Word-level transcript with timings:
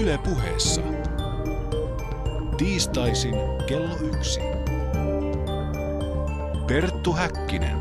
Yle 0.00 0.18
puheessa. 0.18 0.80
Tiistaisin 2.56 3.34
kello 3.66 3.96
yksi. 3.96 4.40
Perttu 6.66 7.12
Häkkinen. 7.12 7.78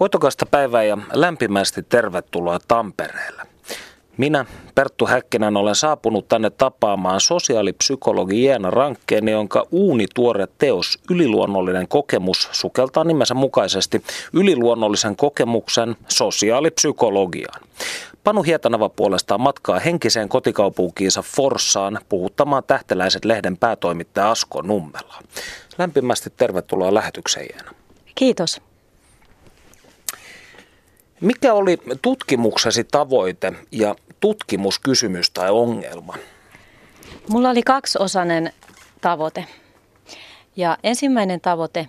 Voitokasta 0.00 0.46
päivää 0.46 0.82
ja 0.82 0.98
lämpimästi 1.12 1.82
tervetuloa 1.82 2.58
Tampereelle. 2.68 3.53
Minä, 4.16 4.44
Perttu 4.74 5.06
Häkkinen, 5.06 5.56
olen 5.56 5.74
saapunut 5.74 6.28
tänne 6.28 6.50
tapaamaan 6.50 7.20
sosiaalipsykologi 7.20 8.44
Jeena 8.44 8.70
Rankkeen, 8.70 9.28
jonka 9.28 9.66
uunituore 9.70 10.48
teos 10.58 10.98
Yliluonnollinen 11.10 11.88
kokemus 11.88 12.48
sukeltaa 12.52 13.04
nimensä 13.04 13.34
mukaisesti 13.34 14.02
yliluonnollisen 14.32 15.16
kokemuksen 15.16 15.96
sosiaalipsykologiaan. 16.08 17.60
Panu 18.24 18.42
Hietanava 18.42 18.88
puolestaan 18.88 19.40
matkaa 19.40 19.78
henkiseen 19.78 20.28
kotikaupunkiinsa 20.28 21.22
Forssaan 21.22 21.98
puhuttamaan 22.08 22.62
tähteläiset 22.66 23.24
lehden 23.24 23.56
päätoimittaja 23.56 24.30
Asko 24.30 24.62
Nummela. 24.62 25.14
Lämpimästi 25.78 26.30
tervetuloa 26.36 26.94
lähetykseen 26.94 27.46
Jeena. 27.54 27.70
Kiitos. 28.14 28.60
Mikä 31.20 31.54
oli 31.54 31.78
tutkimuksesi 32.02 32.84
tavoite 32.84 33.52
ja 33.72 33.94
tutkimuskysymys 34.24 35.30
tai 35.30 35.50
ongelma? 35.50 36.14
Mulla 37.28 37.50
oli 37.50 37.62
kaksiosainen 37.62 38.52
tavoite. 39.00 39.44
Ja 40.56 40.78
ensimmäinen 40.82 41.40
tavoite 41.40 41.88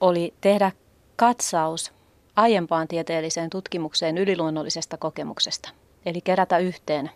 oli 0.00 0.34
tehdä 0.40 0.72
katsaus 1.16 1.92
aiempaan 2.36 2.88
tieteelliseen 2.88 3.50
tutkimukseen 3.50 4.18
yliluonnollisesta 4.18 4.96
kokemuksesta. 4.96 5.68
Eli 6.06 6.20
kerätä 6.20 6.58
yhteen, 6.58 7.10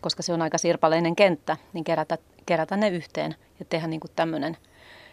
koska 0.00 0.22
se 0.22 0.32
on 0.32 0.42
aika 0.42 0.58
sirpaleinen 0.58 1.16
kenttä, 1.16 1.56
niin 1.72 1.84
kerätä, 1.84 2.18
kerätä 2.46 2.76
ne 2.76 2.88
yhteen 2.88 3.34
ja 3.58 3.64
tehdä 3.64 3.86
niin 3.86 4.00
kuin 4.00 4.12
tämmöinen 4.16 4.56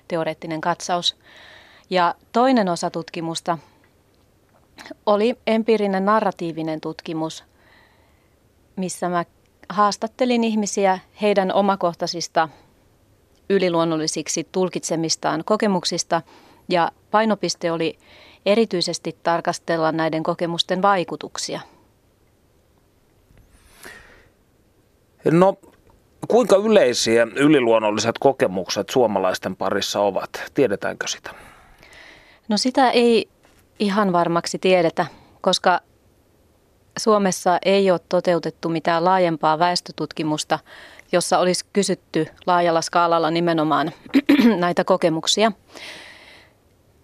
teoreettinen 0.08 0.62
katsaus. 0.62 1.18
Ja 1.90 2.16
toinen 2.32 2.70
osa 2.70 2.90
tutkimusta 2.90 3.58
oli 5.06 5.36
empiirinen 5.48 6.06
narratiivinen 6.06 6.82
tutkimus, 6.82 7.44
missä 8.78 9.10
mä 9.10 9.26
haastattelin 9.70 10.44
ihmisiä 10.44 11.00
heidän 11.22 11.54
omakohtaisista 11.54 12.50
yliluonnollisiksi 13.50 14.48
tulkitsemistaan 14.52 15.44
kokemuksista 15.46 16.22
ja 16.70 16.92
painopiste 17.12 17.72
oli 17.72 17.98
erityisesti 18.46 19.18
tarkastella 19.24 19.92
näiden 19.92 20.24
kokemusten 20.24 20.82
vaikutuksia. 20.82 21.62
No, 25.32 25.58
kuinka 26.28 26.56
yleisiä 26.56 27.28
yliluonnolliset 27.36 28.16
kokemukset 28.20 28.90
suomalaisten 28.90 29.56
parissa 29.56 30.00
ovat? 30.00 30.30
Tiedetäänkö 30.54 31.08
sitä? 31.08 31.32
No 32.48 32.58
sitä 32.58 32.90
ei 32.90 33.30
ihan 33.80 34.14
varmaksi 34.14 34.60
tiedetä, 34.60 35.06
koska 35.42 35.80
Suomessa 36.98 37.58
ei 37.66 37.92
ole 37.92 38.00
toteutettu 38.10 38.70
mitään 38.70 39.06
laajempaa 39.06 39.60
väestötutkimusta, 39.60 40.60
jossa 41.12 41.40
olisi 41.40 41.66
kysytty 41.74 42.28
laajalla 42.46 42.82
skaalalla 42.82 43.32
nimenomaan 43.32 43.92
näitä 44.60 44.84
kokemuksia. 44.84 45.52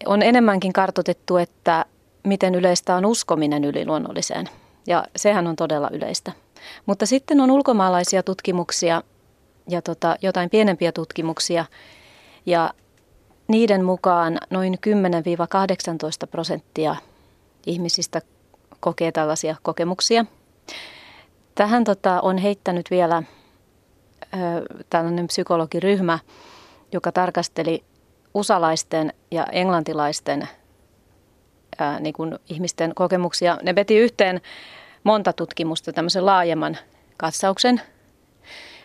On 0.06 0.22
enemmänkin 0.22 0.74
kartotettu, 0.74 1.38
että 1.38 1.86
miten 2.24 2.56
yleistä 2.56 2.96
on 2.96 3.06
uskominen 3.06 3.64
yliluonnolliseen, 3.64 4.50
ja 4.88 5.06
sehän 5.16 5.48
on 5.48 5.56
todella 5.56 5.90
yleistä. 5.92 6.32
Mutta 6.86 7.06
sitten 7.06 7.42
on 7.42 7.52
ulkomaalaisia 7.52 8.24
tutkimuksia 8.24 9.02
ja 9.70 9.82
tota, 9.82 10.16
jotain 10.22 10.50
pienempiä 10.50 10.92
tutkimuksia, 10.92 11.66
ja 12.46 12.74
niiden 13.48 13.86
mukaan 13.86 14.38
noin 14.50 14.74
10-18 14.74 16.28
prosenttia 16.32 16.96
ihmisistä 17.66 18.22
kokee 18.84 19.12
tällaisia 19.12 19.56
kokemuksia. 19.62 20.26
Tähän 21.56 21.84
tota, 21.84 22.22
on 22.22 22.38
heittänyt 22.38 22.92
vielä 22.92 23.24
ö, 24.24 24.38
tällainen 24.90 25.28
psykologiryhmä, 25.28 26.20
joka 26.92 27.12
tarkasteli 27.12 27.84
usalaisten 28.34 29.14
ja 29.32 29.46
englantilaisten 29.52 30.48
ää, 31.80 32.00
niin 32.00 32.14
kuin 32.14 32.40
ihmisten 32.50 32.96
kokemuksia. 32.96 33.58
Ne 33.64 33.76
veti 33.76 33.98
yhteen 33.98 34.42
monta 35.04 35.34
tutkimusta, 35.34 35.94
tämmöisen 35.94 36.26
laajemman 36.26 36.78
katsauksen– 37.18 37.82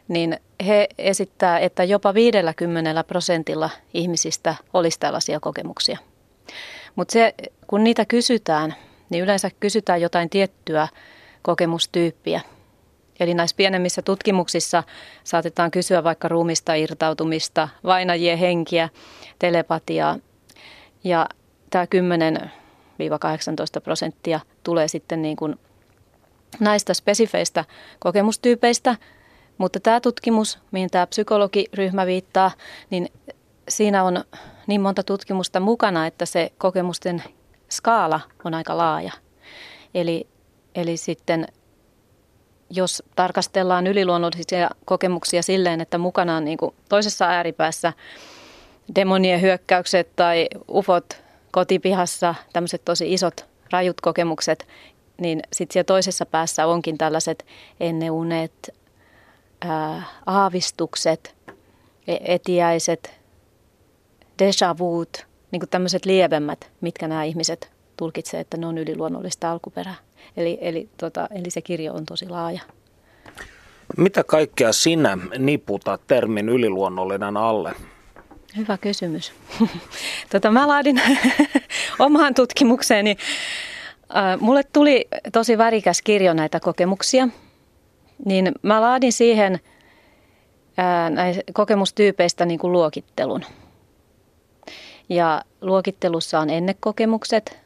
niin 0.09 0.39
he 0.67 0.89
esittää, 0.99 1.59
että 1.59 1.85
jopa 1.85 2.15
50 2.15 3.05
prosentilla 3.05 3.71
ihmisistä 3.95 4.55
olisi 4.73 5.01
tällaisia 5.01 5.41
kokemuksia. 5.41 5.99
Mutta 6.97 7.13
se, 7.13 7.35
kun 7.67 7.85
niitä 7.85 8.05
kysytään, 8.05 8.75
niin 9.11 9.25
yleensä 9.25 9.51
kysytään 9.61 10.01
jotain 10.01 10.31
tiettyä 10.31 10.89
kokemustyyppiä. 11.43 12.41
Eli 13.21 13.35
näissä 13.35 13.57
pienemmissä 13.57 14.03
tutkimuksissa 14.03 14.83
saatetaan 15.25 15.71
kysyä 15.71 16.05
vaikka 16.05 16.29
ruumista 16.29 16.75
irtautumista, 16.75 17.69
vainajien 17.85 18.39
henkiä, 18.39 18.89
telepatiaa. 19.39 20.19
Ja 21.05 21.29
tämä 21.71 21.85
10-18 21.85 21.89
prosenttia 23.85 24.41
tulee 24.63 24.89
sitten 24.89 25.23
niin 25.23 25.37
kuin 25.37 25.57
näistä 26.61 26.95
spesifeistä 26.95 27.65
kokemustyypeistä– 27.99 28.97
mutta 29.59 29.81
tämä 29.81 30.01
tutkimus, 30.01 30.59
mihin 30.71 30.91
tämä 30.91 31.07
psykologiryhmä 31.07 32.07
viittaa, 32.07 32.51
niin 32.91 33.09
siinä 33.69 34.05
on 34.05 34.25
niin 34.67 34.81
monta 34.81 35.03
tutkimusta 35.03 35.61
mukana, 35.61 36.07
että 36.07 36.27
se 36.27 36.53
kokemusten 36.59 37.23
skaala 37.71 38.21
on 38.45 38.55
aika 38.55 38.77
laaja. 38.77 39.13
Eli, 39.95 40.29
eli 40.75 40.97
sitten 40.97 41.47
jos 42.71 43.03
tarkastellaan 43.17 43.87
yliluonnollisia 43.87 44.71
kokemuksia 44.85 45.43
silleen, 45.43 45.81
että 45.81 45.99
mukana 45.99 46.37
on 46.37 46.45
niin 46.45 46.59
kuin 46.59 46.75
toisessa 46.89 47.27
ääripäässä 47.27 47.93
demonien 48.95 49.41
hyökkäykset 49.41 50.17
tai 50.17 50.49
ufot 50.69 51.23
kotipihassa, 51.51 52.35
tämmöiset 52.53 52.85
tosi 52.85 53.13
isot 53.13 53.47
rajut 53.71 54.01
kokemukset, 54.01 54.69
niin 55.21 55.43
sitten 55.53 55.73
siellä 55.73 55.87
toisessa 55.87 56.27
päässä 56.27 56.67
onkin 56.67 56.99
tällaiset 56.99 57.47
enneunet, 57.81 58.71
ää, 59.61 60.03
aavistukset, 60.27 61.37
e, 62.07 62.17
etiäiset, 62.25 63.21
déjà 64.43 64.79
vuut, 64.79 65.28
niin 65.51 65.61
kuin 65.61 65.71
tämmöiset 65.71 66.05
lievemmät, 66.05 66.71
mitkä 66.81 67.09
nämä 67.09 67.25
ihmiset 67.25 67.71
tulkitsevat, 67.97 68.41
että 68.41 68.57
ne 68.57 68.67
on 68.67 68.79
yliluonnollista 68.79 69.51
alkuperää. 69.51 69.95
Eli, 70.37 70.59
eli, 70.61 70.89
tota, 70.97 71.29
eli 71.31 71.51
se 71.51 71.63
kirjo 71.63 71.95
on 71.95 72.07
tosi 72.07 72.29
laaja. 72.29 72.61
Mitä 73.97 74.25
kaikkea 74.25 74.73
sinä 74.73 75.19
niputat 75.39 76.01
termin 76.07 76.49
yliluonnollinen 76.49 77.37
alle? 77.37 77.73
Hyvä 78.57 78.79
kysymys. 78.79 79.33
tota, 80.33 80.51
mä 80.51 80.69
laadin 80.69 81.03
omaan 81.99 82.35
tutkimukseeni. 82.35 83.17
Mulle 84.41 84.63
tuli 84.73 85.09
tosi 85.33 85.59
värikäs 85.59 86.03
kirjo 86.03 86.35
näitä 86.35 86.61
kokemuksia– 86.61 87.29
niin 88.25 88.53
mä 88.63 88.81
laadin 88.81 89.13
siihen 89.13 89.61
näistä 91.11 91.43
kokemustyypeistä 91.53 92.45
niin 92.45 92.59
kuin 92.59 92.73
luokittelun. 92.73 93.45
Ja 95.09 95.43
luokittelussa 95.61 96.41
on 96.41 96.51
ennekokemukset, 96.51 97.59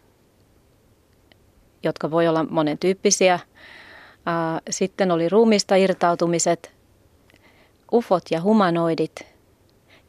jotka 1.82 2.10
voi 2.10 2.28
olla 2.28 2.44
monen 2.50 2.78
tyyppisiä. 2.78 3.38
Sitten 4.70 5.10
oli 5.10 5.28
ruumista 5.28 5.74
irtautumiset, 5.74 6.72
ufot 7.92 8.22
ja 8.30 8.40
humanoidit 8.40 9.26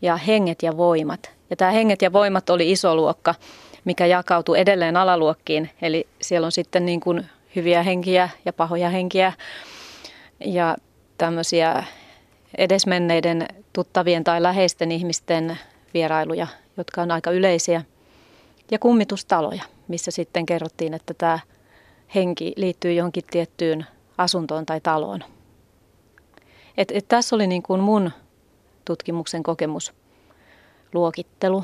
ja 0.01 0.17
henget 0.17 0.63
ja 0.63 0.77
voimat. 0.77 1.31
Ja 1.49 1.55
tämä 1.55 1.71
henget 1.71 2.01
ja 2.01 2.13
voimat 2.13 2.49
oli 2.49 2.71
iso 2.71 2.95
luokka, 2.95 3.35
mikä 3.85 4.05
jakautui 4.05 4.59
edelleen 4.59 4.97
alaluokkiin. 4.97 5.69
Eli 5.81 6.07
siellä 6.21 6.45
on 6.45 6.51
sitten 6.51 6.85
niin 6.85 6.99
kuin 6.99 7.25
hyviä 7.55 7.83
henkiä 7.83 8.29
ja 8.45 8.53
pahoja 8.53 8.89
henkiä 8.89 9.33
ja 10.45 10.77
tämmöisiä 11.17 11.83
edesmenneiden 12.57 13.47
tuttavien 13.73 14.23
tai 14.23 14.43
läheisten 14.43 14.91
ihmisten 14.91 15.57
vierailuja, 15.93 16.47
jotka 16.77 17.01
on 17.01 17.11
aika 17.11 17.31
yleisiä. 17.31 17.83
Ja 18.71 18.79
kummitustaloja, 18.79 19.63
missä 19.87 20.11
sitten 20.11 20.45
kerrottiin, 20.45 20.93
että 20.93 21.13
tämä 21.13 21.39
henki 22.15 22.53
liittyy 22.55 22.93
johonkin 22.93 23.23
tiettyyn 23.31 23.85
asuntoon 24.17 24.65
tai 24.65 24.81
taloon. 24.81 25.23
Et, 26.77 26.91
et 26.91 27.07
tässä 27.07 27.35
oli 27.35 27.47
niin 27.47 27.63
kuin 27.63 27.81
mun 27.81 28.11
tutkimuksen 28.85 29.43
kokemus 29.43 29.93
luokittelu. 30.93 31.63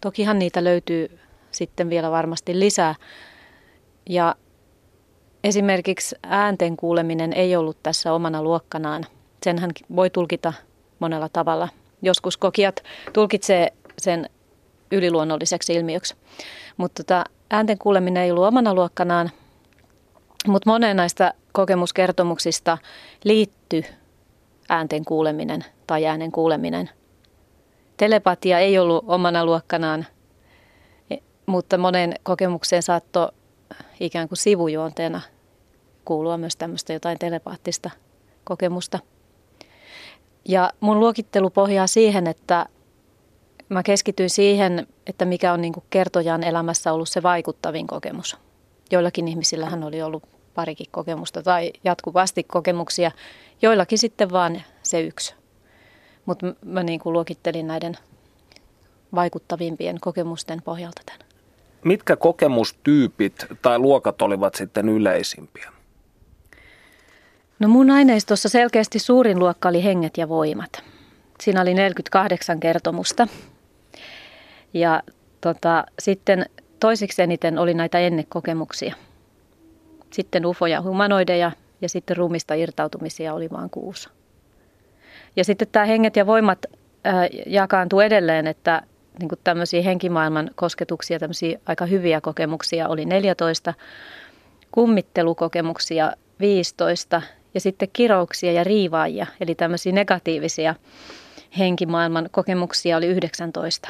Tokihan 0.00 0.38
niitä 0.38 0.64
löytyy 0.64 1.18
sitten 1.50 1.90
vielä 1.90 2.10
varmasti 2.10 2.60
lisää. 2.60 2.94
Ja 4.08 4.34
esimerkiksi 5.44 6.16
äänten 6.22 6.76
kuuleminen 6.76 7.32
ei 7.32 7.56
ollut 7.56 7.82
tässä 7.82 8.12
omana 8.12 8.42
luokkanaan. 8.42 9.04
Senhän 9.44 9.70
voi 9.96 10.10
tulkita 10.10 10.52
monella 10.98 11.28
tavalla. 11.28 11.68
Joskus 12.02 12.36
kokijat 12.36 12.82
tulkitsee 13.12 13.72
sen 13.98 14.30
yliluonnolliseksi 14.92 15.74
ilmiöksi. 15.74 16.14
Mutta 16.76 17.02
tota, 17.02 17.24
äänten 17.50 17.78
kuuleminen 17.78 18.22
ei 18.22 18.30
ollut 18.30 18.44
omana 18.44 18.74
luokkanaan, 18.74 19.30
mutta 20.46 20.70
moneen 20.70 20.96
näistä 20.96 21.34
kokemuskertomuksista 21.52 22.78
liittyy 23.24 23.82
äänten 24.68 25.04
kuuleminen 25.04 25.64
tai 25.86 26.06
äänen 26.06 26.32
kuuleminen. 26.32 26.90
Telepatia 27.96 28.58
ei 28.58 28.78
ollut 28.78 29.04
omana 29.08 29.44
luokkanaan, 29.44 30.06
e, 31.10 31.16
mutta 31.46 31.78
monen 31.78 32.14
kokemukseen 32.22 32.82
saattoi 32.82 33.28
ikään 34.00 34.28
kuin 34.28 34.38
sivujuonteena 34.38 35.20
kuulua 36.04 36.38
myös 36.38 36.56
tämmöistä 36.56 36.92
jotain 36.92 37.18
telepaattista 37.18 37.90
kokemusta. 38.44 38.98
Ja 40.48 40.70
mun 40.80 41.00
luokittelu 41.00 41.50
pohjaa 41.50 41.86
siihen, 41.86 42.26
että 42.26 42.66
mä 43.68 43.82
keskityin 43.82 44.30
siihen, 44.30 44.86
että 45.06 45.24
mikä 45.24 45.52
on 45.52 45.60
niin 45.60 45.72
kuin 45.72 45.84
kertojan 45.90 46.42
elämässä 46.42 46.92
ollut 46.92 47.08
se 47.08 47.22
vaikuttavin 47.22 47.86
kokemus. 47.86 48.36
Joillakin 48.90 49.28
ihmisillähän 49.28 49.84
oli 49.84 50.02
ollut 50.02 50.22
parikin 50.54 50.86
kokemusta 50.90 51.42
tai 51.42 51.72
jatkuvasti 51.84 52.44
kokemuksia, 52.44 53.10
joillakin 53.62 53.98
sitten 53.98 54.30
vaan 54.30 54.62
se 54.82 55.00
yksi. 55.00 55.34
Mutta 56.26 56.46
mä 56.64 56.82
niin 56.82 57.00
kuin 57.00 57.12
luokittelin 57.12 57.66
näiden 57.66 57.96
vaikuttavimpien 59.14 60.00
kokemusten 60.00 60.62
pohjalta 60.62 61.02
tämän. 61.06 61.26
Mitkä 61.84 62.16
kokemustyypit 62.16 63.46
tai 63.62 63.78
luokat 63.78 64.22
olivat 64.22 64.54
sitten 64.54 64.88
yleisimpiä? 64.88 65.75
No 67.58 67.68
mun 67.68 67.90
aineistossa 67.90 68.48
selkeästi 68.48 68.98
suurin 68.98 69.38
luokka 69.38 69.68
oli 69.68 69.84
henget 69.84 70.16
ja 70.16 70.28
voimat. 70.28 70.84
Siinä 71.40 71.60
oli 71.60 71.74
48 71.74 72.60
kertomusta. 72.60 73.28
Ja 74.74 75.02
tota, 75.40 75.84
sitten 75.98 76.46
toisiksi 76.80 77.22
eniten 77.22 77.58
oli 77.58 77.74
näitä 77.74 77.98
ennekokemuksia. 77.98 78.94
Sitten 80.12 80.46
ufoja, 80.46 80.82
humanoideja 80.82 81.52
ja 81.80 81.88
sitten 81.88 82.16
rumista 82.16 82.54
irtautumisia 82.54 83.34
oli 83.34 83.50
vain 83.50 83.70
kuusi. 83.70 84.08
Ja 85.36 85.44
sitten 85.44 85.68
tämä 85.72 85.84
henget 85.84 86.16
ja 86.16 86.26
voimat 86.26 86.58
äh, 87.06 87.14
jakaantuu 87.46 88.00
edelleen, 88.00 88.46
että 88.46 88.82
niin 89.20 89.30
tämmöisiä 89.44 89.82
henkimaailman 89.82 90.50
kosketuksia, 90.54 91.18
tämmöisiä 91.18 91.58
aika 91.66 91.86
hyviä 91.86 92.20
kokemuksia 92.20 92.88
oli 92.88 93.04
14, 93.04 93.74
kummittelukokemuksia 94.70 96.12
15 96.40 97.22
ja 97.56 97.60
sitten 97.60 97.88
kirouksia 97.92 98.52
ja 98.52 98.64
riivaajia, 98.64 99.26
eli 99.40 99.54
tämmöisiä 99.54 99.92
negatiivisia 99.92 100.74
henkimaailman 101.58 102.28
kokemuksia 102.32 102.96
oli 102.96 103.06
19. 103.06 103.88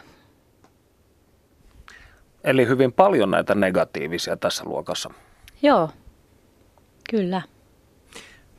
Eli 2.45 2.69
hyvin 2.69 2.93
paljon 2.93 3.31
näitä 3.31 3.55
negatiivisia 3.55 4.37
tässä 4.37 4.65
luokassa. 4.65 5.11
Joo, 5.63 5.91
kyllä. 7.11 7.43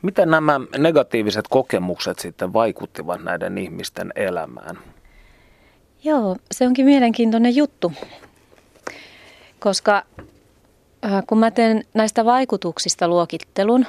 Miten 0.02 0.30
nämä 0.30 0.60
negatiiviset 0.78 1.48
kokemukset 1.48 2.18
sitten 2.18 2.52
vaikuttivat 2.52 3.24
näiden 3.24 3.58
ihmisten 3.58 4.12
elämään? 4.16 4.78
Joo, 6.04 6.36
se 6.50 6.66
onkin 6.66 6.84
mielenkiintoinen 6.84 7.56
juttu, 7.56 7.92
koska 9.58 10.02
äh, 11.04 11.22
kun 11.26 11.38
mä 11.38 11.50
teen 11.50 11.84
näistä 11.94 12.24
vaikutuksista 12.24 13.08
luokittelun, 13.08 13.86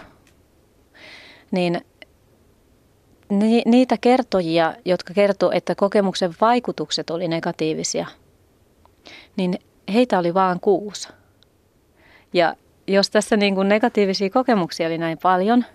niin 1.52 1.82
niitä 3.66 3.98
kertojia, 4.02 4.74
jotka 4.86 5.14
kertoo, 5.14 5.52
että 5.52 5.76
kokemuksen 5.76 6.34
vaikutukset 6.42 7.10
oli 7.10 7.28
negatiivisia, 7.28 8.08
niin 9.38 9.60
heitä 9.94 10.20
oli 10.20 10.34
vain 10.34 10.60
kuusi. 10.60 11.10
Ja 12.34 12.56
jos 12.88 13.10
tässä 13.10 13.38
niin 13.38 13.56
kuin 13.56 13.70
negatiivisia 13.70 14.30
kokemuksia 14.30 14.88
oli 14.88 14.98
näin 14.98 15.18
paljon, 15.24 15.66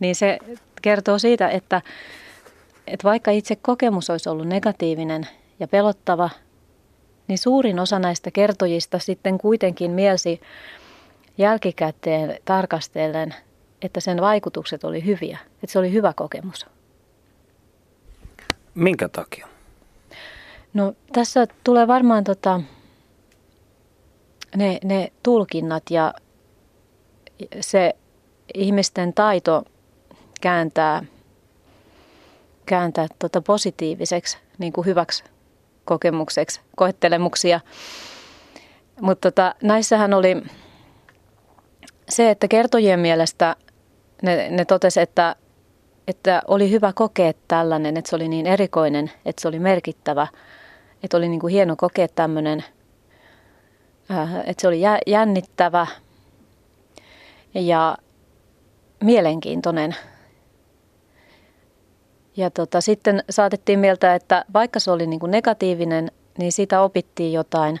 niin 0.00 0.14
se 0.14 0.38
kertoo 0.82 1.18
siitä, 1.18 1.48
että, 1.48 1.82
että 2.86 3.04
vaikka 3.04 3.30
itse 3.30 3.56
kokemus 3.56 4.10
olisi 4.10 4.28
ollut 4.28 4.48
negatiivinen 4.48 5.28
ja 5.60 5.68
pelottava, 5.68 6.30
niin 7.28 7.38
suurin 7.38 7.78
osa 7.80 7.98
näistä 7.98 8.30
kertojista 8.30 8.98
sitten 8.98 9.38
kuitenkin 9.38 9.90
mielsi 9.90 10.40
jälkikäteen 11.38 12.38
tarkastellen, 12.44 13.34
että 13.82 14.00
sen 14.00 14.20
vaikutukset 14.20 14.84
oli 14.84 15.04
hyviä, 15.04 15.38
että 15.54 15.72
se 15.72 15.78
oli 15.78 15.92
hyvä 15.92 16.12
kokemus. 16.16 16.66
Minkä 18.74 19.08
takia? 19.08 19.48
No 20.74 20.92
tässä 21.12 21.46
tulee 21.64 21.86
varmaan 21.86 22.24
tota, 22.24 22.60
ne, 24.56 24.78
ne 24.84 25.12
tulkinnat 25.22 25.82
ja 25.90 26.14
se 27.60 27.96
ihmisten 28.54 29.12
taito 29.12 29.64
kääntää, 30.40 31.02
kääntää 32.66 33.06
tota 33.18 33.40
positiiviseksi, 33.40 34.38
niin 34.58 34.72
kuin 34.72 34.86
hyväksi 34.86 35.24
kokemukseksi, 35.84 36.60
koettelemuksia. 36.76 37.60
Mutta 39.00 39.30
tota, 39.30 39.54
näissähän 39.62 40.14
oli 40.14 40.42
se, 42.08 42.30
että 42.30 42.48
kertojien 42.48 43.00
mielestä 43.00 43.56
ne, 44.22 44.50
ne 44.50 44.64
totesi, 44.64 45.00
että, 45.00 45.36
että 46.08 46.42
oli 46.48 46.70
hyvä 46.70 46.92
kokea 46.92 47.32
tällainen, 47.48 47.96
että 47.96 48.10
se 48.10 48.16
oli 48.16 48.28
niin 48.28 48.46
erikoinen, 48.46 49.12
että 49.24 49.42
se 49.42 49.48
oli 49.48 49.58
merkittävä, 49.58 50.26
että 51.02 51.16
oli 51.16 51.28
niin 51.28 51.40
kuin 51.40 51.52
hieno 51.52 51.76
kokea 51.76 52.08
tämmöinen, 52.08 52.64
äh, 54.10 54.36
että 54.36 54.60
se 54.60 54.68
oli 54.68 54.80
jännittävä 55.06 55.86
ja 57.54 57.98
mielenkiintoinen. 59.04 59.96
Ja 62.36 62.50
tota, 62.50 62.80
sitten 62.80 63.24
saatettiin 63.30 63.78
mieltä, 63.78 64.14
että 64.14 64.44
vaikka 64.52 64.80
se 64.80 64.90
oli 64.90 65.06
niin 65.06 65.20
kuin 65.20 65.30
negatiivinen, 65.30 66.10
niin 66.38 66.52
siitä 66.52 66.82
opittiin 66.82 67.32
jotain. 67.32 67.80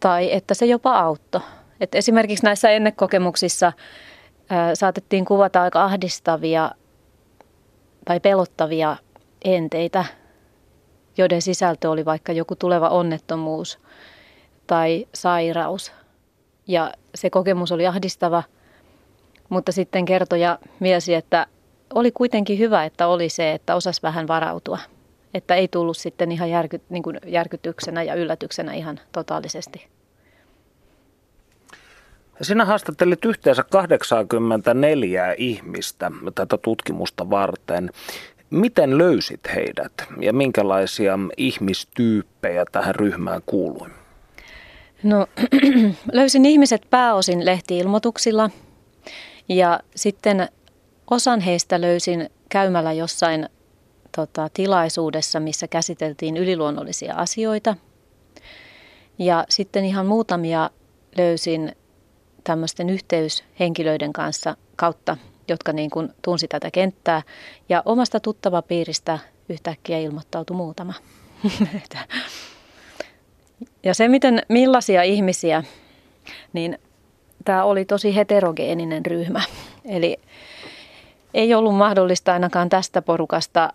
Tai 0.00 0.32
että 0.32 0.54
se 0.54 0.66
jopa 0.66 0.98
auttoi. 0.98 1.40
Et 1.80 1.94
esimerkiksi 1.94 2.44
näissä 2.44 2.70
ennekokemuksissa 2.70 3.72
saatettiin 4.74 5.24
kuvata 5.24 5.62
aika 5.62 5.84
ahdistavia 5.84 6.70
tai 8.04 8.20
pelottavia 8.20 8.96
enteitä, 9.44 10.04
joiden 11.16 11.42
sisältö 11.42 11.90
oli 11.90 12.04
vaikka 12.04 12.32
joku 12.32 12.56
tuleva 12.56 12.88
onnettomuus 12.88 13.78
tai 14.66 15.06
sairaus. 15.14 15.92
Ja 16.66 16.92
se 17.14 17.30
kokemus 17.30 17.72
oli 17.72 17.86
ahdistava, 17.86 18.42
mutta 19.48 19.72
sitten 19.72 20.04
kertoja 20.04 20.58
miesi, 20.80 21.14
että 21.14 21.46
oli 21.94 22.12
kuitenkin 22.12 22.58
hyvä, 22.58 22.84
että 22.84 23.06
oli 23.06 23.28
se, 23.28 23.52
että 23.52 23.74
osas 23.74 24.02
vähän 24.02 24.28
varautua. 24.28 24.78
Että 25.34 25.54
ei 25.54 25.68
tullut 25.68 25.96
sitten 25.96 26.32
ihan 26.32 26.50
järky, 26.50 26.80
niin 26.88 27.02
järkytyksenä 27.26 28.02
ja 28.02 28.14
yllätyksenä 28.14 28.72
ihan 28.72 29.00
totaalisesti. 29.12 29.88
Sinä 32.42 32.64
haastattelit 32.64 33.24
yhteensä 33.24 33.64
84 33.70 35.34
ihmistä 35.38 36.10
tätä 36.34 36.58
tutkimusta 36.58 37.30
varten. 37.30 37.90
Miten 38.50 38.98
löysit 38.98 39.40
heidät 39.54 39.92
ja 40.20 40.32
minkälaisia 40.32 41.18
ihmistyyppejä 41.36 42.64
tähän 42.72 42.94
ryhmään 42.94 43.42
kuului? 43.46 43.88
No 45.02 45.26
löysin 46.12 46.46
ihmiset 46.46 46.86
pääosin 46.90 47.46
lehtiilmoituksilla 47.46 48.50
ja 49.48 49.80
sitten 49.94 50.48
osan 51.10 51.40
heistä 51.40 51.80
löysin 51.80 52.30
käymällä 52.48 52.92
jossain 52.92 53.48
tota, 54.16 54.48
tilaisuudessa, 54.54 55.40
missä 55.40 55.68
käsiteltiin 55.68 56.36
yliluonnollisia 56.36 57.14
asioita. 57.14 57.76
Ja 59.18 59.44
sitten 59.48 59.84
ihan 59.84 60.06
muutamia 60.06 60.70
löysin 61.18 61.72
tämmöisten 62.44 62.90
yhteyshenkilöiden 62.90 64.12
kanssa 64.12 64.56
kautta, 64.76 65.16
jotka 65.48 65.72
niin 65.72 65.90
kuin 65.90 66.08
tunsi 66.22 66.48
tätä 66.48 66.70
kenttää. 66.70 67.22
Ja 67.68 67.82
omasta 67.84 68.20
tuttavapiiristä 68.20 69.18
yhtäkkiä 69.48 69.98
ilmoittautui 69.98 70.56
muutama. 70.56 70.94
ja 73.84 73.94
se, 73.94 74.08
miten, 74.08 74.42
millaisia 74.48 75.02
ihmisiä, 75.02 75.64
niin 76.52 76.78
tämä 77.44 77.64
oli 77.64 77.84
tosi 77.84 78.16
heterogeeninen 78.16 79.06
ryhmä. 79.06 79.42
Eli 79.84 80.16
ei 81.34 81.54
ollut 81.54 81.76
mahdollista 81.76 82.32
ainakaan 82.32 82.68
tästä 82.68 83.02
porukasta 83.02 83.72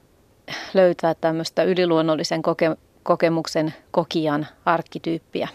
löytää 0.74 1.16
tämmöistä 1.16 1.64
yliluonnollisen 1.64 2.42
koke- 2.42 2.78
kokemuksen 3.04 3.74
kokijan 3.92 4.48
arkkityyppiä. 4.66 5.48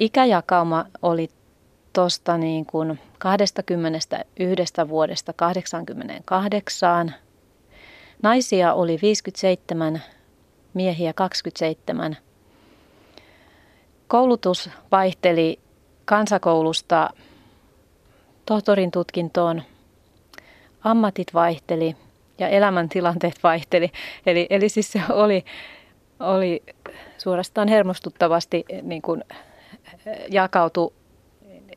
Ikäjakauma 0.00 0.84
oli 1.02 1.28
tuosta 1.92 2.38
niin 2.38 2.66
kuin 2.66 3.00
21 3.18 4.88
vuodesta 4.88 5.32
88. 5.32 7.14
Naisia 8.22 8.74
oli 8.74 8.98
57, 9.02 10.02
miehiä 10.74 11.12
27. 11.12 12.16
Koulutus 14.08 14.70
vaihteli 14.92 15.60
kansakoulusta 16.04 17.10
tohtorin 18.46 18.90
tutkintoon, 18.90 19.62
ammatit 20.84 21.34
vaihteli 21.34 21.96
ja 22.38 22.48
elämäntilanteet 22.48 23.38
vaihteli. 23.42 23.90
Eli, 24.26 24.46
eli 24.50 24.68
siis 24.68 24.92
se 24.92 25.02
oli, 25.10 25.44
oli 26.20 26.62
suorastaan 27.18 27.68
hermostuttavasti 27.68 28.64
niin 28.82 29.02
kuin 29.02 29.24
jakautu 30.30 30.92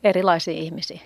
erilaisiin 0.04 0.58
ihmisiin. 0.58 1.00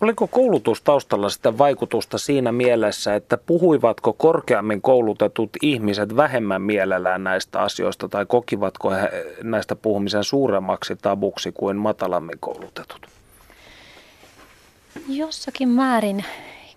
Oliko 0.00 0.26
koulutustaustalla 0.26 1.28
sitä 1.28 1.58
vaikutusta 1.58 2.18
siinä 2.18 2.52
mielessä, 2.52 3.14
että 3.14 3.36
puhuivatko 3.36 4.12
korkeammin 4.12 4.82
koulutetut 4.82 5.50
ihmiset 5.62 6.16
vähemmän 6.16 6.62
mielellään 6.62 7.24
näistä 7.24 7.60
asioista 7.60 8.08
tai 8.08 8.26
kokivatko 8.26 8.90
he 8.90 9.10
näistä 9.42 9.76
puhumisen 9.76 10.24
suuremmaksi 10.24 10.96
tabuksi 10.96 11.52
kuin 11.52 11.76
matalammin 11.76 12.38
koulutetut? 12.40 13.06
Jossakin 15.08 15.68
määrin 15.68 16.24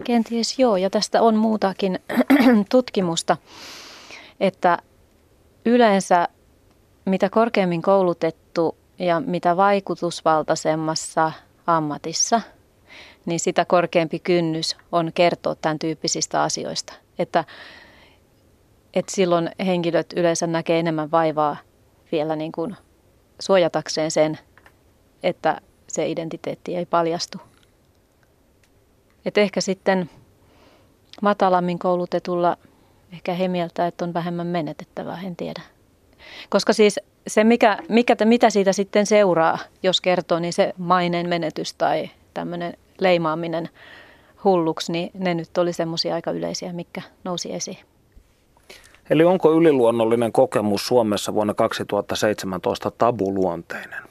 kenties 0.03 0.59
joo, 0.59 0.77
ja 0.77 0.89
tästä 0.89 1.21
on 1.21 1.35
muutakin 1.35 1.99
tutkimusta, 2.71 3.37
että 4.39 4.77
yleensä 5.65 6.27
mitä 7.05 7.29
korkeammin 7.29 7.81
koulutettu 7.81 8.77
ja 8.99 9.19
mitä 9.19 9.57
vaikutusvaltaisemmassa 9.57 11.31
ammatissa, 11.67 12.41
niin 13.25 13.39
sitä 13.39 13.65
korkeampi 13.65 14.19
kynnys 14.19 14.77
on 14.91 15.11
kertoa 15.13 15.55
tämän 15.55 15.79
tyyppisistä 15.79 16.43
asioista. 16.43 16.93
Että, 17.19 17.43
että 18.93 19.11
silloin 19.15 19.49
henkilöt 19.65 20.13
yleensä 20.15 20.47
näkee 20.47 20.79
enemmän 20.79 21.11
vaivaa 21.11 21.57
vielä 22.11 22.35
niin 22.35 22.51
kuin 22.51 22.75
suojatakseen 23.39 24.11
sen, 24.11 24.39
että 25.23 25.61
se 25.87 26.07
identiteetti 26.07 26.75
ei 26.75 26.85
paljastu. 26.85 27.37
Et 29.25 29.37
ehkä 29.37 29.61
sitten 29.61 30.09
matalammin 31.21 31.79
koulutetulla 31.79 32.57
ehkä 33.13 33.33
he 33.33 33.47
mieltä, 33.47 33.87
että 33.87 34.05
on 34.05 34.13
vähemmän 34.13 34.47
menetettävää, 34.47 35.21
en 35.23 35.35
tiedä. 35.35 35.74
Koska 36.49 36.73
siis 36.73 36.99
se, 37.27 37.43
mikä, 37.43 37.77
mikä, 37.89 38.15
mitä 38.25 38.49
siitä 38.49 38.73
sitten 38.73 39.05
seuraa, 39.05 39.57
jos 39.83 40.01
kertoo, 40.01 40.39
niin 40.39 40.53
se 40.53 40.73
maineen 40.77 41.29
menetys 41.29 41.73
tai 41.73 42.09
tämmöinen 42.33 42.73
leimaaminen 42.99 43.69
hulluksi, 44.43 44.91
niin 44.91 45.11
ne 45.13 45.33
nyt 45.33 45.57
oli 45.57 45.73
semmoisia 45.73 46.15
aika 46.15 46.31
yleisiä, 46.31 46.73
mikä 46.73 47.01
nousi 47.23 47.53
esiin. 47.53 47.77
Eli 49.09 49.23
onko 49.23 49.53
yliluonnollinen 49.53 50.31
kokemus 50.31 50.87
Suomessa 50.87 51.33
vuonna 51.33 51.53
2017 51.53 52.91
tabuluonteinen? 52.91 54.03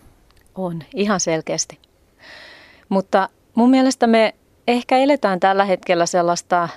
On, 0.54 0.82
ihan 0.94 1.20
selkeästi. 1.20 1.78
Mutta 2.88 3.28
mun 3.54 3.70
mielestä 3.70 4.06
me 4.06 4.34
ehkä 4.68 4.98
eletään 4.98 5.40
tällä 5.40 5.64
hetkellä 5.64 6.06
sellaista 6.06 6.68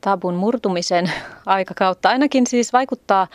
tabun 0.00 0.34
murtumisen 0.34 1.12
aikakautta. 1.46 2.08
Ainakin 2.08 2.46
siis 2.46 2.72
vaikuttaa 2.72 3.26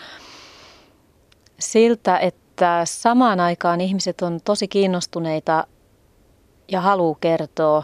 siltä, 1.60 2.18
että 2.18 2.82
samaan 2.86 3.40
aikaan 3.40 3.82
ihmiset 3.82 4.22
on 4.22 4.40
tosi 4.44 4.68
kiinnostuneita 4.68 5.68
ja 6.72 6.82
haluaa 6.82 7.18
kertoa. 7.22 7.84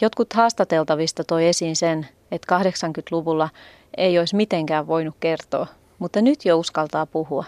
Jotkut 0.00 0.32
haastateltavista 0.32 1.24
toi 1.24 1.46
esiin 1.46 1.76
sen, 1.76 2.08
että 2.30 2.58
80-luvulla 2.58 3.48
ei 3.96 4.18
olisi 4.18 4.36
mitenkään 4.36 4.86
voinut 4.86 5.16
kertoa, 5.20 5.66
mutta 5.98 6.22
nyt 6.22 6.44
jo 6.44 6.58
uskaltaa 6.58 7.06
puhua. 7.06 7.44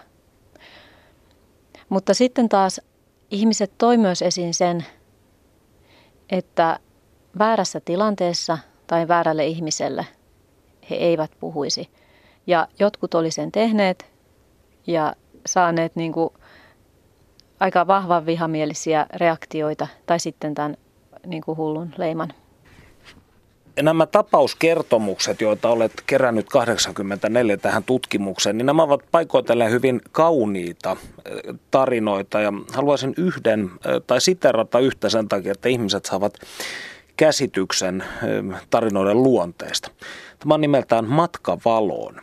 Mutta 1.89 2.15
sitten 2.15 2.49
taas 2.49 2.81
ihmiset 3.31 3.73
toi 3.79 3.97
myös 3.97 4.23
esiin 4.23 4.55
sen, 4.55 4.85
että 6.31 6.79
väärässä 7.39 7.81
tilanteessa 7.81 8.59
tai 8.87 9.09
väärälle 9.09 9.47
ihmiselle 9.47 10.07
he 10.91 10.95
eivät 10.95 11.31
puhuisi. 11.41 11.91
Ja 12.47 12.69
jotkut 12.79 13.15
oli 13.15 13.31
sen 13.31 13.53
tehneet 13.53 14.10
ja 14.93 15.15
saaneet 15.47 15.97
niin 15.97 16.13
kuin 16.13 16.31
aika 17.61 17.87
vahvan 17.87 18.27
vihamielisiä 18.27 19.07
reaktioita 19.15 19.87
tai 20.07 20.21
sitten 20.21 20.55
tämän 20.55 20.77
niin 21.27 21.43
kuin 21.43 21.57
hullun 21.57 21.95
leiman. 21.97 22.33
Nämä 23.83 24.07
tapauskertomukset, 24.07 25.41
joita 25.41 25.69
olet 25.69 25.93
kerännyt 26.07 26.49
84 26.49 27.57
tähän 27.57 27.85
tutkimukseen, 27.85 28.59
niin 28.59 28.67
nämä 28.67 28.83
ovat 28.83 29.01
paikoitellen 29.11 29.71
hyvin 29.71 30.01
kauniita 30.13 30.97
eh, 31.25 31.55
tarinoita 31.71 32.41
ja 32.41 32.53
haluaisin 32.73 33.15
yhden 33.17 33.61
eh, 33.65 34.03
tai 34.07 34.21
siterata 34.21 34.79
yhtä 34.79 35.09
sen 35.09 35.29
takia, 35.29 35.53
että 35.53 35.69
ihmiset 35.69 36.05
saavat 36.05 36.35
käsityksen 37.17 38.03
eh, 38.03 38.61
tarinoiden 38.71 39.23
luonteesta. 39.23 39.91
Tämä 40.39 40.55
on 40.55 40.61
nimeltään 40.61 41.05
Matka 41.05 41.59
valoon. 41.65 42.21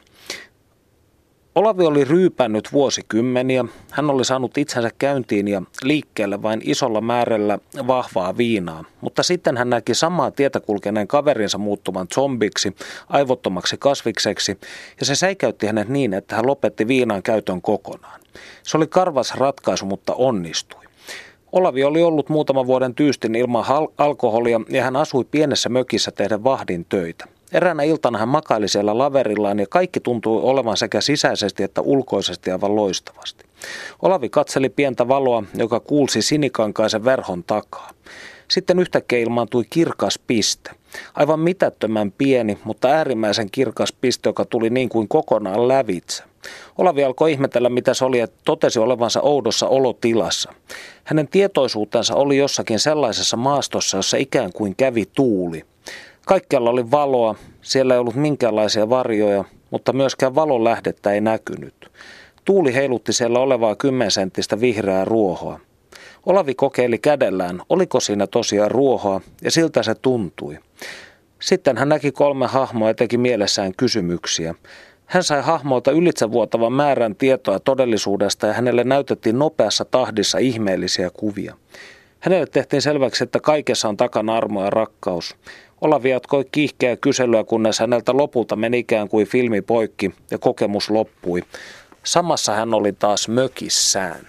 Olavi 1.57 1.85
oli 1.85 2.03
ryypännyt 2.03 2.73
vuosikymmeniä. 2.73 3.65
Hän 3.91 4.09
oli 4.09 4.25
saanut 4.25 4.57
itsensä 4.57 4.89
käyntiin 4.99 5.47
ja 5.47 5.61
liikkeelle 5.83 6.41
vain 6.41 6.61
isolla 6.63 7.01
määrällä 7.01 7.59
vahvaa 7.87 8.37
viinaa. 8.37 8.83
Mutta 9.01 9.23
sitten 9.23 9.57
hän 9.57 9.69
näki 9.69 9.93
samaa 9.93 10.31
tietä 10.31 10.59
kulkeneen 10.59 11.07
kaverinsa 11.07 11.57
muuttuvan 11.57 12.07
zombiksi, 12.13 12.75
aivottomaksi 13.09 13.77
kasvikseksi, 13.77 14.57
ja 14.99 15.05
se 15.05 15.15
säikäytti 15.15 15.67
hänet 15.67 15.89
niin, 15.89 16.13
että 16.13 16.35
hän 16.35 16.47
lopetti 16.47 16.87
viinan 16.87 17.23
käytön 17.23 17.61
kokonaan. 17.61 18.19
Se 18.63 18.77
oli 18.77 18.87
karvas 18.87 19.35
ratkaisu, 19.35 19.85
mutta 19.85 20.13
onnistui. 20.13 20.85
Olavi 21.51 21.83
oli 21.83 22.03
ollut 22.03 22.29
muutaman 22.29 22.67
vuoden 22.67 22.95
tyystin 22.95 23.35
ilman 23.35 23.65
alkoholia 23.97 24.61
ja 24.69 24.83
hän 24.83 24.95
asui 24.95 25.25
pienessä 25.31 25.69
mökissä 25.69 26.11
tehdä 26.11 26.43
vahdin 26.43 26.85
töitä. 26.85 27.36
Eräänä 27.51 27.83
iltana 27.83 28.17
hän 28.17 28.29
makaili 28.29 28.67
siellä 28.67 28.97
laverillaan 28.97 29.59
ja 29.59 29.65
kaikki 29.69 29.99
tuntui 29.99 30.41
olevan 30.41 30.77
sekä 30.77 31.01
sisäisesti 31.01 31.63
että 31.63 31.81
ulkoisesti 31.81 32.51
aivan 32.51 32.75
loistavasti. 32.75 33.45
Olavi 34.01 34.29
katseli 34.29 34.69
pientä 34.69 35.07
valoa, 35.07 35.43
joka 35.53 35.79
kuulsi 35.79 36.21
sinikankaisen 36.21 37.05
verhon 37.05 37.43
takaa. 37.43 37.89
Sitten 38.47 38.79
yhtäkkiä 38.79 39.19
ilmaantui 39.19 39.63
kirkas 39.69 40.19
piste. 40.27 40.71
Aivan 41.13 41.39
mitättömän 41.39 42.11
pieni, 42.11 42.57
mutta 42.63 42.87
äärimmäisen 42.87 43.51
kirkas 43.51 43.93
piste, 43.93 44.29
joka 44.29 44.45
tuli 44.45 44.69
niin 44.69 44.89
kuin 44.89 45.07
kokonaan 45.07 45.67
lävitse. 45.67 46.23
Olavi 46.77 47.03
alkoi 47.03 47.31
ihmetellä, 47.31 47.69
mitä 47.69 47.93
se 47.93 48.05
oli, 48.05 48.19
että 48.19 48.37
totesi 48.45 48.79
olevansa 48.79 49.21
oudossa 49.21 49.67
olotilassa. 49.67 50.53
Hänen 51.03 51.27
tietoisuutensa 51.27 52.15
oli 52.15 52.37
jossakin 52.37 52.79
sellaisessa 52.79 53.37
maastossa, 53.37 53.97
jossa 53.97 54.17
ikään 54.17 54.53
kuin 54.53 54.75
kävi 54.75 55.05
tuuli. 55.15 55.65
Kaikkialla 56.27 56.69
oli 56.69 56.91
valoa, 56.91 57.35
siellä 57.61 57.93
ei 57.93 57.99
ollut 57.99 58.15
minkäänlaisia 58.15 58.89
varjoja, 58.89 59.43
mutta 59.71 59.93
myöskään 59.93 60.35
valon 60.35 60.63
lähdettä 60.63 61.11
ei 61.11 61.21
näkynyt. 61.21 61.91
Tuuli 62.45 62.73
heilutti 62.73 63.13
siellä 63.13 63.39
olevaa 63.39 63.75
kymmensenttistä 63.75 64.61
vihreää 64.61 65.05
ruohoa. 65.05 65.59
Olavi 66.25 66.55
kokeili 66.55 66.97
kädellään, 66.97 67.61
oliko 67.69 67.99
siinä 67.99 68.27
tosiaan 68.27 68.71
ruohoa, 68.71 69.21
ja 69.41 69.51
siltä 69.51 69.83
se 69.83 69.95
tuntui. 69.95 70.57
Sitten 71.39 71.77
hän 71.77 71.89
näki 71.89 72.11
kolme 72.11 72.47
hahmoa 72.47 72.87
ja 72.87 72.93
teki 72.93 73.17
mielessään 73.17 73.73
kysymyksiä. 73.77 74.55
Hän 75.05 75.23
sai 75.23 75.41
hahmoilta 75.41 75.91
ylitsevuotavan 75.91 76.73
määrän 76.73 77.15
tietoa 77.15 77.59
todellisuudesta 77.59 78.47
ja 78.47 78.53
hänelle 78.53 78.83
näytettiin 78.83 79.39
nopeassa 79.39 79.85
tahdissa 79.85 80.37
ihmeellisiä 80.37 81.09
kuvia. 81.13 81.55
Hänelle 82.19 82.45
tehtiin 82.45 82.81
selväksi, 82.81 83.23
että 83.23 83.39
kaikessa 83.39 83.89
on 83.89 83.97
takana 83.97 84.37
armo 84.37 84.63
ja 84.63 84.69
rakkaus. 84.69 85.35
Olavi 85.81 86.09
jatkoi 86.09 86.45
kiihkeä 86.51 86.95
kyselyä, 86.95 87.43
kunnes 87.43 87.79
häneltä 87.79 88.17
lopulta 88.17 88.55
meni 88.55 88.79
ikään 88.79 89.09
kuin 89.09 89.27
filmi 89.27 89.61
poikki 89.61 90.15
ja 90.31 90.37
kokemus 90.37 90.89
loppui. 90.89 91.43
Samassa 92.03 92.53
hän 92.53 92.73
oli 92.73 92.93
taas 92.93 93.27
mökissään. 93.27 94.27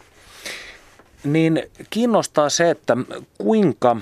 Niin 1.25 1.63
kiinnostaa 1.91 2.49
se, 2.49 2.71
että 2.71 2.97
kuinka 3.39 3.97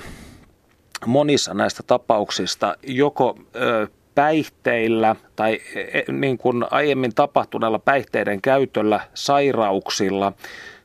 monissa 1.06 1.54
näistä 1.54 1.82
tapauksista 1.86 2.76
joko 2.82 3.38
ö, 3.56 3.88
päihteillä 4.14 5.16
tai 5.36 5.60
e, 5.74 5.80
e, 5.80 6.12
niin 6.12 6.38
kuin 6.38 6.64
aiemmin 6.70 7.14
tapahtuneella 7.14 7.78
päihteiden 7.78 8.42
käytöllä, 8.42 9.00
sairauksilla 9.14 10.32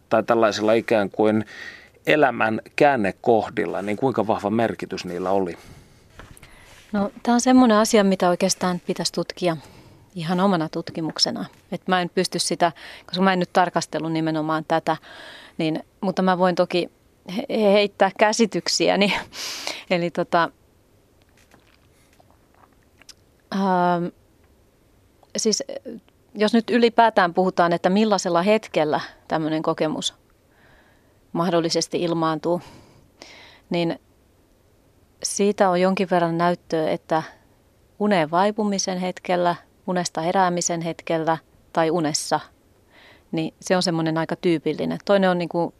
tai 0.09 0.23
tällaisilla 0.23 0.73
ikään 0.73 1.09
kuin 1.09 1.45
elämän 2.07 2.61
käännekohdilla, 2.75 3.81
niin 3.81 3.97
kuinka 3.97 4.27
vahva 4.27 4.49
merkitys 4.49 5.05
niillä 5.05 5.31
oli? 5.31 5.57
No, 6.91 7.11
tämä 7.23 7.33
on 7.33 7.41
semmoinen 7.41 7.77
asia, 7.77 8.03
mitä 8.03 8.29
oikeastaan 8.29 8.81
pitäisi 8.87 9.13
tutkia 9.13 9.57
ihan 10.15 10.39
omana 10.39 10.69
tutkimuksena. 10.69 11.45
Et 11.71 11.87
mä 11.87 12.01
en 12.01 12.09
pysty 12.09 12.39
sitä, 12.39 12.71
koska 13.05 13.21
mä 13.21 13.33
en 13.33 13.39
nyt 13.39 13.53
tarkastellut 13.53 14.11
nimenomaan 14.11 14.65
tätä, 14.67 14.97
niin, 15.57 15.83
mutta 16.01 16.21
mä 16.21 16.37
voin 16.37 16.55
toki 16.55 16.89
heittää 17.49 18.11
käsityksiäni. 18.17 19.13
Eli 19.89 20.11
tota, 20.11 20.49
ähm, 23.53 24.05
siis 25.37 25.63
jos 26.35 26.53
nyt 26.53 26.69
ylipäätään 26.69 27.33
puhutaan, 27.33 27.73
että 27.73 27.89
millaisella 27.89 28.41
hetkellä 28.41 29.01
tämmöinen 29.27 29.61
kokemus 29.61 30.13
mahdollisesti 31.33 32.03
ilmaantuu, 32.03 32.61
niin 33.69 33.99
siitä 35.23 35.69
on 35.69 35.81
jonkin 35.81 36.09
verran 36.11 36.37
näyttöä, 36.37 36.89
että 36.89 37.23
uneen 37.99 38.31
vaipumisen 38.31 38.97
hetkellä, 38.97 39.55
unesta 39.87 40.21
heräämisen 40.21 40.81
hetkellä 40.81 41.37
tai 41.73 41.91
unessa, 41.91 42.39
niin 43.31 43.53
se 43.61 43.75
on 43.75 43.83
semmoinen 43.83 44.17
aika 44.17 44.35
tyypillinen. 44.35 44.99
Toinen 45.05 45.29
on 45.29 45.37
niin 45.37 45.49
kuin 45.49 45.73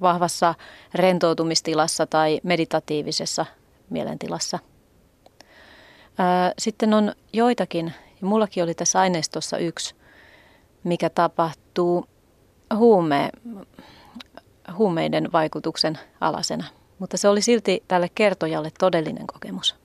vahvassa 0.00 0.54
rentoutumistilassa 0.94 2.06
tai 2.06 2.40
meditatiivisessa 2.42 3.46
mielentilassa. 3.90 4.58
Sitten 6.58 6.94
on 6.94 7.12
joitakin, 7.32 7.92
ja 8.20 8.26
mullakin 8.26 8.64
oli 8.64 8.74
tässä 8.74 9.00
aineistossa 9.00 9.58
yksi, 9.58 9.94
mikä 10.84 11.10
tapahtuu 11.10 12.06
huume, 12.76 13.30
huumeiden 14.78 15.32
vaikutuksen 15.32 15.98
alasena. 16.20 16.64
Mutta 16.98 17.16
se 17.16 17.28
oli 17.28 17.40
silti 17.40 17.84
tälle 17.88 18.08
kertojalle 18.14 18.70
todellinen 18.78 19.26
kokemus. 19.26 19.76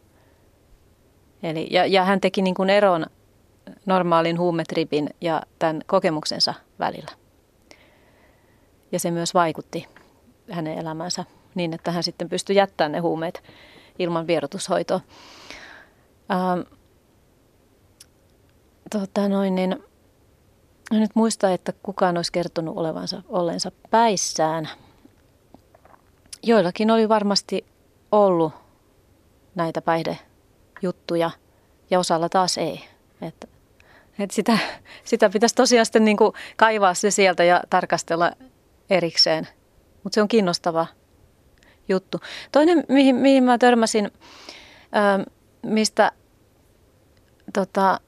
Eli, 1.44 1.68
ja, 1.72 1.86
ja 1.86 2.04
hän 2.04 2.22
teki 2.22 2.42
niin 2.42 2.56
kuin 2.56 2.70
eron 2.70 3.06
normaalin 3.86 4.40
huumetripin 4.40 5.10
ja 5.22 5.42
tämän 5.60 5.82
kokemuksensa 5.88 6.54
välillä. 6.80 7.12
Ja 8.92 9.00
se 9.00 9.12
myös 9.12 9.34
vaikutti 9.34 9.88
hänen 10.52 10.78
elämänsä 10.78 11.26
niin, 11.56 11.74
että 11.74 11.92
hän 11.92 12.04
sitten 12.04 12.30
pystyi 12.30 12.56
jättämään 12.56 12.92
ne 12.92 13.00
huumeet 13.00 13.44
ilman 14.00 14.28
vierotushoitoa. 14.28 15.00
Ähm, 16.32 16.60
tota 18.92 19.30
noin, 19.30 19.56
niin, 19.56 19.84
en 20.92 21.00
nyt 21.00 21.16
muista, 21.16 21.52
että 21.52 21.74
kukaan 21.84 22.18
olisi 22.18 22.32
kertonut 22.32 22.78
olevansa 22.78 23.24
ollensa 23.30 23.72
päissään. 23.90 24.70
Joillakin 26.44 26.92
oli 26.92 27.10
varmasti 27.10 27.66
ollut 28.12 28.54
näitä 29.56 29.82
päihdejuttuja 29.82 31.32
ja 31.90 32.00
osalla 32.00 32.30
taas 32.30 32.58
ei. 32.58 32.86
Että, 33.22 33.48
että 34.20 34.36
sitä, 34.36 34.58
sitä 35.04 35.30
pitäisi 35.30 35.56
tosiaan 35.56 35.86
sitten 35.86 36.06
niin 36.06 36.18
kuin 36.18 36.34
kaivaa 36.58 36.94
se 36.94 37.12
sieltä 37.12 37.44
ja 37.44 37.64
tarkastella 37.70 38.32
erikseen– 38.90 39.48
mutta 40.04 40.16
se 40.16 40.22
on 40.22 40.28
kiinnostava 40.28 40.88
juttu. 41.90 42.20
Toinen, 42.52 42.84
mihin, 42.90 43.16
mihin 43.16 43.44
mä 43.44 43.58
törmäsin, 43.58 44.12
ähm, 44.96 45.22
mistä 45.64 46.12
tota, 47.54 48.00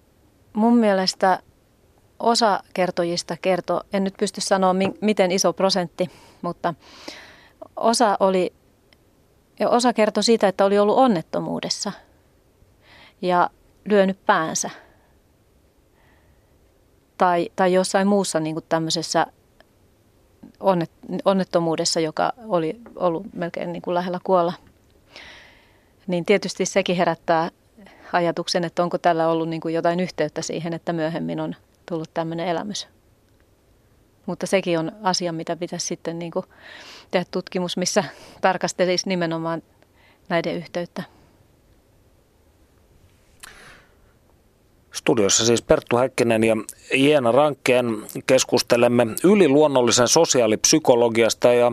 mun 0.53 0.77
mielestä 0.77 1.39
osa 2.19 2.63
kertojista 2.73 3.37
kertoo, 3.41 3.83
en 3.93 4.03
nyt 4.03 4.13
pysty 4.19 4.41
sanoa 4.41 4.73
mi- 4.73 4.97
miten 5.01 5.31
iso 5.31 5.53
prosentti, 5.53 6.11
mutta 6.41 6.73
osa 7.75 8.17
oli, 8.19 8.53
ja 9.59 9.69
osa 9.69 9.93
kertoi 9.93 10.23
siitä, 10.23 10.47
että 10.47 10.65
oli 10.65 10.79
ollut 10.79 10.97
onnettomuudessa 10.97 11.91
ja 13.21 13.49
lyönyt 13.85 14.25
päänsä. 14.25 14.69
Tai, 17.17 17.49
tai 17.55 17.73
jossain 17.73 18.07
muussa 18.07 18.39
niin 18.39 18.55
kuin 18.55 18.65
tämmöisessä 18.69 19.27
onnet, 20.59 20.91
onnettomuudessa, 21.25 21.99
joka 21.99 22.33
oli 22.47 22.79
ollut 22.95 23.33
melkein 23.33 23.73
niin 23.73 23.81
kuin 23.81 23.95
lähellä 23.95 24.19
kuolla. 24.23 24.53
Niin 26.07 26.25
tietysti 26.25 26.65
sekin 26.65 26.95
herättää 26.95 27.49
ajatuksen, 28.13 28.63
että 28.63 28.83
onko 28.83 28.97
tällä 28.97 29.27
ollut 29.27 29.49
niin 29.49 29.61
kuin 29.61 29.73
jotain 29.73 29.99
yhteyttä 29.99 30.41
siihen, 30.41 30.73
että 30.73 30.93
myöhemmin 30.93 31.39
on 31.39 31.55
tullut 31.85 32.13
tämmöinen 32.13 32.47
elämys. 32.47 32.87
Mutta 34.25 34.47
sekin 34.47 34.79
on 34.79 34.91
asia, 35.03 35.31
mitä 35.31 35.55
pitäisi 35.55 35.87
sitten 35.87 36.19
niin 36.19 36.31
kuin 36.31 36.45
tehdä 37.11 37.25
tutkimus, 37.31 37.77
missä 37.77 38.03
tarkastelisi 38.41 39.09
nimenomaan 39.09 39.63
näiden 40.29 40.55
yhteyttä. 40.55 41.03
Studiossa 44.93 45.45
siis 45.45 45.61
Perttu 45.61 45.97
Häkkinen 45.97 46.43
ja 46.43 46.55
Jeena 46.93 47.31
Rankkeen 47.31 47.85
keskustelemme 48.27 49.07
yliluonnollisen 49.23 50.07
sosiaalipsykologiasta 50.07 51.53
ja 51.53 51.71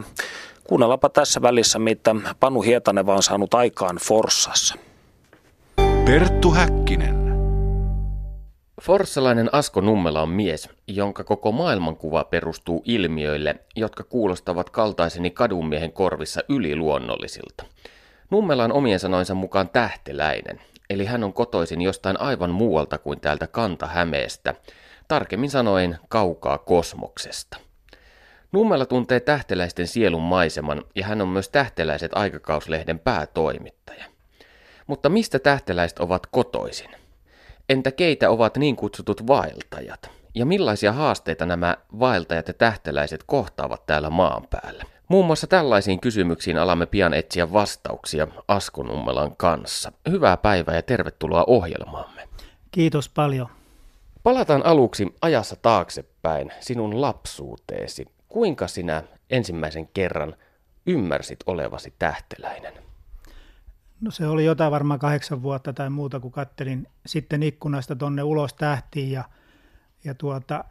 kuunnellaanpa 0.65 1.09
tässä 1.09 1.43
välissä, 1.43 1.79
mitä 1.79 2.15
Panu 2.41 2.63
Hietaneva 2.63 3.15
on 3.15 3.23
saanut 3.23 3.55
aikaan 3.55 3.97
Forssassa. 3.97 4.75
Perttu 6.05 6.51
Häkkinen. 6.51 7.18
Forssalainen 8.89 9.49
Asko 9.53 9.81
Nummela 9.81 10.23
on 10.23 10.29
mies, 10.29 10.69
jonka 10.87 11.25
koko 11.25 11.53
maailmankuva 11.53 12.25
perustuu 12.25 12.83
ilmiöille, 12.85 13.57
jotka 13.77 14.05
kuulostavat 14.05 14.71
kaltaiseni 14.71 15.31
kadunmiehen 15.31 15.93
korvissa 15.93 16.41
yliluonnollisilta. 16.49 17.65
Nummela 18.31 18.65
on 18.65 18.73
omien 18.73 18.99
sanoinsa 18.99 19.35
mukaan 19.35 19.69
tähteläinen, 19.69 20.61
eli 20.91 21.05
hän 21.05 21.25
on 21.25 21.33
kotoisin 21.33 21.81
jostain 21.81 22.21
aivan 22.21 22.51
muualta 22.51 22.99
kuin 22.99 23.21
täältä 23.21 23.47
Kanta-Hämeestä, 23.47 24.55
tarkemmin 25.09 25.51
sanoen 25.51 25.99
kaukaa 26.09 26.59
kosmoksesta. 26.59 27.57
Nummela 28.53 28.87
tuntee 28.87 29.21
tähteläisten 29.21 29.87
sielun 29.87 30.23
maiseman 30.23 30.83
ja 30.95 31.07
hän 31.07 31.21
on 31.21 31.29
myös 31.29 31.49
tähteläiset 31.49 32.11
aikakauslehden 32.15 32.99
päätoimittaja. 32.99 34.05
Mutta 34.87 35.09
mistä 35.09 35.39
tähteläiset 35.39 35.99
ovat 35.99 36.27
kotoisin? 36.27 36.98
Entä 37.69 37.93
keitä 37.93 38.31
ovat 38.31 38.57
niin 38.57 38.77
kutsutut 38.77 39.27
vaeltajat? 39.27 40.11
Ja 40.35 40.47
millaisia 40.47 40.93
haasteita 40.93 41.47
nämä 41.47 41.77
vaeltajat 41.99 42.49
ja 42.49 42.55
tähteläiset 42.55 43.25
kohtaavat 43.27 43.87
täällä 43.87 44.11
maan 44.11 44.43
päällä? 44.51 44.85
Muun 45.09 45.27
muassa 45.27 45.47
tällaisiin 45.47 46.01
kysymyksiin 46.01 46.59
alamme 46.59 46.87
pian 46.87 47.15
etsiä 47.15 47.53
vastauksia 47.53 48.29
Asko 48.49 48.83
Nummelan 48.83 49.37
kanssa. 49.37 49.93
Hyvää 50.11 50.37
päivää 50.37 50.75
ja 50.75 50.83
tervetuloa 50.83 51.45
ohjelmaamme. 51.47 52.29
Kiitos 52.71 53.09
paljon. 53.09 53.49
Palataan 54.23 54.67
aluksi 54.67 55.15
ajassa 55.23 55.57
taaksepäin 55.57 56.53
sinun 56.61 57.01
lapsuuteesi. 57.01 58.07
Kuinka 58.29 58.67
sinä 58.67 59.03
ensimmäisen 59.31 59.89
kerran 59.89 60.37
ymmärsit 60.87 61.39
olevasi 61.47 61.95
tähteläinen? 61.99 62.88
No 64.01 64.11
se 64.11 64.27
oli 64.27 64.45
jotain 64.45 64.73
varmaan 64.73 65.01
kahdeksan 65.01 65.43
vuotta 65.43 65.73
tai 65.73 65.91
muuta, 65.91 66.21
kun 66.21 66.33
kattelin 66.33 66.87
sitten 67.07 67.43
ikkunasta 67.43 67.97
tonne 67.97 68.23
ulos 68.23 68.55
tähtiin 68.55 69.11
ja, 69.11 69.25
ja 70.05 70.15
tuota, 70.15 70.65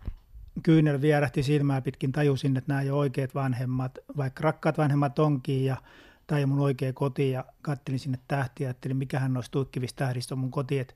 kyynel 0.63 1.01
vierähti 1.01 1.43
silmää 1.43 1.81
pitkin, 1.81 2.11
tajusin, 2.11 2.57
että 2.57 2.73
nämä 2.73 2.81
ole 2.81 2.91
oikeat 2.91 3.35
vanhemmat, 3.35 3.97
vaikka 4.17 4.43
rakkaat 4.43 4.77
vanhemmat 4.77 5.19
onkin 5.19 5.65
ja 5.65 5.77
tai 6.27 6.45
mun 6.45 6.59
oikea 6.59 6.93
koti 6.93 7.31
ja 7.31 7.45
kattelin 7.61 7.99
sinne 7.99 8.19
tähtiä 8.27 8.65
ja 8.65 8.69
ajattelin, 8.69 8.97
mikähän 8.97 9.33
noista 9.33 9.51
tuikkivista 9.51 9.97
tähdistä 9.97 10.35
on 10.35 10.39
mun 10.39 10.51
koti. 10.51 10.79
Et, 10.79 10.95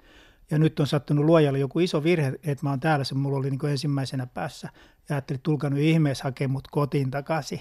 ja 0.52 0.60
nyt 0.60 0.80
on 0.80 0.88
sattunut 0.88 1.26
luojalle 1.26 1.60
joku 1.60 1.80
iso 1.80 2.04
virhe, 2.04 2.34
että 2.44 2.66
mä 2.66 2.70
oon 2.70 2.80
täällä, 2.80 3.04
se 3.04 3.16
mulla 3.16 3.38
oli 3.38 3.50
niin 3.50 3.66
ensimmäisenä 3.72 4.28
päässä. 4.28 4.70
Ja 5.10 5.16
ajattelin, 5.16 5.38
että 5.38 5.44
tulkaa 5.44 5.70
nyt 5.70 5.80
ihmeessä 5.80 6.24
hakea 6.24 6.48
mut 6.48 6.68
kotiin 6.68 7.12
takaisin. 7.12 7.60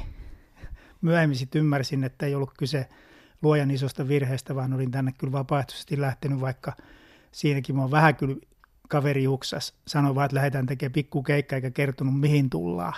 Myöhemmin 1.03 1.39
sitten 1.39 1.61
ymmärsin, 1.61 2.05
että 2.05 2.27
ei 2.27 2.35
ollut 2.35 2.53
kyse 2.59 2.89
luojan 3.43 3.71
isosta 3.71 4.09
virheestä, 4.09 4.55
vaan 4.55 4.73
olin 4.73 4.91
tänne 4.91 5.13
kyllä 5.19 5.33
vapaaehtoisesti 5.33 6.01
lähtenyt, 6.01 6.41
vaikka 6.41 6.73
siinäkin 7.33 7.77
mä 7.77 7.83
oon 7.83 7.91
vähän 7.91 8.17
kyllä 8.17 8.37
kaveri 8.89 9.23
Juksas 9.23 9.75
sanoi 9.87 10.15
vaan, 10.15 10.25
että 10.25 10.35
lähdetään 10.35 10.67
tekemään 10.67 10.93
pikkukeikka 10.93 11.57
eikä 11.57 11.71
kertonut 11.71 12.21
mihin 12.21 12.51
tullaan. 12.51 12.95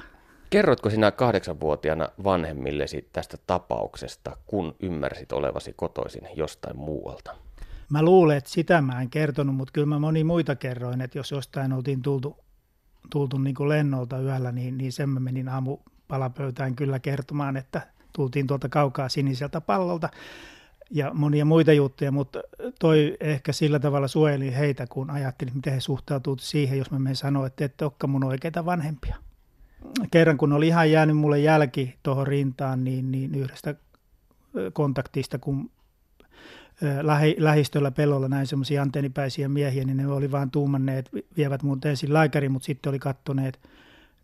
Kerrotko 0.50 0.90
sinä 0.90 1.10
kahdeksanvuotiaana 1.10 2.08
vanhemmillesi 2.24 3.08
tästä 3.12 3.36
tapauksesta, 3.46 4.36
kun 4.46 4.74
ymmärsit 4.80 5.32
olevasi 5.32 5.72
kotoisin 5.72 6.28
jostain 6.36 6.76
muualta? 6.76 7.36
Mä 7.88 8.02
luulen, 8.02 8.36
että 8.36 8.50
sitä 8.50 8.80
mä 8.82 9.02
en 9.02 9.10
kertonut, 9.10 9.56
mutta 9.56 9.72
kyllä 9.72 9.86
mä 9.86 9.98
moni 9.98 10.24
muita 10.24 10.56
kerroin, 10.56 11.00
että 11.00 11.18
jos 11.18 11.30
jostain 11.30 11.72
oltiin 11.72 12.02
tultu, 12.02 12.36
tultu 13.10 13.38
niin 13.38 13.54
kuin 13.54 13.68
lennolta 13.68 14.20
yöllä, 14.20 14.52
niin, 14.52 14.78
niin 14.78 14.92
sen 14.92 15.08
mä 15.08 15.20
menin 15.20 15.48
aamu 15.48 15.78
palapöytään 16.08 16.76
kyllä 16.76 16.98
kertomaan, 16.98 17.56
että 17.56 17.80
tultiin 18.12 18.46
tuolta 18.46 18.68
kaukaa 18.68 19.08
siniseltä 19.08 19.60
pallolta 19.60 20.08
ja 20.90 21.10
monia 21.14 21.44
muita 21.44 21.72
juttuja, 21.72 22.12
mutta 22.12 22.40
toi 22.80 23.16
ehkä 23.20 23.52
sillä 23.52 23.78
tavalla 23.78 24.08
suojeli 24.08 24.54
heitä, 24.54 24.86
kun 24.86 25.10
ajattelin, 25.10 25.54
miten 25.54 25.72
he 25.72 25.80
suhtautuvat 25.80 26.40
siihen, 26.40 26.78
jos 26.78 26.90
mä 26.90 26.98
menen 26.98 27.16
sanoa, 27.16 27.46
että 27.46 27.64
ette 27.64 27.84
olekaan 27.84 28.10
mun 28.10 28.24
oikeita 28.24 28.64
vanhempia. 28.64 29.16
Kerran 30.10 30.38
kun 30.38 30.52
oli 30.52 30.66
ihan 30.66 30.90
jäänyt 30.90 31.16
mulle 31.16 31.38
jälki 31.38 31.94
tuohon 32.02 32.26
rintaan, 32.26 32.84
niin, 32.84 33.12
niin 33.12 33.34
yhdestä 33.34 33.74
kontaktista, 34.72 35.38
kun 35.38 35.70
lähi, 37.02 37.36
lähistöllä 37.38 37.90
pelolla 37.90 38.28
näin 38.28 38.46
semmoisia 38.46 38.82
antennipäisiä 38.82 39.48
miehiä, 39.48 39.84
niin 39.84 39.96
ne 39.96 40.06
oli 40.06 40.30
vaan 40.30 40.50
tuumanneet, 40.50 41.10
vievät 41.36 41.62
muut 41.62 41.84
ensin 41.84 42.12
lääkäri, 42.12 42.48
mutta 42.48 42.66
sitten 42.66 42.90
oli 42.90 42.98
kattoneet, 42.98 43.60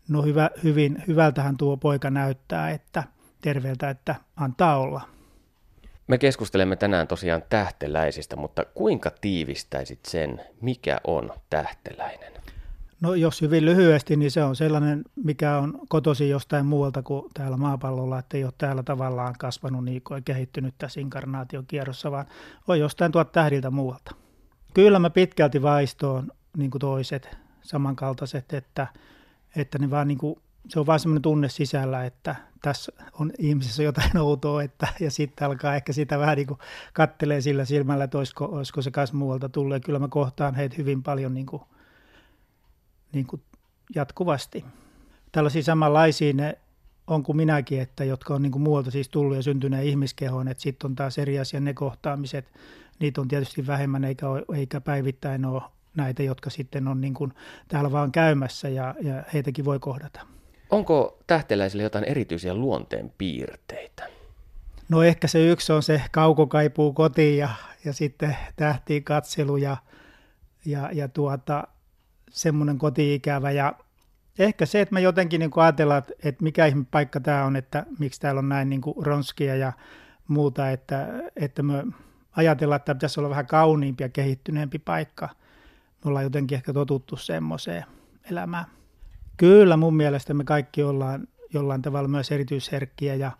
no 0.09 0.21
hyvä, 0.21 0.49
hyvin, 0.63 1.03
hyvältähän 1.07 1.57
tuo 1.57 1.77
poika 1.77 2.09
näyttää, 2.09 2.71
että 2.71 3.03
terveeltä, 3.41 3.89
että 3.89 4.15
antaa 4.35 4.77
olla. 4.77 5.01
Me 6.07 6.17
keskustelemme 6.17 6.75
tänään 6.75 7.07
tosiaan 7.07 7.43
tähteläisistä, 7.49 8.35
mutta 8.35 8.65
kuinka 8.65 9.11
tiivistäisit 9.21 9.99
sen, 10.05 10.41
mikä 10.61 10.97
on 11.03 11.31
tähteläinen? 11.49 12.33
No 13.01 13.15
jos 13.15 13.41
hyvin 13.41 13.65
lyhyesti, 13.65 14.15
niin 14.15 14.31
se 14.31 14.43
on 14.43 14.55
sellainen, 14.55 15.03
mikä 15.15 15.57
on 15.57 15.79
kotosi 15.87 16.29
jostain 16.29 16.65
muualta 16.65 17.03
kuin 17.03 17.25
täällä 17.33 17.57
maapallolla, 17.57 18.19
että 18.19 18.37
ei 18.37 18.43
ole 18.43 18.53
täällä 18.57 18.83
tavallaan 18.83 19.35
kasvanut 19.39 19.85
niin 19.85 20.01
kuin 20.01 20.23
kehittynyt 20.23 20.75
tässä 20.77 21.01
inkarnaatiokierrossa, 21.01 22.11
vaan 22.11 22.25
on 22.67 22.79
jostain 22.79 23.11
tuot 23.11 23.31
tähdiltä 23.31 23.69
muualta. 23.69 24.15
Kyllä 24.73 24.99
mä 24.99 25.09
pitkälti 25.09 25.61
vaistoon 25.61 26.31
niin 26.57 26.71
kuin 26.71 26.79
toiset 26.79 27.37
samankaltaiset, 27.61 28.53
että, 28.53 28.87
että 29.55 29.79
ne 29.79 29.89
vaan 29.89 30.07
niin 30.07 30.17
kuin, 30.17 30.35
se 30.67 30.79
on 30.79 30.85
vaan 30.85 30.99
semmoinen 30.99 31.21
tunne 31.21 31.49
sisällä, 31.49 32.05
että 32.05 32.35
tässä 32.61 32.91
on 33.19 33.31
ihmisessä 33.37 33.83
jotain 33.83 34.17
outoa, 34.27 34.63
että, 34.63 34.87
ja 34.99 35.11
sitten 35.11 35.47
alkaa 35.47 35.75
ehkä 35.75 35.93
sitä 35.93 36.19
vähän 36.19 36.37
niin 36.37 36.47
kattelee 36.93 37.41
sillä 37.41 37.65
silmällä, 37.65 38.03
että 38.03 38.17
olisiko, 38.17 38.45
olisiko 38.45 38.81
se 38.81 38.91
kas 38.91 39.13
muualta. 39.13 39.49
Ja 39.73 39.79
kyllä 39.79 39.99
mä 39.99 40.07
kohtaan 40.07 40.55
heitä 40.55 40.75
hyvin 40.77 41.03
paljon 41.03 41.33
niin 41.33 41.45
kuin 41.45 41.61
niin 43.11 43.27
kuin 43.27 43.41
jatkuvasti. 43.95 44.65
Tällaisia 45.31 45.63
samanlaisia 45.63 46.33
ne 46.33 46.57
on 47.07 47.23
kuin 47.23 47.35
minäkin, 47.35 47.81
että 47.81 48.03
jotka 48.03 48.33
on 48.33 48.41
niin 48.41 48.51
kuin 48.51 48.61
muualta 48.61 48.91
siis 48.91 49.09
tullut 49.09 49.35
ja 49.35 49.43
syntyneen 49.43 49.83
ihmiskehoon, 49.83 50.47
että 50.47 50.63
sitten 50.63 50.89
on 50.89 50.95
taas 50.95 51.17
eri 51.17 51.39
asia 51.39 51.59
ne 51.59 51.73
kohtaamiset. 51.73 52.51
Niitä 52.99 53.21
on 53.21 53.27
tietysti 53.27 53.67
vähemmän 53.67 54.03
eikä, 54.03 54.29
ole, 54.29 54.45
eikä 54.55 54.81
päivittäin 54.81 55.45
ole 55.45 55.61
näitä, 55.95 56.23
jotka 56.23 56.49
sitten 56.49 56.87
on 56.87 57.01
niin 57.01 57.13
kuin 57.13 57.33
täällä 57.67 57.91
vaan 57.91 58.11
käymässä 58.11 58.69
ja, 58.69 58.95
ja 59.01 59.23
heitäkin 59.33 59.65
voi 59.65 59.79
kohdata. 59.79 60.38
Onko 60.69 61.19
tähteläisille 61.27 61.83
jotain 61.83 62.05
erityisiä 62.05 62.53
luonteen 62.53 63.13
piirteitä? 63.17 64.07
No 64.89 65.03
ehkä 65.03 65.27
se 65.27 65.47
yksi 65.47 65.73
on 65.73 65.83
se 65.83 66.01
kaukokaipuu 66.11 66.93
kotiin 66.93 67.37
ja, 67.37 67.49
ja 67.85 67.93
sitten 67.93 68.37
tähtiin 68.55 69.03
katselu 69.03 69.57
ja, 69.57 69.77
ja, 70.65 70.89
ja 70.93 71.07
tuota, 71.07 71.67
semmoinen 72.29 72.77
koti-ikävä 72.77 73.51
ja 73.51 73.73
ehkä 74.39 74.65
se, 74.65 74.81
että 74.81 74.93
me 74.93 75.01
jotenkin 75.01 75.39
niin 75.39 75.51
ajatellaan, 75.55 76.03
että 76.23 76.43
mikä 76.43 76.65
ihme 76.65 76.85
paikka 76.91 77.19
tämä 77.19 77.45
on, 77.45 77.55
että 77.55 77.85
miksi 77.99 78.21
täällä 78.21 78.39
on 78.39 78.49
näin 78.49 78.69
niin 78.69 78.81
kuin 78.81 79.05
ronskia 79.05 79.55
ja 79.55 79.73
muuta, 80.27 80.69
että, 80.69 81.07
että 81.35 81.63
me 81.63 81.83
ajatellaan, 82.35 82.75
että 82.79 82.95
pitäisi 82.95 83.19
olla 83.19 83.29
vähän 83.29 83.47
kauniimpi 83.47 84.03
ja 84.03 84.09
kehittyneempi 84.09 84.79
paikka. 84.79 85.29
Me 86.05 86.09
ollaan 86.09 86.23
jotenkin 86.23 86.55
ehkä 86.55 86.73
totuttu 86.73 87.15
semmoiseen 87.15 87.85
elämään. 88.31 88.65
Kyllä 89.39 89.77
mun 89.77 89.95
mielestä 89.95 90.33
me 90.33 90.43
kaikki 90.43 90.83
ollaan 90.83 91.27
jollain 91.53 91.81
tavalla 91.81 92.07
myös 92.07 92.31
erityisherkkiä 92.31 93.15
ja, 93.15 93.31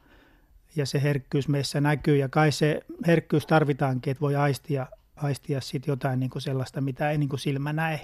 ja 0.76 0.86
se 0.86 1.02
herkkyys 1.02 1.48
meissä 1.48 1.82
näkyy 1.82 2.18
ja 2.18 2.30
kai 2.30 2.52
se 2.52 2.82
herkkyys 3.08 3.46
tarvitaankin, 3.46 4.12
että 4.12 4.22
voi 4.22 4.36
aistia, 4.36 4.88
aistia 5.16 5.62
sit 5.62 5.88
jotain 5.88 6.20
niin 6.20 6.30
kuin 6.30 6.42
sellaista, 6.42 6.82
mitä 6.82 7.12
ei 7.12 7.18
niin 7.18 7.30
kuin 7.30 7.40
silmä 7.40 7.74
näe. 7.74 8.00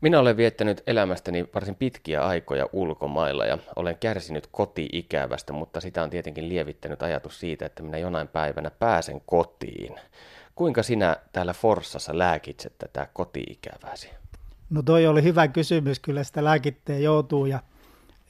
Minä 0.00 0.20
olen 0.20 0.36
viettänyt 0.36 0.82
elämästäni 0.86 1.48
varsin 1.54 1.74
pitkiä 1.74 2.26
aikoja 2.26 2.66
ulkomailla 2.72 3.44
ja 3.44 3.58
olen 3.76 3.96
kärsinyt 4.00 4.48
koti-ikävästä, 4.52 5.52
mutta 5.52 5.80
sitä 5.80 6.02
on 6.02 6.10
tietenkin 6.10 6.48
lievittänyt 6.48 7.02
ajatus 7.02 7.40
siitä, 7.40 7.66
että 7.66 7.82
minä 7.82 7.98
jonain 7.98 8.28
päivänä 8.28 8.70
pääsen 8.70 9.20
kotiin. 9.26 9.94
Kuinka 10.54 10.82
sinä 10.82 11.16
täällä 11.32 11.52
Forssassa 11.52 12.18
lääkitset 12.18 12.72
tätä 12.78 13.06
koti-ikäväsi? 13.12 14.23
No 14.74 14.82
toi 14.82 15.06
oli 15.06 15.22
hyvä 15.22 15.48
kysymys, 15.48 16.00
kyllä 16.00 16.24
sitä 16.24 16.44
lääkitteen 16.44 17.02
joutuu 17.02 17.46
ja, 17.46 17.62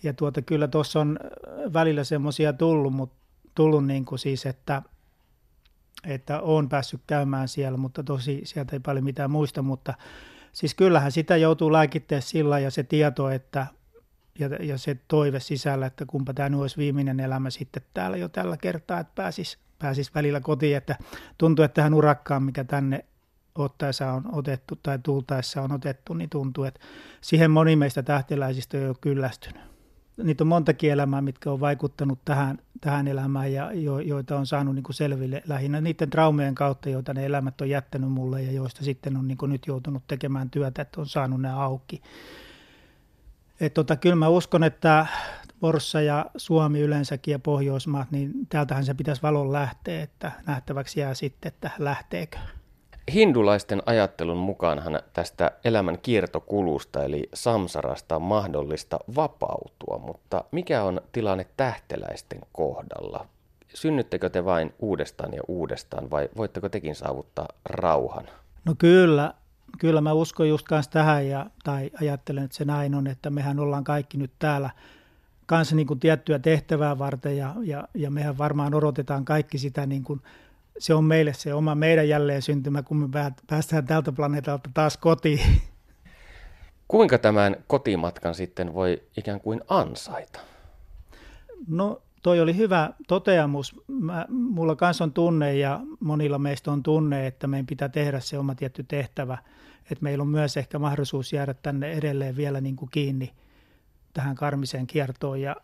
ja 0.02 0.14
tuota, 0.14 0.42
kyllä 0.42 0.68
tuossa 0.68 1.00
on 1.00 1.18
välillä 1.72 2.04
semmoisia 2.04 2.52
tullut, 2.52 2.92
mutta 2.92 3.16
tullut 3.54 3.86
niin 3.86 4.04
kuin 4.04 4.18
siis, 4.18 4.46
että, 4.46 4.82
että 6.06 6.40
olen 6.40 6.68
päässyt 6.68 7.00
käymään 7.06 7.48
siellä, 7.48 7.78
mutta 7.78 8.02
tosi 8.02 8.40
sieltä 8.44 8.76
ei 8.76 8.80
paljon 8.80 9.04
mitään 9.04 9.30
muista, 9.30 9.62
mutta 9.62 9.94
Siis 10.54 10.74
kyllähän 10.74 11.12
sitä 11.12 11.36
joutuu 11.36 11.72
lääkittää 11.72 12.20
sillä 12.20 12.58
ja 12.58 12.70
se 12.70 12.82
tieto, 12.82 13.30
että 13.30 13.66
ja, 14.38 14.48
ja 14.48 14.78
se 14.78 14.96
toive 15.08 15.40
sisällä, 15.40 15.86
että 15.86 16.06
kumpa 16.06 16.34
tämä 16.34 16.48
nyt 16.48 16.60
olisi 16.60 16.76
viimeinen 16.76 17.20
elämä 17.20 17.50
sitten 17.50 17.82
täällä 17.94 18.16
jo 18.16 18.28
tällä 18.28 18.56
kertaa, 18.56 19.00
että 19.00 19.12
pääsis, 19.14 19.58
pääsis 19.78 20.14
välillä 20.14 20.40
kotiin, 20.40 20.76
että 20.76 20.96
tuntuu, 21.38 21.64
että 21.64 21.74
tähän 21.74 21.94
urakkaan, 21.94 22.42
mikä 22.42 22.64
tänne 22.64 23.04
ottaessa 23.54 24.12
on 24.12 24.34
otettu 24.34 24.76
tai 24.82 24.98
tultaessa 25.02 25.62
on 25.62 25.72
otettu, 25.72 26.14
niin 26.14 26.30
tuntuu, 26.30 26.64
että 26.64 26.80
siihen 27.20 27.50
moni 27.50 27.76
meistä 27.76 28.02
tähtiläisistä 28.02 28.76
on 28.76 28.82
jo 28.82 28.94
kyllästynyt 29.00 29.74
niitä 30.22 30.44
on 30.44 30.48
montakin 30.48 30.92
elämää, 30.92 31.20
mitkä 31.20 31.50
on 31.50 31.60
vaikuttanut 31.60 32.18
tähän, 32.24 32.58
tähän 32.80 33.08
elämään 33.08 33.52
ja 33.52 33.72
jo, 33.72 33.98
joita 33.98 34.38
on 34.38 34.46
saanut 34.46 34.74
niin 34.74 34.82
kuin 34.82 34.94
selville 34.94 35.42
lähinnä 35.46 35.80
niiden 35.80 36.10
traumeen 36.10 36.54
kautta, 36.54 36.88
joita 36.88 37.14
ne 37.14 37.26
elämät 37.26 37.60
on 37.60 37.68
jättänyt 37.68 38.12
mulle 38.12 38.42
ja 38.42 38.52
joista 38.52 38.84
sitten 38.84 39.16
on 39.16 39.28
niin 39.28 39.38
kuin 39.38 39.52
nyt 39.52 39.66
joutunut 39.66 40.02
tekemään 40.06 40.50
työtä, 40.50 40.82
että 40.82 41.00
on 41.00 41.06
saanut 41.06 41.40
ne 41.40 41.50
auki. 41.50 42.02
Et 43.60 43.74
tota, 43.74 43.96
kyllä 43.96 44.16
mä 44.16 44.28
uskon, 44.28 44.64
että 44.64 45.06
Forssa 45.60 46.00
ja 46.00 46.26
Suomi 46.36 46.80
yleensäkin 46.80 47.32
ja 47.32 47.38
Pohjoismaat, 47.38 48.10
niin 48.10 48.32
täältähän 48.48 48.84
se 48.84 48.94
pitäisi 48.94 49.22
valon 49.22 49.52
lähteä, 49.52 50.02
että 50.02 50.32
nähtäväksi 50.46 51.00
jää 51.00 51.14
sitten, 51.14 51.48
että 51.48 51.70
lähteekö. 51.78 52.38
Hindulaisten 53.12 53.82
ajattelun 53.86 54.36
mukaanhan 54.36 55.00
tästä 55.12 55.50
elämän 55.64 55.98
kiertokulusta 55.98 57.04
eli 57.04 57.28
samsarasta 57.34 58.16
on 58.16 58.22
mahdollista 58.22 58.98
vapautua, 59.16 59.98
mutta 59.98 60.44
mikä 60.50 60.82
on 60.82 61.00
tilanne 61.12 61.46
tähteläisten 61.56 62.40
kohdalla? 62.52 63.26
Synnyttekö 63.74 64.30
te 64.30 64.44
vain 64.44 64.74
uudestaan 64.78 65.32
ja 65.32 65.42
uudestaan 65.48 66.10
vai 66.10 66.28
voitteko 66.36 66.68
tekin 66.68 66.94
saavuttaa 66.94 67.48
rauhan? 67.64 68.24
No 68.64 68.74
kyllä, 68.78 69.34
kyllä 69.78 70.00
mä 70.00 70.12
uskon 70.12 70.48
just 70.48 70.66
kanssa 70.66 70.90
tähän 70.90 71.28
ja, 71.28 71.46
tai 71.64 71.90
ajattelen, 72.00 72.44
että 72.44 72.56
se 72.56 72.64
näin 72.64 72.94
on, 72.94 73.06
että 73.06 73.30
mehän 73.30 73.60
ollaan 73.60 73.84
kaikki 73.84 74.18
nyt 74.18 74.32
täällä 74.38 74.70
kanssa 75.46 75.76
niin 75.76 75.86
kuin 75.86 76.00
tiettyä 76.00 76.38
tehtävää 76.38 76.98
varten 76.98 77.36
ja, 77.36 77.54
ja, 77.62 77.88
ja 77.94 78.10
mehän 78.10 78.38
varmaan 78.38 78.74
odotetaan 78.74 79.24
kaikki 79.24 79.58
sitä 79.58 79.86
niin 79.86 80.04
kuin 80.04 80.22
se 80.78 80.94
on 80.94 81.04
meille 81.04 81.32
se 81.32 81.54
oma 81.54 81.74
meidän 81.74 82.08
jälleen 82.08 82.42
syntymä, 82.42 82.82
kun 82.82 82.96
me 82.96 83.08
päästään 83.46 83.86
tältä 83.86 84.12
planeetalta 84.12 84.70
taas 84.74 84.96
kotiin. 84.96 85.40
Kuinka 86.88 87.18
tämän 87.18 87.56
kotimatkan 87.66 88.34
sitten 88.34 88.74
voi 88.74 89.02
ikään 89.16 89.40
kuin 89.40 89.60
ansaita? 89.68 90.40
No 91.68 92.02
toi 92.22 92.40
oli 92.40 92.56
hyvä 92.56 92.90
toteamus. 93.08 93.76
Mä, 93.88 94.26
mulla 94.28 94.76
kanssa 94.76 95.04
on 95.04 95.12
tunne 95.12 95.54
ja 95.54 95.80
monilla 96.00 96.38
meistä 96.38 96.72
on 96.72 96.82
tunne, 96.82 97.26
että 97.26 97.46
meidän 97.46 97.66
pitää 97.66 97.88
tehdä 97.88 98.20
se 98.20 98.38
oma 98.38 98.54
tietty 98.54 98.84
tehtävä. 98.88 99.38
Että 99.90 100.02
meillä 100.04 100.22
on 100.22 100.28
myös 100.28 100.56
ehkä 100.56 100.78
mahdollisuus 100.78 101.32
jäädä 101.32 101.54
tänne 101.54 101.92
edelleen 101.92 102.36
vielä 102.36 102.60
niin 102.60 102.76
kuin 102.76 102.90
kiinni 102.90 103.32
tähän 104.12 104.34
karmiseen 104.34 104.86
kiertoon 104.86 105.40
ja 105.40 105.56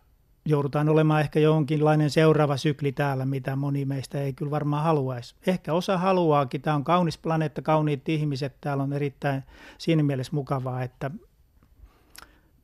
joudutaan 0.51 0.89
olemaan 0.89 1.21
ehkä 1.21 1.41
jonkinlainen 1.41 2.11
seuraava 2.11 2.57
sykli 2.57 2.93
täällä, 2.93 3.27
mitä 3.27 3.57
moni 3.57 3.85
meistä 3.85 4.21
ei 4.21 4.33
kyllä 4.33 4.51
varmaan 4.51 4.85
haluaisi. 4.85 5.35
Ehkä 5.47 5.73
osa 5.73 5.99
haluaakin. 5.99 6.63
Tämä 6.63 6.77
on 6.77 6.85
kaunis 6.85 7.19
planeetta, 7.19 7.63
kauniit 7.63 8.09
ihmiset. 8.09 8.57
Täällä 8.61 8.83
on 8.83 8.93
erittäin 8.93 9.43
siinä 9.79 10.03
mielessä 10.03 10.33
mukavaa, 10.35 10.83
että 10.83 11.11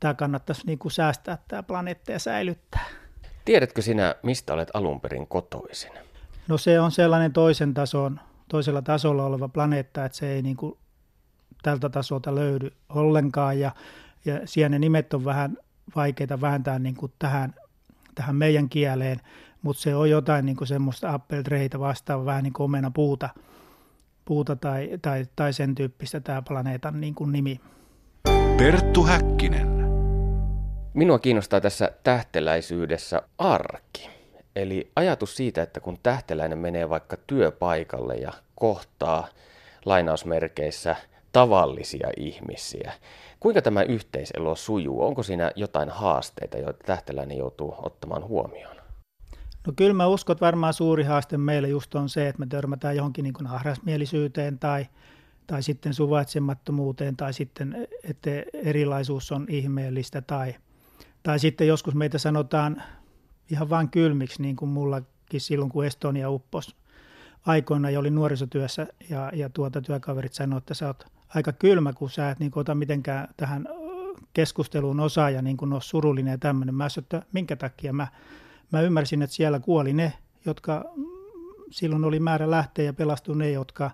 tämä 0.00 0.14
kannattaisi 0.14 0.66
niin 0.66 0.78
kuin 0.78 0.92
säästää 0.92 1.38
tämä 1.48 1.62
planeetta 1.62 2.12
ja 2.12 2.18
säilyttää. 2.18 2.86
Tiedätkö 3.44 3.82
sinä, 3.82 4.14
mistä 4.22 4.54
olet 4.54 4.70
alun 4.74 5.00
perin 5.00 5.26
kotoisin? 5.26 5.92
No 6.48 6.58
se 6.58 6.80
on 6.80 6.90
sellainen 6.90 7.32
toisen 7.32 7.74
tason, 7.74 8.20
toisella 8.48 8.82
tasolla 8.82 9.24
oleva 9.24 9.48
planeetta, 9.48 10.04
että 10.04 10.18
se 10.18 10.32
ei 10.32 10.42
niin 10.42 10.56
kuin 10.56 10.78
tältä 11.62 11.88
tasolta 11.88 12.34
löydy 12.34 12.72
ollenkaan. 12.88 13.60
Ja, 13.60 13.72
ja 14.24 14.40
siellä 14.44 14.68
ne 14.68 14.78
nimet 14.78 15.14
on 15.14 15.24
vähän 15.24 15.58
vaikeita 15.96 16.40
vääntää 16.40 16.78
niin 16.78 16.94
kuin 16.94 17.12
tähän 17.18 17.54
tähän 18.16 18.36
meidän 18.36 18.68
kieleen, 18.68 19.20
mutta 19.62 19.82
se 19.82 19.94
on 19.94 20.10
jotain 20.10 20.46
niin 20.46 20.56
kuin 20.56 20.68
semmoista 20.68 21.14
appeltreitä 21.14 21.78
vastaava, 21.80 22.24
vähän 22.24 22.44
niin 22.44 22.52
kuin 22.52 22.64
omena 22.64 22.90
puuta, 22.90 23.28
puuta 24.24 24.56
tai, 24.56 24.90
tai, 25.02 25.26
tai 25.36 25.52
sen 25.52 25.74
tyyppistä 25.74 26.20
tämä 26.20 26.42
planeetan 26.42 27.00
niin 27.00 27.14
kuin 27.14 27.32
nimi. 27.32 27.60
Perttu 28.56 29.02
Häkkinen. 29.02 29.68
Minua 30.94 31.18
kiinnostaa 31.18 31.60
tässä 31.60 31.92
tähteläisyydessä 32.04 33.22
arki. 33.38 34.10
Eli 34.56 34.90
ajatus 34.96 35.36
siitä, 35.36 35.62
että 35.62 35.80
kun 35.80 35.98
tähteläinen 36.02 36.58
menee 36.58 36.88
vaikka 36.88 37.16
työpaikalle 37.26 38.14
ja 38.14 38.32
kohtaa 38.54 39.28
lainausmerkeissä 39.84 40.96
tavallisia 41.36 42.08
ihmisiä, 42.16 42.92
Kuinka 43.40 43.62
tämä 43.62 43.82
yhteiselo 43.82 44.54
sujuu? 44.54 45.04
Onko 45.04 45.22
siinä 45.22 45.50
jotain 45.56 45.88
haasteita, 45.88 46.58
joita 46.58 46.84
tähteläinen 46.86 47.38
joutuu 47.38 47.74
ottamaan 47.78 48.24
huomioon? 48.24 48.76
No 49.66 49.72
kyllä 49.76 49.94
mä 49.94 50.06
uskon, 50.06 50.34
että 50.34 50.46
varmaan 50.46 50.74
suuri 50.74 51.04
haaste 51.04 51.38
meille 51.38 51.68
just 51.68 51.94
on 51.94 52.08
se, 52.08 52.28
että 52.28 52.40
me 52.40 52.46
törmätään 52.46 52.96
johonkin 52.96 53.22
niin 53.22 53.32
kuin 53.32 53.46
ahrasmielisyyteen 53.46 54.58
tai, 54.58 54.86
tai 55.46 55.62
sitten 55.62 55.94
suvaitsemattomuuteen 55.94 57.16
tai 57.16 57.32
sitten, 57.32 57.88
että 58.04 58.30
erilaisuus 58.52 59.32
on 59.32 59.46
ihmeellistä 59.48 60.20
tai, 60.22 60.54
tai 61.22 61.38
sitten 61.38 61.66
joskus 61.66 61.94
meitä 61.94 62.18
sanotaan 62.18 62.82
ihan 63.50 63.70
vain 63.70 63.90
kylmiksi, 63.90 64.42
niin 64.42 64.56
kuin 64.56 64.68
mullakin 64.68 65.40
silloin, 65.40 65.70
kun 65.70 65.84
Estonia 65.84 66.30
upposi 66.30 66.76
aikoina 67.46 67.90
ja 67.90 67.98
oli 67.98 68.10
nuorisotyössä 68.10 68.86
ja, 69.10 69.30
ja 69.34 69.48
tuota 69.48 69.80
työkaverit 69.80 70.32
sanoivat, 70.32 70.62
että 70.62 70.74
sä 70.74 70.86
oot 70.86 71.15
aika 71.28 71.52
kylmä, 71.52 71.92
kun 71.92 72.10
sä 72.10 72.30
et 72.30 72.38
niin 72.38 72.52
ota 72.54 72.74
mitenkään 72.74 73.28
tähän 73.36 73.68
keskusteluun 74.32 75.00
osaa 75.00 75.30
ja 75.30 75.42
niin 75.42 75.56
ole 75.72 75.80
surullinen 75.82 76.30
ja 76.30 76.38
tämmöinen. 76.38 76.74
Mä 76.74 76.86
että 76.98 77.22
minkä 77.32 77.56
takia 77.56 77.92
mä, 77.92 78.08
mä 78.72 78.80
ymmärsin, 78.80 79.22
että 79.22 79.36
siellä 79.36 79.60
kuoli 79.60 79.92
ne, 79.92 80.12
jotka 80.44 80.84
silloin 81.70 82.04
oli 82.04 82.20
määrä 82.20 82.50
lähteä 82.50 82.84
ja 82.84 82.92
pelastui 82.92 83.36
ne, 83.36 83.50
jotka 83.50 83.90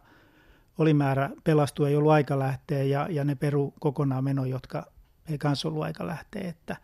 oli 0.79 0.95
määrä 0.95 1.31
pelastua, 1.45 1.89
ei 1.89 1.97
ollut 1.97 2.13
aika 2.13 2.39
lähteä 2.39 2.83
ja, 2.83 3.07
ja 3.11 3.25
ne 3.25 3.35
peru 3.35 3.75
kokonaan 3.81 4.25
meno, 4.25 4.45
jotka 4.45 4.87
ei 5.31 5.39
kanssa 5.39 5.69
ollut 5.69 5.83
aika 5.83 6.07
lähteä. 6.07 6.49
Että, 6.49 6.77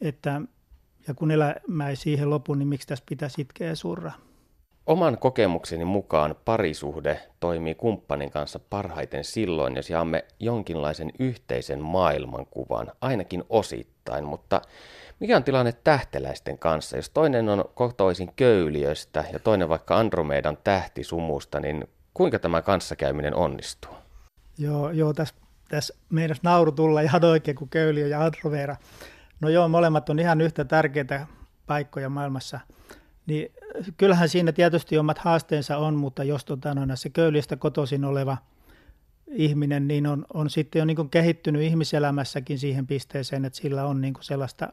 että, 0.00 0.40
ja 1.08 1.14
kun 1.14 1.30
elämä 1.30 1.88
ei 1.88 1.96
siihen 1.96 2.30
lopu, 2.30 2.54
niin 2.54 2.68
miksi 2.68 2.88
tässä 2.88 3.04
pitäisi 3.08 3.40
itkeä 3.40 3.68
ja 3.68 3.76
surra? 3.76 4.12
Oman 4.86 5.18
kokemukseni 5.18 5.84
mukaan 5.84 6.34
parisuhde 6.44 7.20
toimii 7.40 7.74
kumppanin 7.74 8.30
kanssa 8.30 8.58
parhaiten 8.58 9.24
silloin, 9.24 9.76
jos 9.76 9.90
jaamme 9.90 10.24
jonkinlaisen 10.40 11.10
yhteisen 11.18 11.80
maailmankuvan, 11.80 12.92
ainakin 13.00 13.44
osittain, 13.48 14.24
mutta 14.24 14.60
mikä 15.20 15.36
on 15.36 15.44
tilanne 15.44 15.72
tähteläisten 15.72 16.58
kanssa? 16.58 16.96
Jos 16.96 17.10
toinen 17.10 17.48
on 17.48 17.64
kotoisin 17.74 18.32
köyliöstä 18.36 19.24
ja 19.32 19.38
toinen 19.38 19.68
vaikka 19.68 19.98
Andromedan 19.98 20.58
tähtisumusta, 20.64 21.60
niin 21.60 21.88
kuinka 22.14 22.38
tämä 22.38 22.62
kanssakäyminen 22.62 23.34
onnistuu? 23.34 23.94
Joo, 24.58 24.90
joo 24.90 25.12
tässä, 25.12 25.34
tässä 25.68 25.94
meidän 26.10 26.36
nauru 26.42 26.72
tulla 26.72 27.00
ihan 27.00 27.24
oikein 27.24 27.56
kuin 27.56 27.70
köyliö 27.70 28.06
ja 28.06 28.24
Andromeda. 28.24 28.76
No 29.40 29.48
joo, 29.48 29.68
molemmat 29.68 30.10
on 30.10 30.18
ihan 30.18 30.40
yhtä 30.40 30.64
tärkeitä 30.64 31.26
paikkoja 31.66 32.08
maailmassa– 32.08 32.60
niin 33.26 33.52
kyllähän 33.96 34.28
siinä 34.28 34.52
tietysti 34.52 34.98
omat 34.98 35.18
haasteensa 35.18 35.76
on, 35.76 35.94
mutta 35.94 36.24
jos 36.24 36.44
tota, 36.44 36.74
no, 36.74 36.96
se 36.96 37.10
köylistä 37.10 37.56
kotoisin 37.56 38.04
oleva 38.04 38.36
ihminen, 39.30 39.88
niin 39.88 40.06
on, 40.06 40.26
on 40.34 40.50
sitten 40.50 40.78
jo 40.78 40.84
niin 40.84 41.10
kehittynyt 41.10 41.62
ihmiselämässäkin 41.62 42.58
siihen 42.58 42.86
pisteeseen, 42.86 43.44
että 43.44 43.58
sillä 43.58 43.84
on 43.84 44.00
niin 44.00 44.14
sellaista 44.20 44.72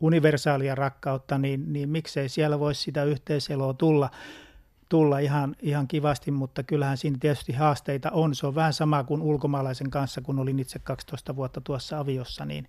universaalia 0.00 0.74
rakkautta, 0.74 1.38
niin, 1.38 1.72
niin 1.72 1.88
miksei 1.88 2.28
siellä 2.28 2.58
voisi 2.58 2.82
sitä 2.82 3.04
yhteiseloa 3.04 3.74
tulla, 3.74 4.10
tulla 4.88 5.18
ihan, 5.18 5.56
ihan 5.62 5.88
kivasti, 5.88 6.30
mutta 6.30 6.62
kyllähän 6.62 6.96
siinä 6.96 7.16
tietysti 7.20 7.52
haasteita 7.52 8.10
on. 8.10 8.34
Se 8.34 8.46
on 8.46 8.54
vähän 8.54 8.72
sama 8.72 9.04
kuin 9.04 9.22
ulkomaalaisen 9.22 9.90
kanssa, 9.90 10.20
kun 10.20 10.38
olin 10.38 10.58
itse 10.58 10.78
12 10.78 11.36
vuotta 11.36 11.60
tuossa 11.60 11.98
aviossa, 11.98 12.44
niin, 12.44 12.68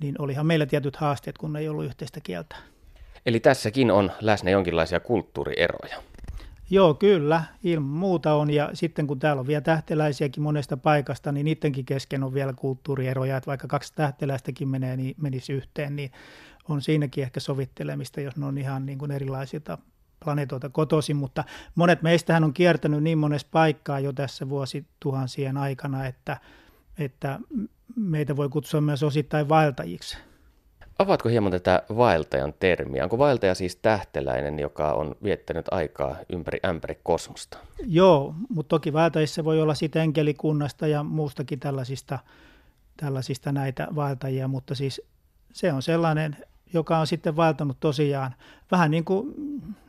niin 0.00 0.14
olihan 0.18 0.46
meillä 0.46 0.66
tietyt 0.66 0.96
haasteet, 0.96 1.38
kun 1.38 1.56
ei 1.56 1.68
ollut 1.68 1.84
yhteistä 1.84 2.20
kieltä. 2.20 2.56
Eli 3.28 3.40
tässäkin 3.40 3.90
on 3.90 4.12
läsnä 4.20 4.50
jonkinlaisia 4.50 5.00
kulttuurieroja. 5.00 6.02
Joo, 6.70 6.94
kyllä, 6.94 7.44
ilman 7.64 7.88
muuta 7.88 8.34
on. 8.34 8.50
Ja 8.50 8.70
sitten 8.72 9.06
kun 9.06 9.18
täällä 9.18 9.40
on 9.40 9.46
vielä 9.46 9.60
tähteläisiäkin 9.60 10.42
monesta 10.42 10.76
paikasta, 10.76 11.32
niin 11.32 11.44
niidenkin 11.44 11.84
kesken 11.84 12.22
on 12.22 12.34
vielä 12.34 12.52
kulttuurieroja. 12.52 13.36
Että 13.36 13.46
vaikka 13.46 13.68
kaksi 13.68 13.92
tähteläistäkin 13.94 14.68
menee, 14.68 14.96
niin 14.96 15.14
menisi 15.22 15.52
yhteen, 15.52 15.96
niin 15.96 16.12
on 16.68 16.82
siinäkin 16.82 17.24
ehkä 17.24 17.40
sovittelemista, 17.40 18.20
jos 18.20 18.36
ne 18.36 18.46
on 18.46 18.58
ihan 18.58 18.86
niin 18.86 18.98
kuin 18.98 19.10
erilaisilta 19.10 19.78
planeetoilta 20.24 20.68
kotoisin. 20.68 21.16
Mutta 21.16 21.44
monet 21.74 22.02
meistähän 22.02 22.44
on 22.44 22.54
kiertänyt 22.54 23.02
niin 23.02 23.18
monessa 23.18 23.48
paikkaa 23.50 24.00
jo 24.00 24.12
tässä 24.12 24.48
vuosituhansien 24.48 25.56
aikana, 25.56 26.06
että, 26.06 26.36
että 26.98 27.40
meitä 27.96 28.36
voi 28.36 28.48
kutsua 28.48 28.80
myös 28.80 29.02
osittain 29.02 29.48
vaeltajiksi. 29.48 30.27
Avaatko 30.98 31.28
hieman 31.28 31.52
tätä 31.52 31.82
vaeltajan 31.96 32.54
termiä? 32.60 33.04
Onko 33.04 33.18
vaeltaja 33.18 33.54
siis 33.54 33.76
tähteläinen, 33.76 34.58
joka 34.58 34.92
on 34.92 35.16
viettänyt 35.22 35.66
aikaa 35.70 36.16
ympäri 36.32 36.58
ämpäri 36.64 36.98
kosmosta? 37.02 37.58
Joo, 37.86 38.34
mutta 38.48 38.68
toki 38.68 38.92
vaeltajissa 38.92 39.44
voi 39.44 39.62
olla 39.62 39.74
sitten 39.74 40.02
enkelikunnasta 40.02 40.86
ja 40.86 41.02
muustakin 41.02 41.60
tällaisista, 41.60 42.18
tällaisista 42.96 43.52
näitä 43.52 43.88
vaeltajia, 43.94 44.48
mutta 44.48 44.74
siis 44.74 45.02
se 45.52 45.72
on 45.72 45.82
sellainen, 45.82 46.36
joka 46.72 46.98
on 46.98 47.06
sitten 47.06 47.36
vaeltanut 47.36 47.76
tosiaan 47.80 48.34
vähän 48.70 48.90
niin 48.90 49.04
kuin 49.04 49.34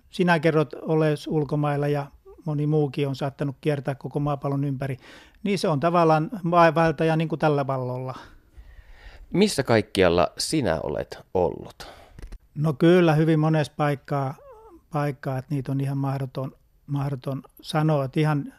sinä 0.10 0.39
kerrot 0.39 0.74
ollees 0.74 1.28
ulkomailla 1.28 1.88
ja 1.88 2.06
moni 2.45 2.67
muukin 2.67 3.08
on 3.08 3.15
saattanut 3.15 3.56
kiertää 3.62 3.95
koko 3.95 4.19
maapallon 4.19 4.63
ympäri, 4.63 4.98
niin 5.43 5.60
se 5.60 5.67
on 5.67 5.80
tavallaan 5.80 6.30
vaeltaja 6.52 7.15
niin 7.15 7.30
kuin 7.30 7.39
tällä 7.39 7.67
vallolla. 7.67 8.15
Missä 9.34 9.63
kaikkialla 9.63 10.32
sinä 10.38 10.80
olet 10.84 11.20
ollut? 11.34 11.88
No 12.56 12.74
kyllä, 12.74 13.13
hyvin 13.13 13.39
monessa 13.39 13.74
paikkaa, 13.78 14.36
paikkaa 14.92 15.38
että 15.38 15.56
niitä 15.56 15.72
on 15.72 15.82
ihan 15.82 15.98
mahdoton, 15.98 16.52
mahdoton 16.88 17.42
sanoa. 17.62 18.06
Että 18.06 18.20
ihan 18.20 18.54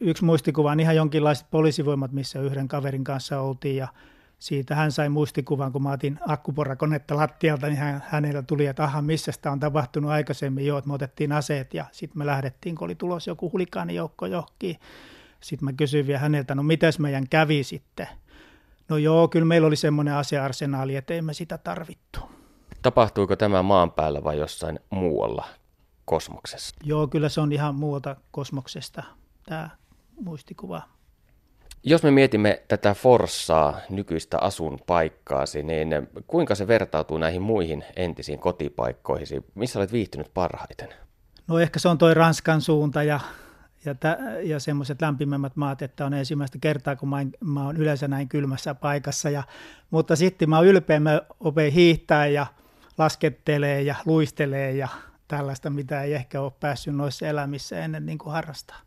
yksi 0.00 0.24
muistikuva 0.24 0.70
on 0.70 0.80
ihan 0.80 0.96
jonkinlaiset 0.96 1.46
poliisivoimat, 1.50 2.12
missä 2.12 2.40
yhden 2.40 2.68
kaverin 2.68 3.04
kanssa 3.04 3.40
oltiin 3.40 3.76
ja 3.76 3.88
siitä 4.38 4.74
hän 4.74 4.92
sai 4.92 5.08
muistikuvan, 5.08 5.72
kun 5.72 5.82
mä 5.82 5.92
otin 5.92 6.18
akkuporakonetta 6.28 7.16
lattialta, 7.16 7.66
niin 7.66 7.78
hän, 7.78 8.02
hänellä 8.08 8.42
tuli, 8.42 8.66
että 8.66 8.84
aha, 8.84 9.02
missä 9.02 9.32
sitä 9.32 9.50
on 9.50 9.60
tapahtunut 9.60 10.10
aikaisemmin 10.10 10.66
jo, 10.66 10.78
että 10.78 10.88
me 10.88 10.94
otettiin 10.94 11.32
aseet 11.32 11.74
ja 11.74 11.84
sitten 11.92 12.18
me 12.18 12.26
lähdettiin, 12.26 12.76
kun 12.76 12.84
oli 12.84 12.94
tulos 12.94 13.26
joku 13.26 13.52
hulikaanijoukko 13.52 14.26
johonkin. 14.26 14.76
Sitten 15.40 15.64
mä 15.64 15.72
kysyin 15.72 16.06
vielä 16.06 16.18
häneltä, 16.18 16.54
no 16.54 16.62
mitäs 16.62 16.98
meidän 16.98 17.28
kävi 17.28 17.64
sitten? 17.64 18.08
No 18.90 18.96
joo, 18.96 19.28
kyllä 19.28 19.46
meillä 19.46 19.66
oli 19.66 19.76
semmoinen 19.76 20.14
asearsenaali, 20.14 20.96
että 20.96 21.14
emme 21.14 21.34
sitä 21.34 21.58
tarvittu. 21.58 22.20
Tapahtuiko 22.82 23.36
tämä 23.36 23.62
maan 23.62 23.92
päällä 23.92 24.24
vai 24.24 24.38
jossain 24.38 24.80
muualla 24.90 25.44
kosmoksessa? 26.04 26.74
Joo, 26.84 27.06
kyllä 27.06 27.28
se 27.28 27.40
on 27.40 27.52
ihan 27.52 27.74
muualta 27.74 28.16
kosmoksesta 28.30 29.02
tämä 29.46 29.70
muistikuva. 30.20 30.82
Jos 31.82 32.02
me 32.02 32.10
mietimme 32.10 32.62
tätä 32.68 32.94
Forssaa, 32.94 33.80
nykyistä 33.90 34.38
asunpaikkaasi, 34.40 35.62
niin 35.62 35.88
kuinka 36.26 36.54
se 36.54 36.68
vertautuu 36.68 37.18
näihin 37.18 37.42
muihin 37.42 37.84
entisiin 37.96 38.38
kotipaikkoihin? 38.38 39.44
Missä 39.54 39.78
olet 39.78 39.92
viihtynyt 39.92 40.34
parhaiten? 40.34 40.88
No 41.46 41.58
ehkä 41.58 41.78
se 41.78 41.88
on 41.88 41.98
toi 41.98 42.14
Ranskan 42.14 42.60
suunta 42.60 43.02
ja 43.02 43.20
ja, 43.84 43.94
tä, 43.94 44.18
ja 44.42 44.60
semmoiset 44.60 45.02
lämpimämmät 45.02 45.56
maat, 45.56 45.82
että 45.82 46.06
on 46.06 46.14
ensimmäistä 46.14 46.58
kertaa, 46.60 46.96
kun 46.96 47.08
mä, 47.08 47.16
mä 47.40 47.64
oon 47.64 47.76
yleensä 47.76 48.08
näin 48.08 48.28
kylmässä 48.28 48.74
paikassa. 48.74 49.30
Ja, 49.30 49.42
mutta 49.90 50.16
sitten 50.16 50.50
mä 50.50 50.56
oon 50.56 50.66
ylpeä, 50.66 51.00
mä 51.00 51.20
opin 51.40 51.72
hiihtää 51.72 52.26
ja 52.26 52.46
laskettelee 52.98 53.82
ja 53.82 53.94
luistelee 54.06 54.72
ja 54.72 54.88
tällaista, 55.28 55.70
mitä 55.70 56.02
ei 56.02 56.14
ehkä 56.14 56.40
ole 56.40 56.52
päässyt 56.60 56.94
noissa 56.94 57.26
elämissä 57.26 57.84
ennen 57.84 58.06
niin 58.06 58.18
kuin 58.18 58.32
harrastaa. 58.32 58.80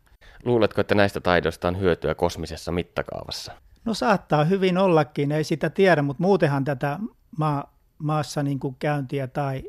Luuletko, 0.44 0.80
että 0.80 0.94
näistä 0.94 1.20
taidoista 1.20 1.68
on 1.68 1.80
hyötyä 1.80 2.14
kosmisessa 2.14 2.72
mittakaavassa? 2.72 3.52
No 3.84 3.94
saattaa 3.94 4.44
hyvin 4.44 4.78
ollakin, 4.78 5.32
ei 5.32 5.44
sitä 5.44 5.70
tiedä, 5.70 6.02
mutta 6.02 6.22
muutenhan 6.22 6.64
tätä 6.64 6.98
maa, 7.38 7.74
maassa 7.98 8.42
niin 8.42 8.60
kuin 8.60 8.76
käyntiä 8.78 9.26
tai 9.26 9.62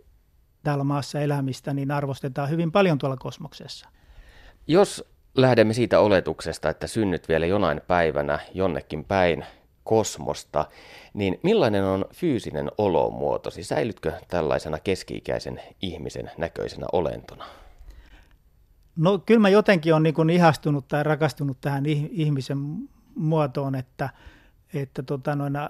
täällä 0.64 0.84
maassa 0.84 1.20
elämistä 1.20 1.74
niin 1.74 1.92
arvostetaan 1.92 2.50
hyvin 2.50 2.72
paljon 2.72 2.98
tuolla 2.98 3.18
kosmoksessa. 3.18 3.90
Jos 4.68 5.15
lähdemme 5.36 5.74
siitä 5.74 6.00
oletuksesta, 6.00 6.70
että 6.70 6.88
synnyt 6.88 7.30
vielä 7.30 7.46
jonain 7.46 7.82
päivänä 7.88 8.40
jonnekin 8.54 9.04
päin 9.04 9.46
kosmosta, 9.84 10.66
niin 11.14 11.40
millainen 11.44 11.84
on 11.84 12.06
fyysinen 12.14 12.72
olomuotosi? 12.78 13.64
Säilytkö 13.64 14.14
tällaisena 14.28 14.80
keski-ikäisen 14.80 15.62
ihmisen 15.82 16.32
näköisenä 16.38 16.88
olentona? 16.92 17.46
No 18.96 19.20
kyllä 19.20 19.40
mä 19.40 19.50
jotenkin 19.50 19.94
olen 19.94 20.04
niin 20.04 20.30
ihastunut 20.30 20.88
tai 20.88 21.04
rakastunut 21.04 21.62
tähän 21.62 21.86
ihmisen 22.12 22.58
muotoon, 23.16 23.76
että, 23.76 24.10
että 24.74 25.04
tota 25.04 25.36
noina, 25.36 25.70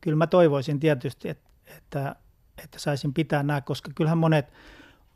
kyllä 0.00 0.16
mä 0.16 0.26
toivoisin 0.26 0.80
tietysti, 0.80 1.28
että, 1.28 1.50
että, 1.76 2.16
että 2.64 2.78
saisin 2.78 3.14
pitää 3.14 3.42
nämä, 3.42 3.60
koska 3.60 3.90
kyllähän 3.94 4.18
monet 4.18 4.52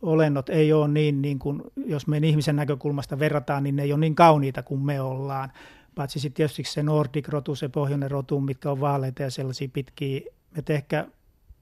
olennot 0.03 0.49
ei 0.49 0.73
ole 0.73 0.89
niin, 0.89 1.23
niin 1.23 1.39
kuin, 1.39 1.63
jos 1.87 2.07
me 2.07 2.17
ihmisen 2.17 2.57
näkökulmasta 2.57 3.19
verrataan, 3.19 3.63
niin 3.63 3.77
ne 3.77 3.83
ei 3.83 3.93
ole 3.93 4.01
niin 4.01 4.15
kauniita 4.15 4.63
kuin 4.63 4.81
me 4.81 5.01
ollaan. 5.01 5.53
Paitsi 5.95 6.21
sitten 6.21 6.37
tietysti 6.37 6.65
se 6.65 6.83
Nordic-rotu, 6.83 7.55
se 7.55 7.69
pohjoinen 7.69 8.11
rotu, 8.11 8.41
mitkä 8.41 8.71
on 8.71 8.81
vaaleita 8.81 9.23
ja 9.23 9.31
sellaisia 9.31 9.69
pitkiä. 9.73 10.21
Että 10.57 10.73
ehkä, 10.73 11.07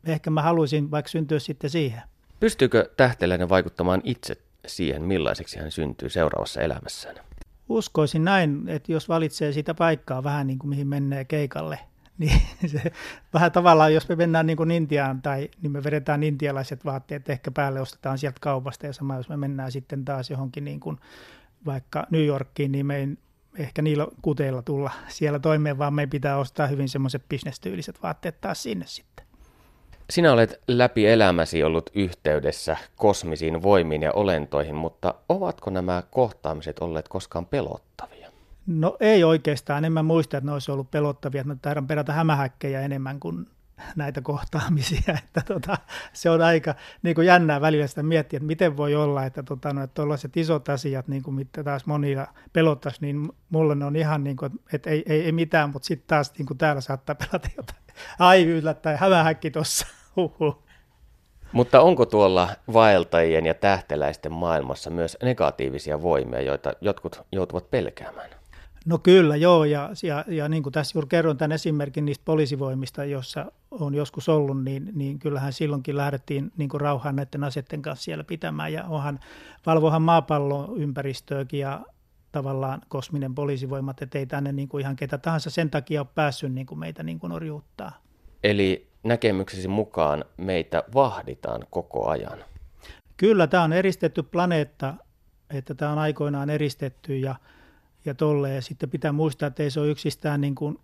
ehkä 0.06 0.30
mä 0.30 0.42
haluaisin 0.42 0.90
vaikka 0.90 1.08
syntyä 1.08 1.38
sitten 1.38 1.70
siihen. 1.70 2.02
Pystyykö 2.40 2.90
tähteläinen 2.96 3.48
vaikuttamaan 3.48 4.00
itse 4.04 4.36
siihen, 4.66 5.02
millaiseksi 5.02 5.58
hän 5.58 5.70
syntyy 5.70 6.08
seuraavassa 6.08 6.60
elämässään? 6.60 7.16
Uskoisin 7.68 8.24
näin, 8.24 8.68
että 8.68 8.92
jos 8.92 9.08
valitsee 9.08 9.52
sitä 9.52 9.74
paikkaa 9.74 10.24
vähän 10.24 10.46
niin 10.46 10.58
kuin 10.58 10.68
mihin 10.68 10.86
menee 10.86 11.24
keikalle, 11.24 11.78
Niin 12.18 12.42
se, 12.72 12.92
vähän 13.34 13.52
tavallaan, 13.52 13.94
jos 13.94 14.08
me 14.08 14.16
mennään 14.16 14.46
niin 14.46 14.56
kuin 14.56 14.70
Intiaan 14.70 15.22
tai 15.22 15.48
niin 15.62 15.72
me 15.72 15.84
vedetään 15.84 16.22
intialaiset 16.22 16.84
vaatteet 16.84 17.30
ehkä 17.30 17.50
päälle, 17.50 17.80
ostetaan 17.80 18.18
sieltä 18.18 18.38
kaupasta 18.40 18.86
ja 18.86 18.92
sama 18.92 19.16
jos 19.16 19.28
me 19.28 19.36
mennään 19.36 19.72
sitten 19.72 20.04
taas 20.04 20.30
johonkin 20.30 20.64
niin 20.64 20.80
kuin 20.80 20.98
vaikka 21.66 22.06
New 22.10 22.24
Yorkiin, 22.24 22.72
niin 22.72 22.86
me 22.86 22.96
ei 22.96 23.08
ehkä 23.58 23.82
niillä 23.82 24.06
kuteilla 24.22 24.62
tulla 24.62 24.90
siellä 25.08 25.38
toimeen, 25.38 25.78
vaan 25.78 25.94
me 25.94 26.06
pitää 26.06 26.38
ostaa 26.38 26.66
hyvin 26.66 26.88
semmoiset 26.88 27.22
bisnestyyliset 27.28 28.02
vaatteet 28.02 28.40
taas 28.40 28.62
sinne 28.62 28.86
sitten. 28.86 29.26
Sinä 30.10 30.32
olet 30.32 30.60
läpi 30.68 31.06
elämäsi 31.06 31.62
ollut 31.62 31.90
yhteydessä 31.94 32.76
kosmisiin 32.96 33.62
voimiin 33.62 34.02
ja 34.02 34.12
olentoihin, 34.12 34.74
mutta 34.74 35.14
ovatko 35.28 35.70
nämä 35.70 36.02
kohtaamiset 36.10 36.78
olleet 36.78 37.08
koskaan 37.08 37.46
pelottavia? 37.46 38.17
No 38.68 38.96
ei 39.00 39.24
oikeastaan, 39.24 39.84
en 39.84 39.92
mä 39.92 40.02
muista, 40.02 40.36
että 40.36 40.46
ne 40.46 40.52
olisi 40.52 40.70
ollut 40.70 40.90
pelottavia. 40.90 41.44
Mä 41.44 41.56
taidan 41.62 41.86
perätä 41.86 42.12
hämähäkkejä 42.12 42.80
enemmän 42.80 43.20
kuin 43.20 43.46
näitä 43.96 44.20
kohtaamisia. 44.20 45.14
Että 45.24 45.42
tota, 45.46 45.78
se 46.12 46.30
on 46.30 46.42
aika 46.42 46.74
niin 47.02 47.14
kuin 47.14 47.26
jännää 47.26 47.60
välillä 47.60 47.86
sitä 47.86 48.02
miettiä, 48.02 48.36
että 48.36 48.46
miten 48.46 48.76
voi 48.76 48.94
olla, 48.94 49.24
että 49.24 49.42
tota, 49.42 49.72
no, 49.72 49.82
että 49.82 50.02
isot 50.36 50.68
asiat, 50.68 51.08
niin 51.08 51.22
kuin 51.22 51.34
mitä 51.34 51.64
taas 51.64 51.86
monilla 51.86 52.26
pelottaisi, 52.52 52.98
niin 53.00 53.32
mulle 53.50 53.74
ne 53.74 53.84
on 53.84 53.96
ihan 53.96 54.24
niin 54.24 54.36
kuin, 54.36 54.52
että 54.72 54.90
ei, 54.90 55.02
ei, 55.06 55.24
ei 55.24 55.32
mitään, 55.32 55.70
mutta 55.70 55.86
sitten 55.86 56.06
taas 56.06 56.32
niin 56.38 56.46
kuin 56.46 56.58
täällä 56.58 56.80
saattaa 56.80 57.14
pelata 57.14 57.48
jotain. 57.56 57.80
Ai 58.18 58.44
yllättäen, 58.44 58.98
hämähäkki 58.98 59.50
tuossa. 59.50 59.86
Mutta 61.52 61.80
onko 61.80 62.06
tuolla 62.06 62.48
vaeltajien 62.72 63.46
ja 63.46 63.54
tähteläisten 63.54 64.32
maailmassa 64.32 64.90
myös 64.90 65.16
negatiivisia 65.22 66.02
voimia, 66.02 66.40
joita 66.40 66.72
jotkut 66.80 67.22
joutuvat 67.32 67.70
pelkäämään? 67.70 68.37
No 68.88 68.98
kyllä, 68.98 69.36
joo, 69.36 69.64
ja, 69.64 69.90
ja, 70.02 70.24
ja 70.28 70.48
niin 70.48 70.62
kuin 70.62 70.72
tässä 70.72 70.96
juuri 70.96 71.08
kerron 71.08 71.36
tämän 71.36 71.52
esimerkin 71.52 72.04
niistä 72.04 72.24
poliisivoimista, 72.24 73.04
jossa 73.04 73.52
on 73.70 73.94
joskus 73.94 74.28
ollut, 74.28 74.64
niin, 74.64 74.90
niin 74.94 75.18
kyllähän 75.18 75.52
silloinkin 75.52 75.96
lähdettiin 75.96 76.52
niin 76.56 76.68
kuin 76.68 76.80
rauhaan 76.80 77.16
näiden 77.16 77.44
asetten 77.44 77.82
kanssa 77.82 78.04
siellä 78.04 78.24
pitämään, 78.24 78.72
ja 78.72 78.84
onhan, 78.84 79.20
valvohan 79.66 80.02
maapallon 80.02 80.76
ympäristöäkin 80.76 81.60
ja 81.60 81.80
tavallaan 82.32 82.80
kosminen 82.88 83.34
poliisivoimat, 83.34 84.02
ettei 84.02 84.26
tänne 84.26 84.52
niin 84.52 84.68
kuin 84.68 84.80
ihan 84.80 84.96
ketä 84.96 85.18
tahansa 85.18 85.50
sen 85.50 85.70
takia 85.70 86.00
ole 86.00 86.08
päässyt 86.14 86.52
niin 86.52 86.66
kuin 86.66 86.78
meitä 86.78 87.02
niin 87.02 87.18
kuin 87.18 87.32
orjuuttaa. 87.32 87.92
Eli 88.44 88.88
näkemyksesi 89.02 89.68
mukaan 89.68 90.24
meitä 90.36 90.84
vahditaan 90.94 91.62
koko 91.70 92.08
ajan? 92.08 92.38
Kyllä, 93.16 93.46
tämä 93.46 93.62
on 93.62 93.72
eristetty 93.72 94.22
planeetta, 94.22 94.94
että 95.50 95.74
tämä 95.74 95.92
on 95.92 95.98
aikoinaan 95.98 96.50
eristetty 96.50 97.16
ja 97.16 97.34
ja 98.08 98.14
tolle. 98.14 98.54
Ja 98.54 98.62
sitten 98.62 98.90
pitää 98.90 99.12
muistaa, 99.12 99.46
että 99.46 99.62
ei 99.62 99.70
se 99.70 99.80
ole 99.80 99.88
yksistään 99.88 100.40
niin 100.40 100.54
kuin 100.54 100.78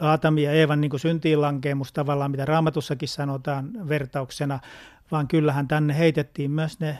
Aatami 0.00 0.42
ja 0.42 0.52
Eevan 0.52 0.80
niin 0.80 1.00
syntiinlankeemus 1.00 1.92
tavallaan, 1.92 2.30
mitä 2.30 2.44
raamatussakin 2.44 3.08
sanotaan 3.08 3.88
vertauksena, 3.88 4.60
vaan 5.10 5.28
kyllähän 5.28 5.68
tänne 5.68 5.98
heitettiin 5.98 6.50
myös 6.50 6.80
ne 6.80 6.98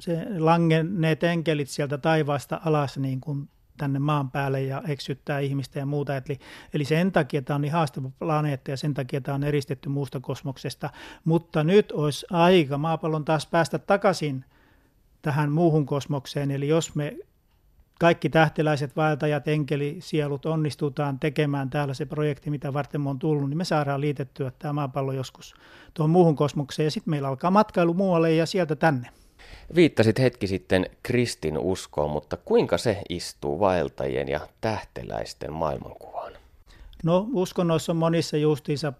se 0.00 0.26
langenneet 0.38 1.24
enkelit 1.24 1.68
sieltä 1.68 1.98
taivaasta 1.98 2.60
alas 2.64 2.98
niin 2.98 3.20
kuin 3.20 3.48
tänne 3.76 3.98
maan 3.98 4.30
päälle 4.30 4.62
ja 4.62 4.82
eksyttää 4.88 5.38
ihmistä 5.38 5.78
ja 5.78 5.86
muuta. 5.86 6.16
Eli, 6.16 6.38
eli 6.74 6.84
sen 6.84 7.12
takia 7.12 7.42
tämä 7.42 7.54
on 7.54 7.60
niin 7.60 7.72
haastava 7.72 8.10
planeetta 8.18 8.70
ja 8.70 8.76
sen 8.76 8.94
takia 8.94 9.20
tämä 9.20 9.34
on 9.34 9.44
eristetty 9.44 9.88
muusta 9.88 10.20
kosmoksesta. 10.20 10.90
Mutta 11.24 11.64
nyt 11.64 11.92
olisi 11.92 12.26
aika 12.30 12.78
maapallon 12.78 13.24
taas 13.24 13.46
päästä 13.46 13.78
takaisin 13.78 14.44
tähän 15.22 15.52
muuhun 15.52 15.86
kosmokseen. 15.86 16.50
Eli 16.50 16.68
jos 16.68 16.94
me 16.94 17.16
kaikki 18.02 18.28
tähteläiset 18.28 18.96
vaeltajat, 18.96 19.48
enkelisielut 19.48 20.46
onnistutaan 20.46 21.18
tekemään 21.18 21.70
täällä 21.70 21.94
se 21.94 22.06
projekti, 22.06 22.50
mitä 22.50 22.72
varten 22.72 23.00
me 23.00 23.10
on 23.10 23.18
tullut, 23.18 23.48
niin 23.48 23.58
me 23.58 23.64
saadaan 23.64 24.00
liitettyä 24.00 24.52
tämä 24.58 24.72
maapallo 24.72 25.12
joskus 25.12 25.54
tuohon 25.94 26.10
muuhun 26.10 26.36
kosmokseen 26.36 26.84
ja 26.84 26.90
sitten 26.90 27.10
meillä 27.10 27.28
alkaa 27.28 27.50
matkailu 27.50 27.94
muualle 27.94 28.34
ja 28.34 28.46
sieltä 28.46 28.76
tänne. 28.76 29.08
Viittasit 29.74 30.18
hetki 30.18 30.46
sitten 30.46 30.86
kristin 31.02 31.58
uskoon, 31.58 32.10
mutta 32.10 32.36
kuinka 32.36 32.78
se 32.78 33.02
istuu 33.08 33.60
vaeltajien 33.60 34.28
ja 34.28 34.40
tähteläisten 34.60 35.52
maailmankuvaan? 35.52 36.32
No 37.04 37.26
uskonnoissa 37.32 37.92
on 37.92 37.96
monissa 37.96 38.36
justiinsa 38.36 38.92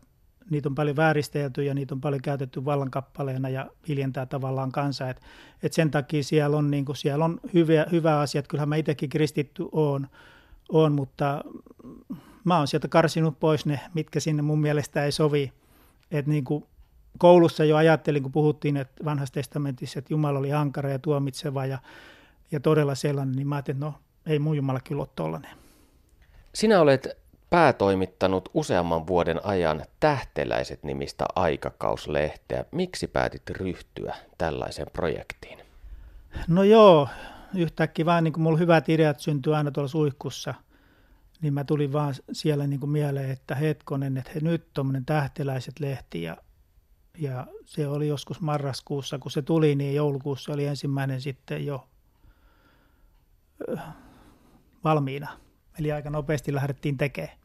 niitä 0.53 0.69
on 0.69 0.75
paljon 0.75 0.97
vääristelty 0.97 1.65
ja 1.65 1.75
niitä 1.75 1.95
on 1.95 2.01
paljon 2.01 2.23
käytetty 2.23 2.65
vallankappaleena 2.65 3.49
ja 3.49 3.71
hiljentää 3.89 4.27
tavallaan 4.27 4.73
kansa. 4.73 5.09
Et, 5.09 5.21
et 5.63 5.73
sen 5.73 5.91
takia 5.91 6.23
siellä 6.23 6.57
on, 6.57 6.71
niin 6.71 6.85
kuin, 6.85 6.97
siellä 6.97 7.25
on 7.25 7.41
hyviä, 7.55 7.87
hyvä 7.93 8.21
asia, 8.21 8.43
kyllähän 8.43 8.69
mä 8.69 8.77
itsekin 8.77 9.11
kristitty 9.11 9.65
on, 9.73 10.09
on, 10.69 10.93
mutta 10.93 11.45
mä 12.45 12.59
oon 12.59 12.69
sieltä 12.69 12.89
karsinut 12.89 13.41
pois 13.41 13.67
ne, 13.67 13.81
mitkä 13.95 14.21
sinne 14.21 14.43
mun 14.43 14.61
mielestä 14.61 15.05
ei 15.05 15.13
sovi. 15.13 15.53
Et 16.11 16.27
niin 16.27 16.45
kuin 16.45 16.65
koulussa 17.19 17.65
jo 17.65 17.77
ajattelin, 17.77 18.23
kun 18.23 18.33
puhuttiin 18.33 18.77
että 18.77 19.05
vanhassa 19.05 19.35
testamentissa, 19.35 19.99
että 19.99 20.15
Jumala 20.15 20.39
oli 20.39 20.53
ankara 20.53 20.91
ja 20.91 20.99
tuomitseva 20.99 21.67
ja, 21.67 21.79
ja 22.51 22.61
todella 22.61 22.95
sellainen, 22.95 23.37
niin 23.37 23.49
mä 23.49 23.55
ajattelin, 23.55 23.77
että 23.77 23.87
no 23.87 23.95
ei 24.27 24.39
mun 24.39 24.57
Jumala 24.57 24.81
kyllä 24.81 25.01
ole 25.01 25.09
tollainen. 25.17 25.51
Sinä 26.55 26.81
olet 26.81 27.22
päätoimittanut 27.53 28.49
useamman 28.55 29.07
vuoden 29.07 29.47
ajan 29.47 29.85
Tähteläiset 30.01 30.83
nimistä 30.83 31.27
aikakauslehteä. 31.35 32.65
Miksi 32.71 33.07
päätit 33.07 33.51
ryhtyä 33.51 34.17
tällaiseen 34.39 34.89
projektiin? 34.93 35.59
No 36.49 36.63
joo, 36.63 37.09
yhtäkkiä 37.55 38.07
vaan 38.07 38.25
niin 38.25 38.33
kuin 38.33 38.43
mulla 38.43 38.59
hyvät 38.59 38.89
ideat 38.89 39.21
syntyy 39.21 39.57
aina 39.57 39.71
tuolla 39.71 39.89
suihkussa, 39.89 40.55
niin 41.43 41.55
mä 41.55 41.65
tulin 41.65 41.93
vaan 41.93 42.15
siellä 42.33 42.67
niin 42.67 42.81
kuin 42.81 42.91
mieleen, 42.91 43.31
että 43.31 43.55
hetkonen, 43.55 44.17
että 44.17 44.31
he, 44.35 44.41
nyt 44.41 44.67
tuommoinen 44.75 45.05
Tähteläiset 45.05 45.81
lehti 45.81 46.23
ja, 46.23 46.37
ja 47.19 47.47
se 47.65 47.89
oli 47.89 48.09
joskus 48.09 48.41
marraskuussa, 48.41 49.19
kun 49.19 49.31
se 49.31 49.43
tuli, 49.43 49.75
niin 49.75 49.95
joulukuussa 49.95 50.53
oli 50.53 50.67
ensimmäinen 50.67 51.21
sitten 51.21 51.67
jo 51.67 51.89
valmiina. 54.85 55.29
Eli 55.79 55.93
aika 55.93 56.11
nopeasti 56.11 56.55
lähdettiin 56.55 56.99
tekemään. 56.99 57.37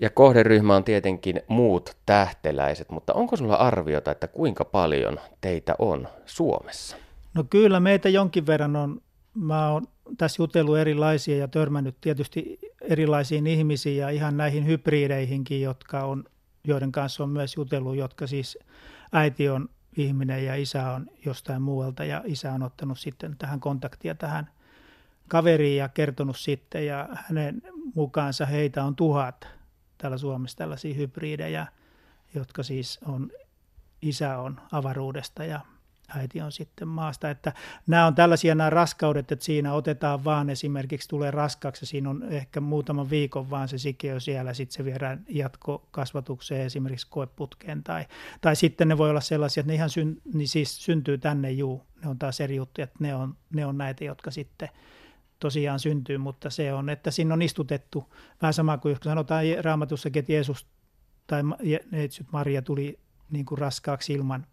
Ja 0.00 0.10
kohderyhmä 0.10 0.76
on 0.76 0.84
tietenkin 0.84 1.42
muut 1.48 1.96
tähteläiset, 2.06 2.90
mutta 2.90 3.12
onko 3.12 3.36
sulla 3.36 3.54
arviota, 3.54 4.10
että 4.10 4.28
kuinka 4.28 4.64
paljon 4.64 5.20
teitä 5.40 5.74
on 5.78 6.08
Suomessa? 6.26 6.96
No 7.34 7.44
kyllä 7.44 7.80
meitä 7.80 8.08
jonkin 8.08 8.46
verran 8.46 8.76
on. 8.76 9.00
Mä 9.34 9.70
oon 9.70 9.86
tässä 10.18 10.42
jutellut 10.42 10.78
erilaisia 10.78 11.36
ja 11.36 11.48
törmännyt 11.48 11.96
tietysti 12.00 12.58
erilaisiin 12.80 13.46
ihmisiin 13.46 13.96
ja 13.96 14.08
ihan 14.08 14.36
näihin 14.36 14.66
hybrideihinkin, 14.66 15.60
jotka 15.62 16.04
on, 16.04 16.24
joiden 16.64 16.92
kanssa 16.92 17.22
on 17.22 17.30
myös 17.30 17.56
jutellut, 17.56 17.96
jotka 17.96 18.26
siis 18.26 18.58
äiti 19.12 19.48
on 19.48 19.68
ihminen 19.96 20.44
ja 20.44 20.54
isä 20.54 20.90
on 20.90 21.06
jostain 21.26 21.62
muualta 21.62 22.04
ja 22.04 22.22
isä 22.24 22.52
on 22.52 22.62
ottanut 22.62 22.98
sitten 22.98 23.36
tähän 23.36 23.60
kontaktia 23.60 24.14
tähän 24.14 24.50
kaveriin 25.30 25.76
ja 25.76 25.88
kertonut 25.88 26.36
sitten 26.36 26.86
ja 26.86 27.08
hänen 27.12 27.62
mukaansa 27.94 28.46
heitä 28.46 28.84
on 28.84 28.96
tuhat 28.96 29.48
täällä 29.98 30.18
Suomessa 30.18 30.58
tällaisia 30.58 30.94
hybridejä, 30.94 31.66
jotka 32.34 32.62
siis 32.62 33.00
on, 33.06 33.30
isä 34.02 34.38
on 34.38 34.60
avaruudesta 34.72 35.44
ja 35.44 35.60
äiti 36.16 36.40
on 36.40 36.52
sitten 36.52 36.88
maasta. 36.88 37.30
Että 37.30 37.52
nämä 37.86 38.06
on 38.06 38.14
tällaisia 38.14 38.54
nämä 38.54 38.70
raskaudet, 38.70 39.32
että 39.32 39.44
siinä 39.44 39.72
otetaan 39.72 40.24
vaan 40.24 40.50
esimerkiksi 40.50 41.08
tulee 41.08 41.30
raskaaksi, 41.30 41.86
siinä 41.86 42.10
on 42.10 42.22
ehkä 42.22 42.60
muutaman 42.60 43.10
viikon 43.10 43.50
vaan 43.50 43.68
se 43.68 43.78
sikiö 43.78 44.20
siellä, 44.20 44.54
sitten 44.54 44.76
se 44.76 44.84
viedään 44.84 45.24
jatkokasvatukseen 45.28 46.66
esimerkiksi 46.66 47.06
koeputkeen 47.10 47.82
tai, 47.82 48.06
tai 48.40 48.56
sitten 48.56 48.88
ne 48.88 48.98
voi 48.98 49.10
olla 49.10 49.20
sellaisia, 49.20 49.60
että 49.60 49.70
ne 49.72 49.74
ihan 49.74 49.90
syn, 49.90 50.16
niin 50.34 50.48
siis 50.48 50.84
syntyy 50.84 51.18
tänne 51.18 51.50
juu, 51.50 51.86
ne 52.02 52.08
on 52.08 52.18
taas 52.18 52.40
eri 52.40 52.56
juttuja, 52.56 52.84
että 52.84 52.98
ne 53.00 53.14
on, 53.14 53.36
ne 53.54 53.66
on 53.66 53.78
näitä, 53.78 54.04
jotka 54.04 54.30
sitten 54.30 54.68
tosiaan 55.40 55.80
syntyy, 55.80 56.18
mutta 56.18 56.50
se 56.50 56.72
on, 56.72 56.90
että 56.90 57.10
siinä 57.10 57.34
on 57.34 57.42
istutettu 57.42 58.14
vähän 58.42 58.54
sama 58.54 58.78
kuin 58.78 58.90
jos 58.90 58.98
sanotaan 59.04 59.44
raamatussakin, 59.60 60.20
että 60.20 60.32
Jeesus 60.32 60.66
tai 61.26 61.42
Neitsyt 61.90 62.26
Maria 62.32 62.62
tuli 62.62 62.98
niin 63.30 63.44
kuin 63.44 63.58
raskaaksi 63.58 64.12
ilman 64.12 64.46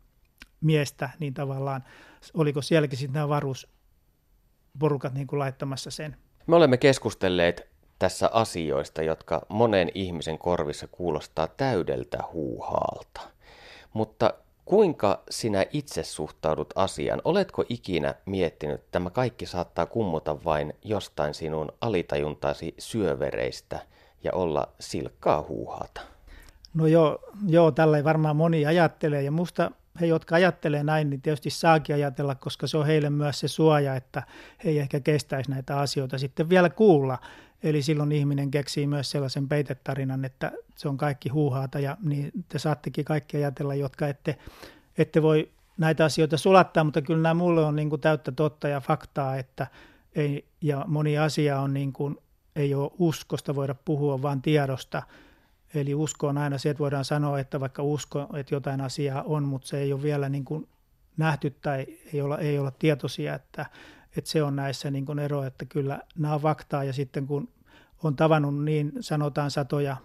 miestä, 0.62 1.10
niin 1.20 1.34
tavallaan 1.34 1.84
oliko 2.34 2.62
sielläkin 2.62 2.98
sitten 2.98 3.14
nämä 3.14 3.30
varuusporukat 3.30 5.14
niin 5.14 5.28
kuin 5.28 5.40
laittamassa 5.40 5.92
sen? 5.92 6.18
Me 6.48 6.56
olemme 6.56 6.78
keskustelleet 6.78 7.70
tässä 8.00 8.30
asioista, 8.34 9.02
jotka 9.02 9.46
monen 9.50 9.92
ihmisen 9.96 10.38
korvissa 10.38 10.88
kuulostaa 10.88 11.48
täydeltä 11.48 12.18
huuhaalta. 12.34 13.22
Mutta 13.94 14.34
Kuinka 14.68 15.24
sinä 15.30 15.66
itse 15.72 16.04
suhtaudut 16.04 16.74
asiaan? 16.76 17.22
Oletko 17.26 17.66
ikinä 17.70 18.16
miettinyt, 18.26 18.76
että 18.76 18.88
tämä 18.92 19.10
kaikki 19.10 19.46
saattaa 19.46 19.86
kummuta 19.86 20.44
vain 20.44 20.74
jostain 20.84 21.34
sinun 21.34 21.72
alitajuntasi 21.82 22.76
syövereistä 22.78 23.80
ja 24.24 24.32
olla 24.34 24.68
silkkaa 24.80 25.46
huuhata? 25.48 26.02
No 26.74 26.88
joo, 26.88 27.20
joo 27.48 27.72
tällä 27.72 28.04
varmaan 28.04 28.36
moni 28.36 28.66
ajattelee 28.66 29.22
ja 29.22 29.32
musta 29.32 29.72
he, 30.02 30.06
jotka 30.06 30.36
ajattelee 30.36 30.84
näin, 30.84 31.10
niin 31.10 31.22
tietysti 31.22 31.50
saakin 31.50 31.96
ajatella, 31.96 32.36
koska 32.36 32.68
se 32.68 32.78
on 32.78 32.86
heille 32.86 33.10
myös 33.10 33.40
se 33.40 33.48
suoja, 33.48 33.96
että 33.96 34.24
he 34.64 34.70
ei 34.70 34.80
ehkä 34.80 35.00
kestäisi 35.00 35.52
näitä 35.52 35.80
asioita 35.80 36.18
sitten 36.18 36.50
vielä 36.50 36.70
kuulla. 36.70 37.18
Eli 37.64 37.82
silloin 37.82 38.12
ihminen 38.12 38.52
keksii 38.52 38.88
myös 38.88 39.12
sellaisen 39.12 39.48
peitetarinan, 39.48 40.26
että 40.26 40.52
se 40.76 40.90
on 40.90 40.98
kaikki 40.98 41.30
huuhaata 41.30 41.80
ja 41.80 41.98
niin 42.04 42.32
te 42.50 42.60
saattekin 42.60 43.06
kaikki 43.06 43.38
ajatella, 43.38 43.76
jotka 43.76 44.08
ette, 44.08 44.38
ette 44.98 45.22
voi 45.22 45.50
näitä 45.78 46.06
asioita 46.06 46.38
sulattaa, 46.38 46.84
mutta 46.84 47.02
kyllä 47.02 47.22
nämä 47.22 47.34
mulle 47.34 47.66
on 47.66 47.76
niin 47.76 47.90
kuin 47.90 48.02
täyttä 48.02 48.32
totta 48.32 48.68
ja 48.68 48.82
faktaa, 48.82 49.38
että 49.38 49.68
ei, 50.16 50.46
ja 50.62 50.86
moni 50.88 51.18
asia 51.18 51.60
on 51.60 51.74
niin 51.74 51.94
kuin, 51.94 52.18
ei 52.56 52.74
ole 52.74 52.92
uskosta 53.00 53.56
voida 53.56 53.76
puhua, 53.86 54.22
vaan 54.22 54.42
tiedosta. 54.42 55.04
Eli 55.74 55.96
usko 55.96 56.28
on 56.28 56.38
aina 56.38 56.58
se, 56.58 56.70
että 56.70 56.80
voidaan 56.80 57.06
sanoa, 57.06 57.40
että 57.40 57.60
vaikka 57.60 57.84
usko, 57.84 58.28
että 58.34 58.56
jotain 58.56 58.82
asiaa 58.82 59.24
on, 59.24 59.44
mutta 59.44 59.68
se 59.68 59.80
ei 59.80 59.94
ole 59.94 60.02
vielä 60.02 60.30
niin 60.30 60.46
kuin 60.46 60.68
nähty 61.18 61.50
tai 61.62 61.86
ei 62.14 62.22
olla, 62.22 62.38
ei 62.38 62.60
olla 62.60 62.72
tietoisia, 62.72 63.36
että, 63.36 63.66
että 64.18 64.30
se 64.32 64.44
on 64.44 64.56
näissä 64.56 64.92
niin 64.92 65.06
kuin 65.06 65.20
ero, 65.20 65.44
että 65.44 65.66
kyllä 65.66 66.00
nämä 66.18 66.34
on 66.34 66.42
faktaa 66.42 66.84
ja 66.84 66.94
sitten 66.94 67.28
kun 67.28 67.50
on 68.04 68.16
tavannut 68.16 68.64
niin 68.64 68.92
sanotaan 69.00 69.52
satoja 69.52 69.98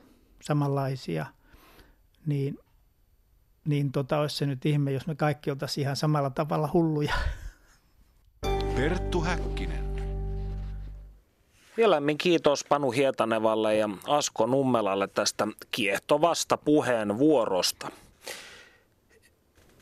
samanlaisia, 0.42 1.26
niin, 2.26 2.58
niin 3.64 3.92
tota, 3.92 4.18
olisi 4.18 4.36
se 4.36 4.46
nyt 4.46 4.66
ihme, 4.66 4.92
jos 4.92 5.06
me 5.06 5.14
kaikki 5.14 5.50
oltaisiin 5.50 5.82
ihan 5.82 5.96
samalla 5.96 6.30
tavalla 6.30 6.70
hulluja. 6.72 7.14
Perttu 8.76 9.20
Häkkinen. 9.20 9.92
Lämmin 11.86 12.18
kiitos 12.18 12.64
Panu 12.64 12.90
Hietanevalle 12.90 13.76
ja 13.76 13.88
Asko 14.06 14.46
Nummelalle 14.46 15.08
tästä 15.08 15.48
kiehtovasta 15.70 16.56
puheenvuorosta. 16.56 17.90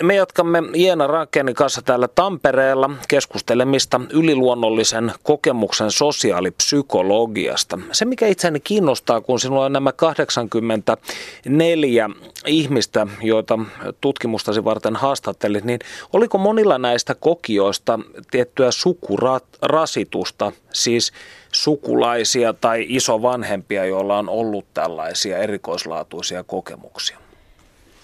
Me 0.02 0.14
jatkamme 0.14 0.62
Jeena 0.74 1.06
Rankenin 1.06 1.54
kanssa 1.54 1.82
täällä 1.82 2.08
Tampereella 2.08 2.90
keskustelemista 3.08 4.00
yliluonnollisen 4.12 5.12
kokemuksen 5.22 5.90
sosiaalipsykologiasta. 5.90 7.78
Se, 7.92 8.04
mikä 8.04 8.26
itseäni 8.26 8.60
kiinnostaa, 8.60 9.20
kun 9.20 9.40
sinulla 9.40 9.64
on 9.64 9.72
nämä 9.72 9.92
84 9.92 12.10
ihmistä, 12.46 13.06
joita 13.22 13.58
tutkimustasi 14.00 14.64
varten 14.64 14.96
haastattelit, 14.96 15.64
niin 15.64 15.78
oliko 16.12 16.38
monilla 16.38 16.78
näistä 16.78 17.14
kokijoista 17.14 17.98
tiettyä 18.30 18.70
sukurasitusta, 18.70 20.52
siis 20.72 21.12
sukulaisia 21.52 22.52
tai 22.52 22.86
isovanhempia, 22.88 23.84
joilla 23.84 24.18
on 24.18 24.28
ollut 24.28 24.64
tällaisia 24.74 25.38
erikoislaatuisia 25.38 26.44
kokemuksia? 26.44 27.18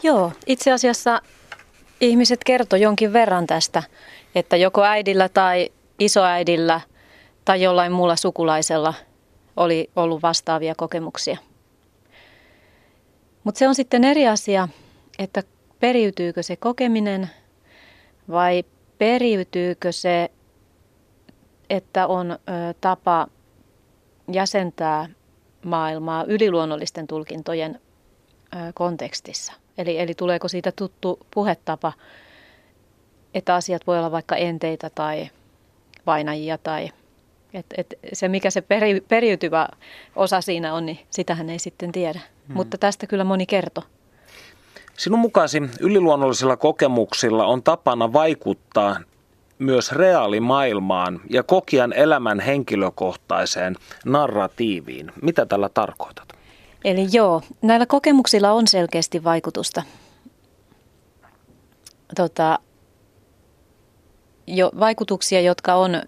Joo, 0.02 0.32
itse 0.46 0.72
asiassa 0.72 1.22
ihmiset 2.00 2.44
kertoi 2.44 2.80
jonkin 2.80 3.12
verran 3.12 3.46
tästä, 3.46 3.82
että 4.34 4.56
joko 4.56 4.84
äidillä 4.84 5.28
tai 5.28 5.70
isoäidillä 5.98 6.80
tai 7.44 7.62
jollain 7.62 7.92
muulla 7.92 8.16
sukulaisella 8.16 8.94
oli 9.56 9.90
ollut 9.96 10.22
vastaavia 10.22 10.74
kokemuksia. 10.76 11.38
Mutta 13.44 13.58
se 13.58 13.68
on 13.68 13.74
sitten 13.74 14.04
eri 14.04 14.28
asia, 14.28 14.68
että 15.18 15.42
periytyykö 15.80 16.42
se 16.42 16.56
kokeminen 16.56 17.30
vai 18.30 18.64
periytyykö 18.98 19.92
se, 19.92 20.30
että 21.70 22.06
on 22.06 22.38
tapa 22.80 23.26
jäsentää 24.32 25.08
maailmaa 25.64 26.24
yliluonnollisten 26.24 27.06
tulkintojen 27.06 27.80
kontekstissa– 28.74 29.52
Eli, 29.78 29.98
eli 29.98 30.14
tuleeko 30.14 30.48
siitä 30.48 30.72
tuttu 30.72 31.18
puhetapa, 31.34 31.92
että 33.34 33.54
asiat 33.54 33.86
voi 33.86 33.98
olla 33.98 34.10
vaikka 34.10 34.36
enteitä 34.36 34.90
tai 34.90 35.30
vainajia 36.06 36.58
tai 36.58 36.90
et, 37.54 37.66
et 37.76 37.94
se 38.12 38.28
mikä 38.28 38.50
se 38.50 38.60
peri, 38.60 39.00
periytyvä 39.00 39.68
osa 40.16 40.40
siinä 40.40 40.74
on, 40.74 40.86
niin 40.86 40.98
sitähän 41.10 41.50
ei 41.50 41.58
sitten 41.58 41.92
tiedä. 41.92 42.20
Hmm. 42.48 42.56
Mutta 42.56 42.78
tästä 42.78 43.06
kyllä 43.06 43.24
moni 43.24 43.46
kertoo. 43.46 43.84
Sinun 44.96 45.20
mukaasi 45.20 45.62
yliluonnollisilla 45.80 46.56
kokemuksilla 46.56 47.46
on 47.46 47.62
tapana 47.62 48.12
vaikuttaa 48.12 48.96
myös 49.58 49.92
reaalimaailmaan 49.92 51.20
ja 51.30 51.42
kokijan 51.42 51.92
elämän 51.92 52.40
henkilökohtaiseen 52.40 53.76
narratiiviin. 54.04 55.12
Mitä 55.22 55.46
tällä 55.46 55.68
tarkoitat? 55.68 56.35
Eli 56.86 57.06
joo, 57.12 57.42
näillä 57.62 57.86
kokemuksilla 57.86 58.52
on 58.52 58.66
selkeästi 58.66 59.24
vaikutusta. 59.24 59.82
Tota, 62.16 62.58
jo, 64.46 64.70
vaikutuksia, 64.78 65.40
jotka 65.40 65.74
on 65.74 66.02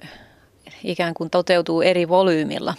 ikään 0.85 1.15
kuin 1.15 1.31
toteutuu 1.31 1.83
eri 1.83 2.09
volyymilla. 2.09 2.75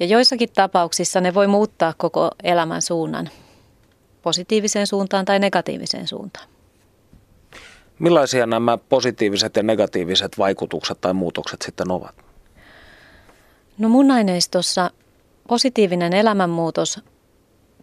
Ja 0.00 0.06
joissakin 0.06 0.48
tapauksissa 0.54 1.20
ne 1.20 1.34
voi 1.34 1.46
muuttaa 1.46 1.94
koko 1.96 2.30
elämän 2.42 2.82
suunnan 2.82 3.30
positiiviseen 4.22 4.86
suuntaan 4.86 5.24
tai 5.24 5.38
negatiiviseen 5.38 6.08
suuntaan. 6.08 6.48
Millaisia 7.98 8.46
nämä 8.46 8.78
positiiviset 8.78 9.56
ja 9.56 9.62
negatiiviset 9.62 10.38
vaikutukset 10.38 11.00
tai 11.00 11.14
muutokset 11.14 11.62
sitten 11.62 11.90
ovat? 11.90 12.14
No 13.78 13.88
mun 13.88 14.10
aineistossa 14.10 14.90
positiivinen 15.48 16.12
elämänmuutos, 16.12 17.00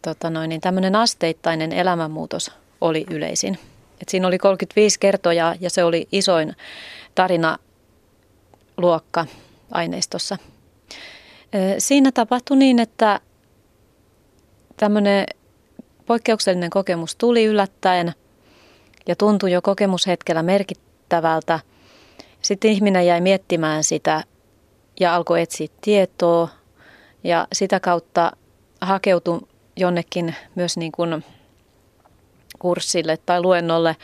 tota 0.01 0.30
noin, 0.30 0.49
niin 0.49 0.62
tämmöinen 0.62 0.95
asteittainen 0.95 1.72
elämänmuutos 1.72 2.51
oli 2.82 3.05
yleisin. 3.09 3.57
Et 4.01 4.09
siinä 4.09 4.28
oli 4.28 4.38
35 4.38 4.99
kertoja 4.99 5.55
ja 5.59 5.70
se 5.70 5.84
oli 5.84 6.07
isoin 6.12 6.55
tarina 7.16 7.57
luokka 8.78 9.26
aineistossa. 9.72 10.38
Siinä 11.78 12.12
tapahtui 12.12 12.57
niin, 12.57 12.80
että 12.80 13.20
tämmöinen 14.78 15.26
poikkeuksellinen 16.05 16.70
kokemus 16.70 17.16
tuli 17.16 17.45
yllättäen 17.45 18.14
ja 19.07 19.16
tuntui 19.16 19.51
jo 19.51 19.62
kokemushetkellä 19.62 20.43
merkittävältä. 20.43 21.59
Sitten 22.41 22.72
ihminen 22.72 23.05
jäi 23.05 23.22
miettimään 23.22 23.84
sitä 23.84 24.24
ja 24.99 25.16
alkoi 25.16 25.41
etsiä 25.41 25.68
tietoa, 25.82 26.49
ja 27.24 27.47
sitä 27.53 27.80
kautta 27.80 28.32
hakeutui 28.82 29.41
jonnekin 29.76 30.36
myös 30.55 30.78
niin 30.78 30.91
kuin 30.91 31.26
kurssille 32.59 33.17
tai 33.17 33.41
luennolle 33.41 33.95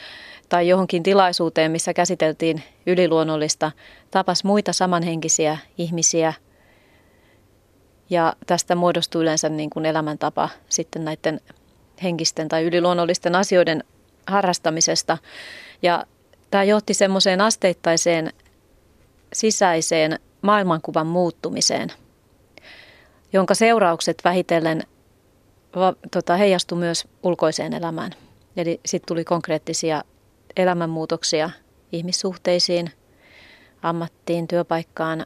tai 0.49 0.67
johonkin 0.67 1.03
tilaisuuteen, 1.03 1.71
missä 1.71 1.93
käsiteltiin 1.93 2.63
yliluonnollista, 2.85 3.71
tapas 4.11 4.43
muita 4.43 4.73
samanhenkisiä 4.73 5.57
ihmisiä. 5.77 6.33
Ja 8.09 8.33
tästä 8.47 8.75
muodostui 8.75 9.21
yleensä 9.21 9.49
niin 9.49 9.69
kuin 9.69 9.85
elämäntapa 9.85 10.49
sitten 10.69 11.05
näiden 11.05 11.41
henkisten 12.03 12.47
tai 12.47 12.63
yliluonnollisten 12.63 13.35
asioiden 13.35 13.83
harrastamisesta. 14.27 15.17
Ja 15.81 16.05
tämä 16.51 16.63
johti 16.63 16.93
semmoiseen 16.93 17.41
asteittaiseen 17.41 18.33
sisäiseen 19.33 20.19
maailmankuvan 20.41 21.07
muuttumiseen– 21.07 21.91
jonka 23.33 23.53
seuraukset 23.53 24.17
vähitellen 24.23 24.83
va, 25.75 25.93
tota, 26.11 26.35
heijastui 26.35 26.77
myös 26.77 27.07
ulkoiseen 27.23 27.73
elämään. 27.73 28.11
Eli 28.57 28.79
sitten 28.85 29.07
tuli 29.07 29.23
konkreettisia 29.23 30.03
elämänmuutoksia 30.57 31.49
ihmissuhteisiin, 31.91 32.91
ammattiin, 33.81 34.47
työpaikkaan, 34.47 35.25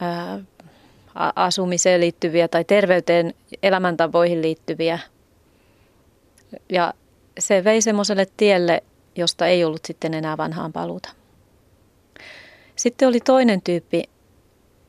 ää, 0.00 0.40
asumiseen 1.36 2.00
liittyviä 2.00 2.48
tai 2.48 2.64
terveyteen, 2.64 3.34
elämäntapoihin 3.62 4.42
liittyviä. 4.42 4.98
Ja 6.68 6.94
se 7.38 7.64
vei 7.64 7.82
semmoiselle 7.82 8.26
tielle, 8.36 8.82
josta 9.16 9.46
ei 9.46 9.64
ollut 9.64 9.84
sitten 9.84 10.14
enää 10.14 10.36
vanhaan 10.36 10.72
paluuta. 10.72 11.08
Sitten 12.76 13.08
oli 13.08 13.20
toinen 13.20 13.62
tyyppi, 13.62 14.02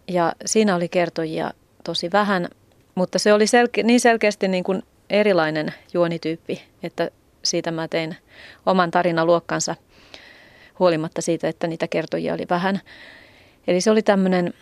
ja 0.07 0.34
siinä 0.45 0.76
oli 0.76 0.89
kertojia 0.89 1.51
tosi 1.86 2.11
vähän, 2.13 2.47
mutta 2.95 3.19
se 3.19 3.33
oli 3.33 3.45
selke- 3.45 3.83
niin 3.83 3.99
selkeästi 3.99 4.47
niin 4.47 4.63
kuin 4.63 4.83
erilainen 5.09 5.73
juonityyppi, 5.93 6.63
että 6.83 7.09
siitä 7.43 7.71
mä 7.71 7.88
tein 7.88 8.17
oman 8.65 8.91
tarinaluokkansa 8.91 9.75
huolimatta 10.79 11.21
siitä, 11.21 11.47
että 11.47 11.67
niitä 11.67 11.88
kertojia 11.88 12.33
oli 12.33 12.45
vähän. 12.49 12.81
Eli 13.67 13.81
se 13.81 13.91
oli 13.91 14.01
tämmöinen, 14.01 14.53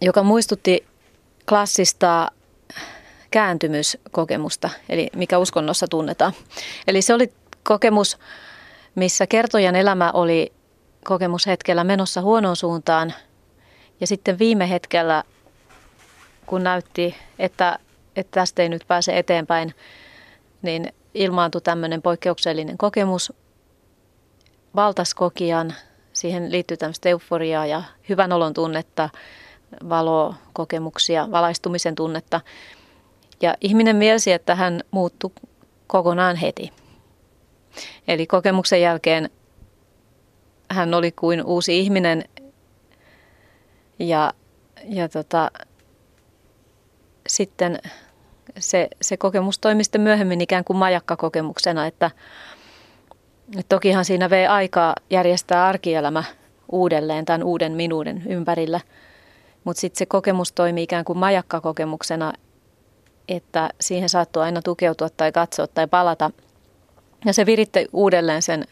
joka 0.00 0.22
muistutti 0.22 0.86
klassista 1.48 2.30
kääntymyskokemusta, 3.30 4.70
eli 4.88 5.10
mikä 5.16 5.38
uskonnossa 5.38 5.86
tunnetaan. 5.90 6.32
Eli 6.88 7.02
se 7.02 7.14
oli 7.14 7.32
kokemus, 7.62 8.18
missä 8.94 9.26
kertojan 9.26 9.76
elämä 9.76 10.10
oli 10.12 10.52
kokemushetkellä 11.04 11.84
menossa 11.84 12.20
huonoon 12.20 12.56
suuntaan 12.56 13.14
ja 14.00 14.06
sitten 14.06 14.38
viime 14.38 14.70
hetkellä 14.70 15.24
kun 16.46 16.64
näytti, 16.64 17.14
että, 17.38 17.78
että 18.16 18.40
tästä 18.40 18.62
ei 18.62 18.68
nyt 18.68 18.84
pääse 18.88 19.18
eteenpäin, 19.18 19.74
niin 20.62 20.92
ilmaantui 21.14 21.60
tämmöinen 21.60 22.02
poikkeuksellinen 22.02 22.78
kokemus 22.78 23.32
valtaskokian. 24.76 25.74
Siihen 26.12 26.52
liittyy 26.52 26.76
tämmöistä 26.76 27.08
euforiaa 27.08 27.66
ja 27.66 27.82
hyvän 28.08 28.32
olon 28.32 28.54
tunnetta, 28.54 29.08
valokokemuksia, 29.88 31.30
valaistumisen 31.30 31.94
tunnetta. 31.94 32.40
Ja 33.42 33.54
ihminen 33.60 33.96
mielsi, 33.96 34.32
että 34.32 34.54
hän 34.54 34.80
muuttui 34.90 35.30
kokonaan 35.86 36.36
heti. 36.36 36.72
Eli 38.08 38.26
kokemuksen 38.26 38.80
jälkeen 38.80 39.30
hän 40.70 40.94
oli 40.94 41.12
kuin 41.12 41.44
uusi 41.44 41.78
ihminen 41.78 42.24
ja, 43.98 44.32
ja 44.84 45.08
tota, 45.08 45.50
sitten 47.28 47.78
se, 48.58 48.88
se 49.02 49.16
kokemus 49.16 49.58
toimi 49.58 49.84
sitten 49.84 50.00
myöhemmin 50.00 50.40
ikään 50.40 50.64
kuin 50.64 50.76
majakkakokemuksena, 50.76 51.86
että, 51.86 52.10
että 53.58 53.68
tokihan 53.68 54.04
siinä 54.04 54.30
vei 54.30 54.46
aikaa 54.46 54.94
järjestää 55.10 55.66
arkielämä 55.66 56.24
uudelleen 56.72 57.24
tämän 57.24 57.42
uuden 57.42 57.72
minuuden 57.72 58.22
ympärillä, 58.26 58.80
mutta 59.64 59.80
sitten 59.80 59.98
se 59.98 60.06
kokemus 60.06 60.52
toimi 60.52 60.82
ikään 60.82 61.04
kuin 61.04 61.18
majakkakokemuksena, 61.18 62.32
että 63.28 63.70
siihen 63.80 64.08
saattoi 64.08 64.42
aina 64.42 64.62
tukeutua 64.62 65.08
tai 65.08 65.32
katsoa 65.32 65.66
tai 65.66 65.86
palata. 65.86 66.30
Ja 67.24 67.32
se 67.32 67.46
viritti 67.46 67.86
uudelleen 67.92 68.42
sen 68.42 68.64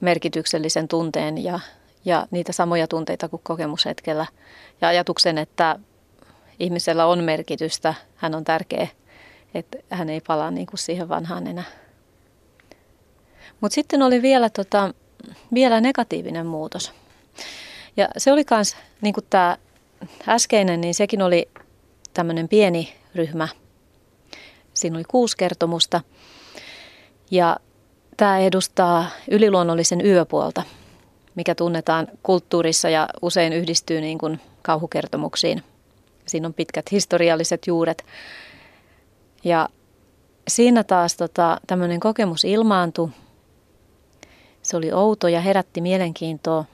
merkityksellisen 0.00 0.88
tunteen 0.88 1.44
ja, 1.44 1.60
ja 2.04 2.26
niitä 2.30 2.52
samoja 2.52 2.88
tunteita 2.88 3.28
kuin 3.28 3.40
kokemushetkellä. 3.44 4.26
Ja 4.80 4.88
ajatuksen, 4.88 5.38
että 5.38 5.78
ihmisellä 6.60 7.06
on 7.06 7.24
merkitystä, 7.24 7.94
hän 8.16 8.34
on 8.34 8.44
tärkeä, 8.44 8.88
että 9.54 9.78
hän 9.90 10.10
ei 10.10 10.20
palaa 10.20 10.50
niin 10.50 10.66
kuin 10.66 10.78
siihen 10.78 11.08
vanhaan 11.08 11.46
enää. 11.46 11.64
Mutta 13.60 13.74
sitten 13.74 14.02
oli 14.02 14.22
vielä, 14.22 14.50
tota, 14.50 14.94
vielä 15.54 15.80
negatiivinen 15.80 16.46
muutos. 16.46 16.92
Ja 17.96 18.08
se 18.16 18.32
oli 18.32 18.44
myös, 18.50 18.76
niin 19.00 19.14
kuin 19.14 19.26
tämä 19.30 19.56
äskeinen, 20.28 20.80
niin 20.80 20.94
sekin 20.94 21.22
oli 21.22 21.48
tämmöinen 22.14 22.48
pieni 22.48 22.94
ryhmä. 23.14 23.48
Siinä 24.74 24.96
oli 24.96 25.04
kuusi 25.08 25.36
kertomusta. 25.36 26.00
Ja 27.30 27.56
tämä 28.16 28.38
edustaa 28.38 29.06
yliluonnollisen 29.30 30.06
yöpuolta, 30.06 30.62
mikä 31.34 31.54
tunnetaan 31.54 32.08
kulttuurissa 32.22 32.88
ja 32.88 33.08
usein 33.22 33.52
yhdistyy 33.52 34.00
niin 34.00 34.18
kuin 34.18 34.40
kauhukertomuksiin– 34.62 35.62
Siinä 36.26 36.48
on 36.48 36.54
pitkät 36.54 36.90
historialliset 36.92 37.66
juuret. 37.66 38.04
Ja 39.44 39.68
siinä 40.48 40.84
taas 40.84 41.16
tota, 41.16 41.60
tämmöinen 41.66 42.00
kokemus 42.00 42.44
ilmaantui. 42.44 43.08
Se 44.62 44.76
oli 44.76 44.92
outo 44.92 45.28
ja 45.28 45.40
herätti 45.40 45.80
mielenkiintoa. 45.80 46.64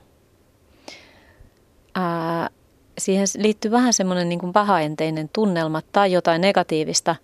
Ää, 1.94 2.50
siihen 2.98 3.26
liittyy 3.38 3.70
vähän 3.70 3.92
semmoinen 3.92 4.28
niin 4.28 4.38
kuin 4.38 4.52
pahaenteinen 4.52 5.30
tunnelma 5.32 5.82
tai 5.92 6.12
jotain 6.12 6.40
negatiivista. 6.40 7.16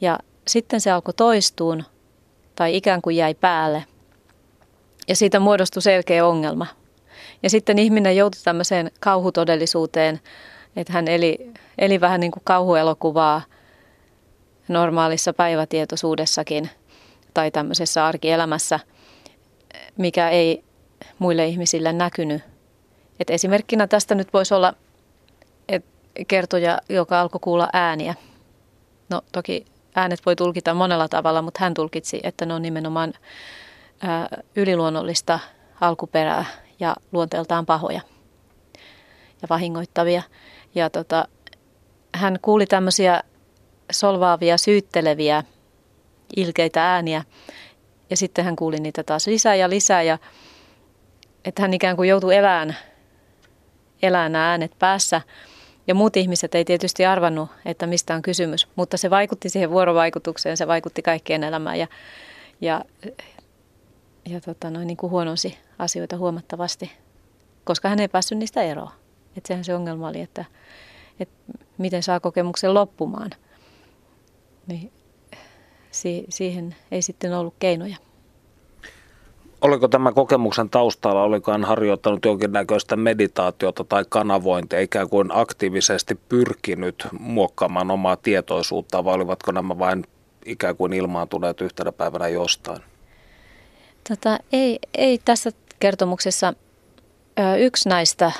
Ja 0.00 0.18
sitten 0.46 0.80
se 0.80 0.90
alkoi 0.90 1.14
toistuun 1.14 1.84
tai 2.54 2.76
ikään 2.76 3.02
kuin 3.02 3.16
jäi 3.16 3.34
päälle. 3.34 3.84
Ja 5.08 5.16
siitä 5.16 5.40
muodostui 5.40 5.82
selkeä 5.82 6.26
ongelma. 6.26 6.66
Ja 7.42 7.50
sitten 7.50 7.78
ihminen 7.78 8.16
joutui 8.16 8.40
tämmöiseen 8.44 8.90
kauhutodellisuuteen 9.00 10.20
että 10.76 10.92
hän 10.92 11.08
eli, 11.08 11.52
eli 11.78 12.00
vähän 12.00 12.20
niin 12.20 12.32
kuin 12.32 12.42
kauhuelokuvaa 12.44 13.42
normaalissa 14.68 15.32
päivätietoisuudessakin 15.32 16.70
tai 17.34 17.50
tämmöisessä 17.50 18.06
arkielämässä, 18.06 18.80
mikä 19.96 20.30
ei 20.30 20.64
muille 21.18 21.46
ihmisille 21.46 21.92
näkynyt. 21.92 22.42
Et 23.20 23.30
esimerkkinä 23.30 23.86
tästä 23.86 24.14
nyt 24.14 24.32
voisi 24.32 24.54
olla 24.54 24.74
et 25.68 25.84
kertoja, 26.28 26.78
joka 26.88 27.20
alkoi 27.20 27.40
kuulla 27.40 27.68
ääniä. 27.72 28.14
No 29.08 29.22
toki 29.32 29.66
äänet 29.94 30.26
voi 30.26 30.36
tulkita 30.36 30.74
monella 30.74 31.08
tavalla, 31.08 31.42
mutta 31.42 31.60
hän 31.62 31.74
tulkitsi, 31.74 32.20
että 32.22 32.46
ne 32.46 32.54
on 32.54 32.62
nimenomaan 32.62 33.12
ää, 34.00 34.28
yliluonnollista 34.56 35.38
alkuperää 35.80 36.44
ja 36.80 36.94
luonteeltaan 37.12 37.66
pahoja 37.66 38.00
ja 39.42 39.48
vahingoittavia. 39.50 40.22
Ja 40.76 40.90
tota, 40.90 41.28
hän 42.14 42.38
kuuli 42.42 42.66
tämmöisiä 42.66 43.20
solvaavia, 43.92 44.58
syytteleviä, 44.58 45.44
ilkeitä 46.36 46.92
ääniä. 46.94 47.24
Ja 48.10 48.16
sitten 48.16 48.44
hän 48.44 48.56
kuuli 48.56 48.76
niitä 48.76 49.02
taas 49.02 49.26
lisää 49.26 49.54
ja 49.54 49.70
lisää. 49.70 50.02
Ja 50.02 50.18
että 51.44 51.62
hän 51.62 51.74
ikään 51.74 51.96
kuin 51.96 52.08
joutui 52.08 52.36
elämään, 52.36 52.76
elämään 54.02 54.32
nämä 54.32 54.50
äänet 54.50 54.72
päässä. 54.78 55.20
Ja 55.86 55.94
muut 55.94 56.16
ihmiset 56.16 56.54
ei 56.54 56.64
tietysti 56.64 57.06
arvannut, 57.06 57.50
että 57.64 57.86
mistä 57.86 58.14
on 58.14 58.22
kysymys, 58.22 58.68
mutta 58.76 58.96
se 58.96 59.10
vaikutti 59.10 59.48
siihen 59.48 59.70
vuorovaikutukseen, 59.70 60.56
se 60.56 60.66
vaikutti 60.66 61.02
kaikkien 61.02 61.44
elämään 61.44 61.78
ja, 61.78 61.86
ja, 62.60 62.84
ja 64.28 64.40
tota 64.40 64.70
noin, 64.70 64.86
niin 64.86 64.96
kuin 64.96 65.10
huonosi 65.10 65.58
asioita 65.78 66.16
huomattavasti, 66.16 66.92
koska 67.64 67.88
hän 67.88 68.00
ei 68.00 68.08
päässyt 68.08 68.38
niistä 68.38 68.62
eroon. 68.62 69.05
Että 69.36 69.48
sehän 69.48 69.64
se 69.64 69.74
ongelma 69.74 70.08
oli, 70.08 70.20
että, 70.20 70.44
että 71.20 71.34
miten 71.78 72.02
saa 72.02 72.20
kokemuksen 72.20 72.74
loppumaan. 72.74 73.30
Niin 74.66 74.92
si- 75.90 76.26
siihen 76.28 76.76
ei 76.90 77.02
sitten 77.02 77.34
ollut 77.34 77.54
keinoja. 77.58 77.96
Oliko 79.60 79.88
tämä 79.88 80.12
kokemuksen 80.12 80.70
taustalla, 80.70 81.22
oliko 81.22 81.52
hän 81.52 81.64
harjoittanut 81.64 82.24
jonkinnäköistä 82.24 82.96
meditaatiota 82.96 83.84
tai 83.84 84.04
kanavointia, 84.08 84.80
ikään 84.80 85.08
kuin 85.08 85.28
aktiivisesti 85.32 86.14
pyrkinyt 86.14 87.08
muokkaamaan 87.20 87.90
omaa 87.90 88.16
tietoisuutta, 88.16 89.04
vai 89.04 89.14
olivatko 89.14 89.52
nämä 89.52 89.78
vain 89.78 90.04
ikään 90.46 90.76
kuin 90.76 90.92
ilmaantuneet 90.92 91.60
yhtenä 91.60 91.92
päivänä 91.92 92.28
jostain? 92.28 92.82
Tota, 94.08 94.38
ei, 94.52 94.78
ei 94.94 95.18
tässä 95.24 95.50
kertomuksessa 95.80 96.54
yksi 97.58 97.88
näistä 97.88 98.32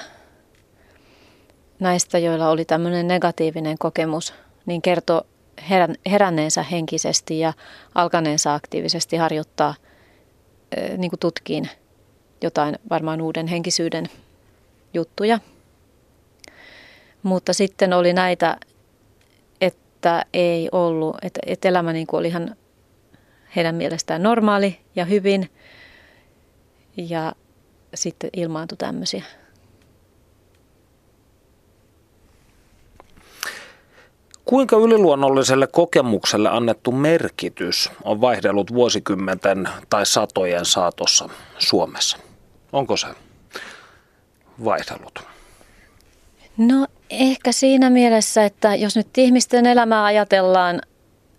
näistä, 1.81 2.19
joilla 2.19 2.51
oli 2.51 2.65
tämmöinen 2.65 3.09
negatiivinen 3.09 3.79
kokemus, 3.79 4.35
niin 4.67 4.83
kertoi 4.83 5.23
heränneensä 6.11 6.63
henkisesti 6.63 7.39
ja 7.39 7.53
alkaneensa 7.95 8.55
aktiivisesti 8.55 9.17
harjoittaa 9.17 9.75
niin 10.97 11.11
kuin 11.11 11.21
tutkiin 11.21 11.69
jotain 12.43 12.79
varmaan 12.91 13.21
uuden 13.21 13.47
henkisyyden 13.47 14.07
juttuja. 14.95 15.41
Mutta 17.23 17.53
sitten 17.53 17.93
oli 17.93 18.13
näitä, 18.13 18.57
että 19.61 20.25
ei 20.33 20.69
ollut, 20.73 21.17
että, 21.23 21.41
että 21.47 21.69
elämä 21.69 21.93
niin 21.93 22.07
kuin 22.07 22.19
oli 22.19 22.29
ihan 22.29 22.57
heidän 23.57 23.75
mielestään 23.75 24.23
normaali 24.23 24.81
ja 24.97 25.05
hyvin. 25.05 25.51
Ja 26.97 27.33
sitten 27.95 28.31
ilmaantui 28.37 28.79
tämmöisiä 28.79 29.23
Kuinka 34.47 34.77
yliluonnolliselle 34.77 35.67
kokemukselle 35.67 36.49
annettu 36.49 36.93
merkitys 36.93 37.91
on 38.05 38.21
vaihdellut 38.21 38.75
vuosikymmenten 38.75 39.69
tai 39.91 40.07
satojen 40.07 40.65
saatossa 40.65 41.29
Suomessa? 41.59 42.19
Onko 42.73 42.97
se 42.97 43.07
vaihdellut? 44.65 45.25
No 46.57 46.87
ehkä 47.11 47.53
siinä 47.53 47.91
mielessä, 47.91 48.45
että 48.45 48.75
jos 48.75 48.97
nyt 48.97 49.19
ihmisten 49.19 49.67
elämää 49.67 50.05
ajatellaan, 50.05 50.81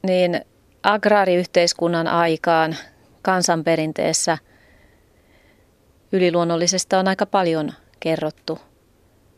niin 0.03 0.41
agraariyhteiskunnan 0.84 2.08
aikaan 2.08 2.76
kansanperinteessä 3.22 4.38
yliluonnollisesta 6.12 6.99
on 6.99 7.08
aika 7.08 7.26
paljon 7.26 7.74
kerrottu. 7.99 8.60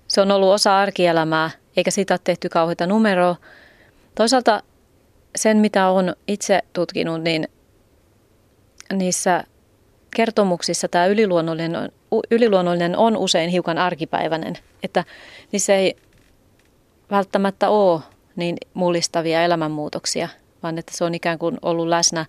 Se 0.08 0.22
on 0.22 0.32
ollut 0.32 0.54
osa 0.54 0.80
arkielämää, 0.80 1.52
eikä 1.78 1.92
siitä 1.92 2.14
ole 2.14 2.20
tehty 2.24 2.50
kauheita 2.50 2.88
numeroa, 2.88 3.36
Toisaalta 4.20 4.64
sen, 5.36 5.58
mitä 5.58 5.90
olen 5.90 6.16
itse 6.28 6.62
tutkinut, 6.74 7.22
niin 7.22 7.48
niissä 8.94 9.44
kertomuksissa 10.16 10.88
tämä 10.88 11.06
yliluonnollinen 11.06 11.76
on, 11.76 11.90
yliluonnollinen 12.32 12.98
on 12.98 13.18
usein 13.18 13.50
hiukan 13.50 13.78
arkipäiväinen, 13.78 14.58
että 14.84 15.04
niissä 15.52 15.76
ei 15.76 15.96
välttämättä 17.12 17.70
ole 17.70 18.02
niin 18.36 18.58
mullistavia 18.74 19.44
elämänmuutoksia, 19.44 20.30
vaan 20.64 20.78
että 20.78 20.92
se 20.96 21.04
on 21.04 21.16
ikään 21.16 21.40
kuin 21.40 21.58
ollut 21.62 21.88
läsnä 21.88 22.26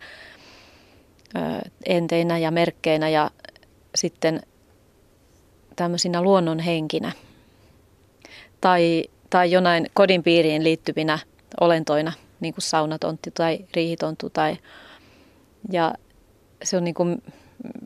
enteinä 1.86 2.38
ja 2.38 2.51
merkkeinä 2.51 3.09
ja 3.09 3.30
sitten 3.95 4.41
tämmöisinä 5.76 6.22
luonnonhenkinä. 6.22 7.12
Tai, 8.61 9.05
tai 9.31 9.51
jonain 9.51 9.87
kodin 9.95 10.22
piiriin 10.22 10.64
liittyvinä 10.64 11.18
olentoina 11.61 12.12
niin 12.41 12.55
kuin 12.55 12.62
saunatontti 12.62 13.31
tai 13.31 13.59
riihitonttu. 13.74 14.31
Tai, 14.31 14.57
ja 15.70 15.95
se 16.62 16.76
on 16.76 16.85
niin 16.85 16.95
kuin 16.95 17.22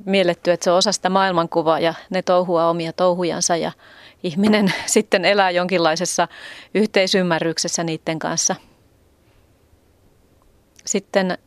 mielletty, 0.05 0.51
että 0.51 0.65
se 0.65 0.71
on 0.71 0.77
osa 0.77 0.93
sitä 0.93 1.11
maailmankuvaa 1.11 1.81
ja 1.81 1.95
ne 2.11 2.23
touhua 2.23 2.69
omia 2.69 2.93
touhujansa 2.93 3.57
ja 3.57 3.73
ihminen 4.23 4.73
sitten 4.87 5.25
elää 5.25 5.51
jonkinlaisessa 5.51 6.29
yhteisymmärryksessä 6.75 7.85
niiden 7.85 8.19
kanssa. 8.19 8.57
Sitten 10.85 11.39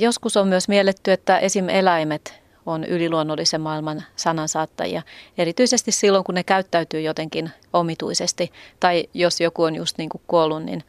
joskus 0.00 0.36
on 0.36 0.48
myös 0.48 0.68
mielletty, 0.68 1.12
että 1.12 1.38
esim. 1.38 1.68
eläimet 1.68 2.43
on 2.66 2.84
yliluonnollisen 2.84 3.60
maailman 3.60 4.02
sanansaattajia. 4.16 5.02
Erityisesti 5.38 5.92
silloin, 5.92 6.24
kun 6.24 6.34
ne 6.34 6.44
käyttäytyy 6.44 7.00
jotenkin 7.00 7.50
omituisesti. 7.72 8.52
Tai 8.80 9.08
jos 9.14 9.40
joku 9.40 9.62
on 9.62 9.74
just 9.74 9.98
niin 9.98 10.08
kuin 10.08 10.22
kuollut, 10.26 10.62
niin 10.62 10.84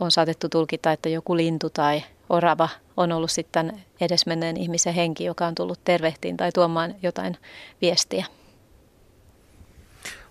on 0.00 0.10
saatettu 0.10 0.48
tulkita, 0.48 0.92
että 0.92 1.08
joku 1.08 1.36
lintu 1.36 1.70
tai 1.70 2.02
orava 2.30 2.68
on 2.96 3.12
ollut 3.12 3.30
sitten 3.30 3.82
edesmenneen 4.00 4.56
ihmisen 4.56 4.94
henki, 4.94 5.24
joka 5.24 5.46
on 5.46 5.54
tullut 5.54 5.80
tervehtiin 5.84 6.36
tai 6.36 6.52
tuomaan 6.52 6.94
jotain 7.02 7.36
viestiä. 7.82 8.24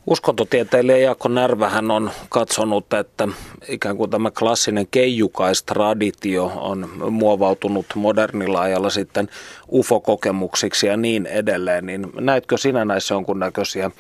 Uskontotieteilijä 0.07 0.97
Jaakko 0.97 1.27
Närvähän 1.29 1.91
on 1.91 2.11
katsonut, 2.29 2.93
että 2.93 3.27
ikään 3.67 3.97
kuin 3.97 4.09
tämä 4.09 4.31
klassinen 4.31 4.87
keijukaistraditio 4.91 6.45
on 6.55 6.89
muovautunut 7.11 7.85
modernilla 7.95 8.61
ajalla 8.61 8.89
sitten 8.89 9.29
UFO-kokemuksiksi 9.71 10.87
ja 10.87 10.97
niin 10.97 11.25
edelleen. 11.25 11.85
Niin 11.85 12.11
näetkö 12.19 12.57
sinä 12.57 12.85
näissä 12.85 13.13
jonkunnäköisiä 13.13 13.91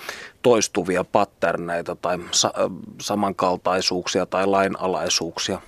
toistuvia 0.41 1.03
patterneita 1.03 1.95
tai 1.95 2.19
sa- 2.31 2.53
samankaltaisuuksia 3.01 4.25
tai 4.25 4.47
lainalaisuuksia? 4.47 5.61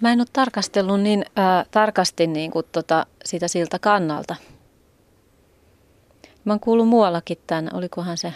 Mä 0.00 0.12
en 0.12 0.20
ole 0.20 0.26
tarkastellut 0.32 1.00
niin 1.00 1.24
äh, 1.38 1.66
tarkasti 1.70 2.26
niin 2.26 2.50
kuin 2.50 2.66
tota, 2.72 3.06
sitä 3.24 3.48
siltä 3.48 3.78
kannalta. 3.78 4.36
Mä 6.44 6.52
oon 6.52 6.60
kuullut 6.60 6.88
muuallakin 6.88 7.38
tämän, 7.46 7.70
olikohan 7.72 8.18
se 8.18 8.32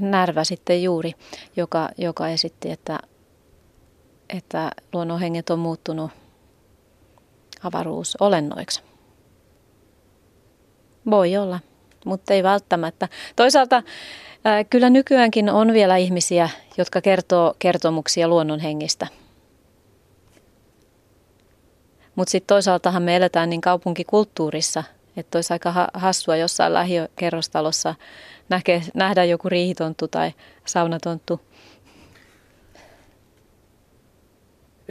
Närvä 0.00 0.44
sitten 0.44 0.82
juuri, 0.82 1.12
joka, 1.56 1.88
joka 1.98 2.28
esitti, 2.28 2.70
että, 2.70 2.98
että 4.28 4.70
luonnonhenget 4.92 5.50
on 5.50 5.58
muuttunut 5.58 6.10
avaruusolennoiksi. 7.62 8.82
Voi 11.10 11.36
olla, 11.36 11.60
mutta 12.04 12.34
ei 12.34 12.42
välttämättä. 12.42 13.08
Toisaalta 13.36 13.82
Kyllä 14.70 14.90
nykyäänkin 14.90 15.50
on 15.50 15.72
vielä 15.72 15.96
ihmisiä, 15.96 16.50
jotka 16.78 17.00
kertoo 17.00 17.54
kertomuksia 17.58 18.28
luonnonhengistä. 18.28 19.06
Mutta 22.14 22.30
sitten 22.30 22.46
toisaaltahan 22.46 23.02
me 23.02 23.16
eletään 23.16 23.50
niin 23.50 23.60
kaupunkikulttuurissa, 23.60 24.84
että 25.16 25.38
olisi 25.38 25.52
aika 25.52 25.90
hassua 25.94 26.36
jossain 26.36 26.74
lähiökerrostalossa 26.74 27.94
näke, 28.48 28.82
nähdä 28.94 29.24
joku 29.24 29.48
riihitonttu 29.48 30.08
tai 30.08 30.32
saunatonttu 30.64 31.40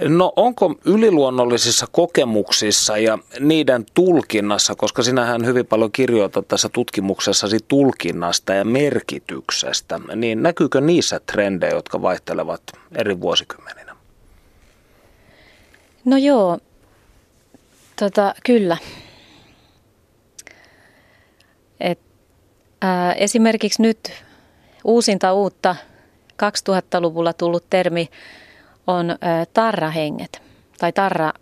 No 0.01 0.33
onko 0.35 0.75
yliluonnollisissa 0.85 1.87
kokemuksissa 1.91 2.97
ja 2.97 3.17
niiden 3.39 3.85
tulkinnassa, 3.93 4.75
koska 4.75 5.03
sinähän 5.03 5.45
hyvin 5.45 5.65
paljon 5.65 5.91
kirjoitat 5.91 6.47
tässä 6.47 6.69
tutkimuksessasi 6.69 7.57
tulkinnasta 7.67 8.53
ja 8.53 8.65
merkityksestä, 8.65 9.99
niin 10.15 10.43
näkyykö 10.43 10.81
niissä 10.81 11.19
trendejä, 11.31 11.73
jotka 11.73 12.01
vaihtelevat 12.01 12.61
eri 12.95 13.21
vuosikymmeninä? 13.21 13.95
No 16.05 16.17
joo, 16.17 16.57
tota, 17.99 18.35
kyllä. 18.45 18.77
Et, 21.79 21.99
ää, 22.81 23.13
esimerkiksi 23.13 23.81
nyt 23.81 24.13
uusinta 24.83 25.33
uutta 25.33 25.75
2000-luvulla 26.43 27.33
tullut 27.33 27.65
termi 27.69 28.09
on 28.87 29.11
ö, 29.11 29.15
tarrahenget 29.53 30.41
tai 30.77 30.93
tarra, 30.93 31.33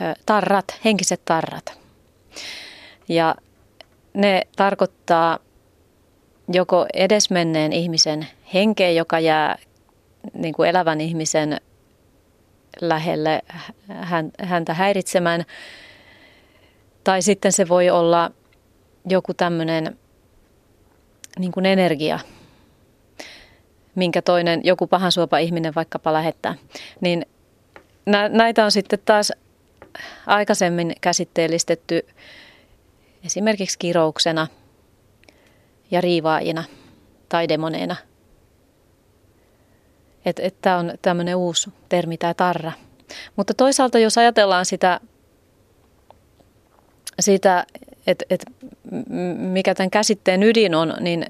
ö, 0.00 0.14
tarrat, 0.26 0.80
henkiset 0.84 1.20
tarrat. 1.24 1.78
Ja 3.08 3.34
ne 4.14 4.42
tarkoittaa 4.56 5.38
joko 6.52 6.86
edesmenneen 6.94 7.72
ihmisen 7.72 8.26
henkeä, 8.54 8.90
joka 8.90 9.20
jää 9.20 9.58
niin 10.34 10.54
kuin 10.54 10.68
elävän 10.68 11.00
ihmisen 11.00 11.60
lähelle 12.80 13.42
häntä 14.42 14.74
häiritsemään, 14.74 15.44
tai 17.04 17.22
sitten 17.22 17.52
se 17.52 17.68
voi 17.68 17.90
olla 17.90 18.30
joku 19.06 19.34
tämmöinen 19.34 19.98
niin 21.38 21.52
kuin 21.52 21.66
energia, 21.66 22.18
minkä 23.94 24.22
toinen 24.22 24.60
joku 24.64 24.86
pahansuopa 24.86 25.38
ihminen 25.38 25.74
vaikkapa 25.74 26.12
lähettää. 26.12 26.54
Niin 27.00 27.26
näitä 28.30 28.64
on 28.64 28.72
sitten 28.72 28.98
taas 29.04 29.32
aikaisemmin 30.26 30.92
käsitteellistetty 31.00 32.06
esimerkiksi 33.24 33.78
kirouksena 33.78 34.46
ja 35.90 36.00
riivaajina 36.00 36.64
tai 37.28 37.48
demoneina. 37.48 37.96
Että 40.24 40.42
et 40.42 40.60
tämä 40.60 40.78
on 40.78 40.92
tämmöinen 41.02 41.36
uusi 41.36 41.70
termi, 41.88 42.16
tämä 42.16 42.34
tarra. 42.34 42.72
Mutta 43.36 43.54
toisaalta 43.54 43.98
jos 43.98 44.18
ajatellaan 44.18 44.66
sitä, 44.66 45.00
sitä 47.20 47.66
että 48.06 48.24
et 48.30 48.44
mikä 49.38 49.74
tämän 49.74 49.90
käsitteen 49.90 50.42
ydin 50.42 50.74
on, 50.74 50.94
niin 51.00 51.26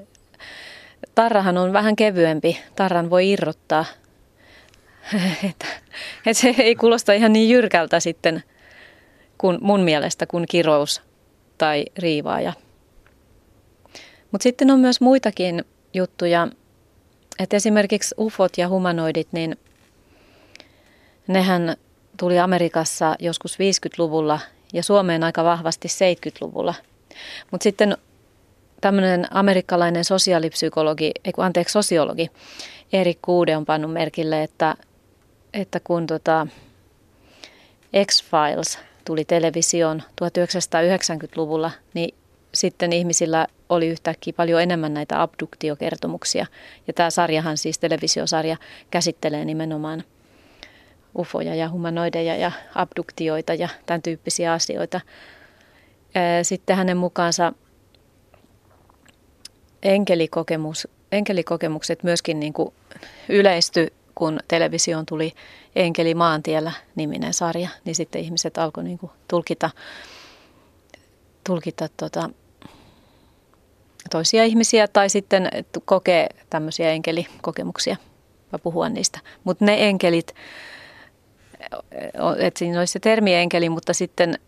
tarrahan 1.15 1.59
on 1.59 1.73
vähän 1.73 1.97
kevyempi. 1.97 2.61
Tarran 2.77 3.11
voi 3.11 3.31
irrottaa. 3.31 3.85
että, 5.51 5.67
et 6.27 6.37
se 6.37 6.55
ei 6.59 6.75
kuulosta 6.75 7.13
ihan 7.13 7.33
niin 7.33 7.51
jyrkältä 7.51 8.01
sitten 8.01 8.43
kuin 9.39 9.59
mun 9.61 9.81
mielestä 9.81 10.27
kuin 10.27 10.47
kirous 10.49 11.03
tai 11.59 11.85
riivaaja. 11.99 12.53
Mutta 14.31 14.43
sitten 14.43 14.71
on 14.71 14.81
myös 14.81 15.01
muitakin 15.01 15.65
juttuja, 15.95 16.49
että 17.39 17.57
esimerkiksi 17.57 18.15
ufot 18.19 18.59
ja 18.59 18.69
humanoidit, 18.69 19.29
niin 19.33 19.57
nehän 21.27 21.77
tuli 22.17 22.39
Amerikassa 22.39 23.17
joskus 23.19 23.55
50-luvulla 23.55 24.41
ja 24.73 24.83
Suomeen 24.83 25.25
aika 25.25 25.45
vahvasti 25.45 25.89
70-luvulla. 25.89 26.75
Mutta 27.51 27.65
sitten 27.65 27.97
tämmöinen 28.81 29.27
amerikkalainen 29.31 30.05
sosiaalipsykologi, 30.05 31.13
ei 31.25 31.33
kun, 31.33 31.45
anteeksi, 31.45 31.73
sosiologi 31.73 32.31
Erik 32.93 33.19
Kuude 33.23 33.57
on 33.57 33.67
pannut 33.67 33.93
merkille, 33.93 34.43
että, 34.43 34.77
että 35.55 35.81
kun 35.81 36.07
tota 36.07 36.47
X-Files 38.07 38.79
tuli 39.05 39.25
televisioon 39.25 40.03
1990-luvulla, 40.23 41.71
niin 41.95 42.15
sitten 42.55 42.93
ihmisillä 42.93 43.47
oli 43.69 43.89
yhtäkkiä 43.89 44.33
paljon 44.37 44.63
enemmän 44.63 44.95
näitä 44.95 45.23
abduktiokertomuksia. 45.23 46.47
Ja 46.87 46.93
tämä 46.93 47.11
sarjahan 47.11 47.59
siis, 47.59 47.79
televisiosarja, 47.79 48.57
käsittelee 48.91 49.45
nimenomaan 49.45 50.05
ufoja 51.19 51.55
ja 51.55 51.69
humanoideja 51.69 52.37
ja 52.37 52.53
abduktioita 52.75 53.55
ja 53.55 53.69
tämän 53.87 54.03
tyyppisiä 54.03 54.53
asioita. 54.53 55.01
Sitten 56.43 56.77
hänen 56.77 56.97
mukaansa 56.97 57.53
enkelikokemus, 59.83 60.89
enkelikokemukset 61.13 62.03
myöskin 62.03 62.41
niin 62.41 62.53
kuin 62.53 62.75
yleisty, 63.29 63.93
kun 64.15 64.41
televisioon 64.49 65.07
tuli 65.07 65.33
Enkeli 65.77 66.15
maantiellä 66.15 66.73
niminen 66.95 67.35
sarja, 67.35 67.69
niin 67.85 67.95
sitten 67.95 68.23
ihmiset 68.23 68.59
alkoi 68.59 68.85
niin 68.85 68.99
kuin 68.99 69.13
tulkita, 69.29 69.71
tulkita 71.47 71.89
tota, 71.97 72.31
toisia 74.11 74.45
ihmisiä 74.45 74.89
tai 74.89 75.11
sitten 75.11 75.49
kokee 75.85 76.29
tämmöisiä 76.51 76.91
enkelikokemuksia 76.91 77.97
ja 78.53 78.59
puhua 78.59 78.89
niistä. 78.89 79.19
Mutta 79.45 79.65
ne 79.65 79.89
enkelit, 79.89 80.35
että 82.39 82.59
siinä 82.59 82.79
olisi 82.79 82.93
se 82.93 82.99
termi 82.99 83.35
enkeli, 83.35 83.69
mutta 83.69 83.95
sitten 83.95 84.39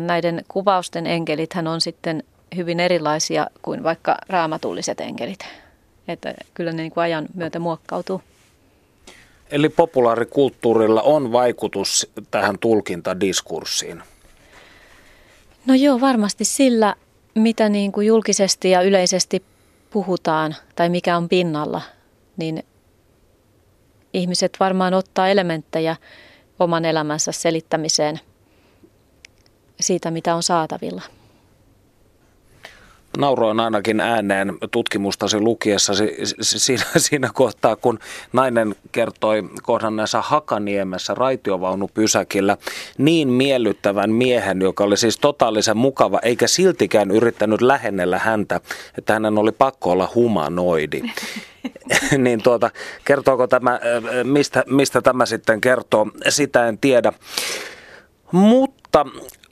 näiden 0.00 0.44
kuvausten 0.48 1.06
enkelithän 1.06 1.66
on 1.66 1.80
sitten 1.80 2.22
hyvin 2.56 2.80
erilaisia 2.80 3.46
kuin 3.62 3.82
vaikka 3.82 4.16
raamatulliset 4.28 5.00
enkelit. 5.00 5.38
Että 6.08 6.34
kyllä 6.54 6.72
ne 6.72 6.82
niin 6.82 6.92
kuin 6.92 7.04
ajan 7.04 7.26
myötä 7.34 7.58
muokkautuu. 7.58 8.22
Eli 9.50 9.68
populaarikulttuurilla 9.68 11.02
on 11.02 11.32
vaikutus 11.32 12.10
tähän 12.30 12.58
tulkintadiskurssiin? 12.58 14.02
No 15.66 15.74
joo, 15.74 16.00
varmasti 16.00 16.44
sillä, 16.44 16.94
mitä 17.34 17.68
niin 17.68 17.92
kuin 17.92 18.06
julkisesti 18.06 18.70
ja 18.70 18.82
yleisesti 18.82 19.42
puhutaan 19.90 20.56
tai 20.76 20.88
mikä 20.88 21.16
on 21.16 21.28
pinnalla, 21.28 21.82
niin 22.36 22.62
ihmiset 24.12 24.56
varmaan 24.60 24.94
ottaa 24.94 25.28
elementtejä 25.28 25.96
oman 26.58 26.84
elämänsä 26.84 27.32
selittämiseen 27.32 28.20
siitä, 29.80 30.10
mitä 30.10 30.34
on 30.34 30.42
saatavilla. 30.42 31.02
Nauroin 33.18 33.60
ainakin 33.60 34.00
ääneen 34.00 34.58
tutkimustasi 34.70 35.40
lukiessa 35.40 35.92
siinä, 36.42 36.84
siinä 36.96 37.30
kohtaa, 37.34 37.76
kun 37.76 37.98
nainen 38.32 38.74
kertoi 38.92 39.42
kohdanneensa 39.62 40.22
Hakaniemessä 40.22 41.14
raitiovaunupysäkillä 41.14 42.56
niin 42.98 43.28
miellyttävän 43.28 44.10
miehen, 44.10 44.60
joka 44.62 44.84
oli 44.84 44.96
siis 44.96 45.18
totaalisen 45.18 45.76
mukava, 45.76 46.18
eikä 46.22 46.46
siltikään 46.46 47.10
yrittänyt 47.10 47.60
lähennellä 47.60 48.18
häntä, 48.18 48.60
että 48.98 49.12
hänen 49.12 49.38
oli 49.38 49.52
pakko 49.52 49.90
olla 49.90 50.10
humanoidi. 50.14 51.02
niin 52.24 52.42
tuota, 52.42 52.70
kertooko 53.04 53.46
tämä, 53.46 53.80
mistä, 54.24 54.64
mistä 54.66 55.02
tämä 55.02 55.26
sitten 55.26 55.60
kertoo, 55.60 56.06
sitä 56.28 56.68
en 56.68 56.78
tiedä. 56.78 57.12
Mutta 58.32 59.06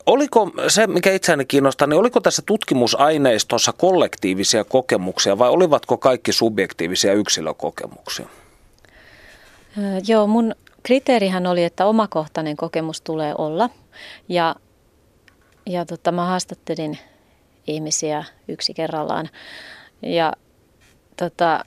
Oliko 0.07 0.51
se, 0.69 0.87
mikä 0.87 1.13
itseäni 1.13 1.45
kiinnostaa, 1.45 1.89
niin 1.89 1.99
oliko 1.99 2.21
tässä 2.21 2.43
tutkimusaineistossa 2.47 3.73
kollektiivisia 3.73 4.65
kokemuksia 4.65 5.39
vai 5.39 5.51
olivatko 5.51 5.97
kaikki 5.97 6.33
subjektiivisia 6.33 7.13
yksilökokemuksia? 7.13 8.27
Joo, 10.09 10.27
mun 10.27 10.55
kriteerihän 10.83 11.47
oli, 11.47 11.65
että 11.65 11.87
omakohtainen 11.87 12.57
kokemus 12.57 13.01
tulee 13.01 13.35
olla. 13.39 13.71
Ja, 14.29 14.57
ja 15.67 15.85
tota, 15.85 16.13
mä 16.13 16.25
haastattelin 16.25 16.99
ihmisiä 17.67 18.25
yksi 18.49 18.75
kerrallaan. 18.75 19.29
Ja 20.03 20.33
tota, 21.17 21.65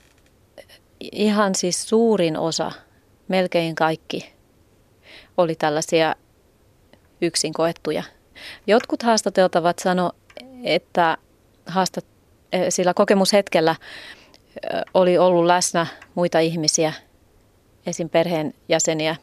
ihan 0.99 1.55
siis 1.55 1.89
suurin 1.89 2.37
osa, 2.37 2.71
melkein 3.27 3.75
kaikki, 3.75 4.33
oli 5.37 5.55
tällaisia 5.55 6.15
yksin 7.21 7.53
koettuja 7.53 8.03
Jotkut 8.67 9.03
haastateltavat 9.03 9.79
sano, 9.79 10.11
että 10.63 11.17
haastat, 11.65 12.05
eh, 12.53 12.65
sillä 12.69 12.93
kokemushetkellä 12.93 13.71
eh, 13.71 14.81
oli 14.93 15.17
ollut 15.17 15.45
läsnä 15.45 15.87
muita 16.15 16.39
ihmisiä, 16.39 16.93
esim. 17.85 18.09
perheen 18.09 18.53
jäseniä. 18.69 19.15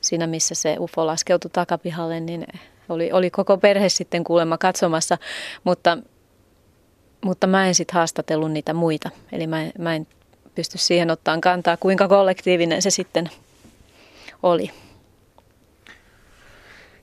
Siinä, 0.00 0.26
missä 0.26 0.54
se 0.54 0.76
UFO 0.78 1.06
laskeutui 1.06 1.50
takapihalle, 1.50 2.20
niin 2.20 2.46
oli, 2.88 3.12
oli 3.12 3.30
koko 3.30 3.58
perhe 3.58 3.88
sitten 3.88 4.24
kuulemma 4.24 4.58
katsomassa, 4.58 5.18
mutta, 5.64 5.98
mutta 7.24 7.46
mä 7.46 7.66
en 7.66 7.74
sitten 7.74 7.94
haastatellut 7.94 8.52
niitä 8.52 8.74
muita. 8.74 9.10
Eli 9.32 9.46
mä, 9.46 9.66
mä 9.78 9.94
en 9.94 10.06
pysty 10.54 10.78
siihen 10.78 11.10
ottaan 11.10 11.40
kantaa, 11.40 11.76
kuinka 11.76 12.08
kollektiivinen 12.08 12.82
se 12.82 12.90
sitten 12.90 13.30
oli. 14.42 14.70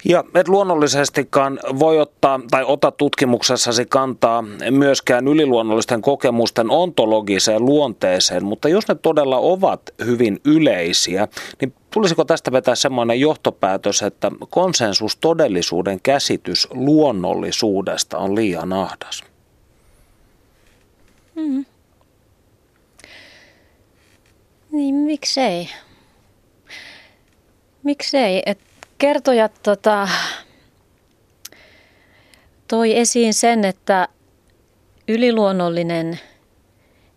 Ja 0.05 0.23
et 0.35 0.47
luonnollisestikaan 0.47 1.59
voi 1.79 1.99
ottaa 1.99 2.39
tai 2.51 2.63
ota 2.63 2.91
tutkimuksessasi 2.91 3.85
kantaa 3.85 4.43
myöskään 4.71 5.27
yliluonnollisten 5.27 6.01
kokemusten 6.01 6.69
ontologiseen 6.71 7.65
luonteeseen, 7.65 8.45
mutta 8.45 8.69
jos 8.69 8.87
ne 8.87 8.95
todella 8.95 9.37
ovat 9.37 9.81
hyvin 10.05 10.39
yleisiä, 10.45 11.27
niin 11.61 11.73
tulisiko 11.93 12.25
tästä 12.25 12.51
vetää 12.51 12.75
semmoinen 12.75 13.19
johtopäätös, 13.19 14.01
että 14.01 14.31
konsensus 14.49 15.15
todellisuuden 15.15 16.01
käsitys 16.01 16.67
luonnollisuudesta 16.71 18.17
on 18.17 18.35
liian 18.35 18.73
ahdas? 18.73 19.23
Hmm. 21.35 21.65
Niin 24.71 24.95
miksei? 24.95 25.69
Miksei? 27.83 28.43
Että 28.45 28.72
kertojat 29.03 29.51
tota, 29.63 30.07
toi 32.67 32.97
esiin 32.97 33.33
sen, 33.33 33.65
että 33.65 34.07
yliluonnollinen 35.07 36.19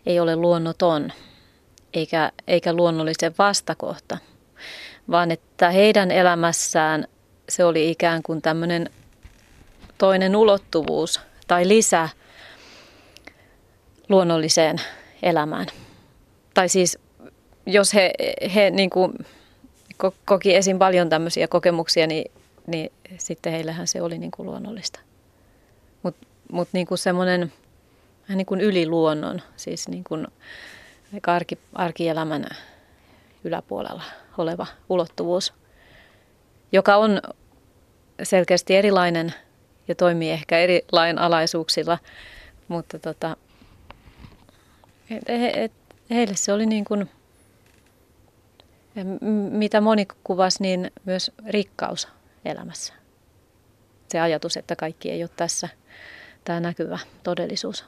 ei 0.06 0.20
ole 0.20 0.36
luonnoton 0.36 1.12
eikä, 1.94 2.32
eikä 2.46 2.72
luonnollisen 2.72 3.34
vastakohta, 3.38 4.18
vaan 5.10 5.30
että 5.30 5.70
heidän 5.70 6.10
elämässään 6.10 7.08
se 7.48 7.64
oli 7.64 7.90
ikään 7.90 8.22
kuin 8.22 8.42
tämmöinen 8.42 8.90
toinen 9.98 10.36
ulottuvuus 10.36 11.20
tai 11.46 11.68
lisä 11.68 12.08
luonnolliseen 14.08 14.76
elämään. 15.22 15.66
Tai 16.54 16.68
siis 16.68 16.98
jos 17.66 17.94
he, 17.94 18.12
he 18.54 18.70
niin 18.70 18.90
kuin 18.90 19.12
koki 20.24 20.54
esim. 20.54 20.78
paljon 20.78 21.08
tämmöisiä 21.08 21.48
kokemuksia, 21.48 22.06
niin, 22.06 22.32
niin 22.66 22.92
sitten 23.18 23.52
heillähän 23.52 23.86
se 23.86 24.02
oli 24.02 24.18
niin 24.18 24.30
kuin 24.30 24.46
luonnollista. 24.46 25.00
Mutta 26.02 26.26
mut 26.52 26.68
niin 26.72 26.86
kuin 26.86 26.98
semmoinen 26.98 27.52
vähän 28.22 28.38
niin 28.38 28.46
kuin 28.46 28.60
yliluonnon, 28.60 29.42
siis 29.56 29.88
niin 29.88 30.04
kuin 30.04 30.26
arki, 31.26 31.58
arkielämän 31.74 32.46
yläpuolella 33.44 34.02
oleva 34.38 34.66
ulottuvuus, 34.88 35.52
joka 36.72 36.96
on 36.96 37.20
selkeästi 38.22 38.76
erilainen 38.76 39.34
ja 39.88 39.94
toimii 39.94 40.30
ehkä 40.30 40.58
eri 40.58 40.84
lainalaisuuksilla, 40.92 41.98
mutta 42.68 42.98
tota, 42.98 43.36
he, 45.10 45.20
he, 45.28 45.70
heille 46.10 46.36
se 46.36 46.52
oli 46.52 46.66
niin 46.66 46.84
kuin 46.84 47.10
ja 48.96 49.04
mitä 49.50 49.80
moni 49.80 50.06
kuvasi, 50.24 50.62
niin 50.62 50.90
myös 51.04 51.30
rikkaus 51.48 52.08
elämässä. 52.44 52.92
Se 54.08 54.20
ajatus, 54.20 54.56
että 54.56 54.76
kaikki 54.76 55.10
ei 55.10 55.22
ole 55.22 55.30
tässä 55.36 55.68
tämä 56.44 56.60
näkyvä 56.60 56.98
todellisuus. 57.22 57.84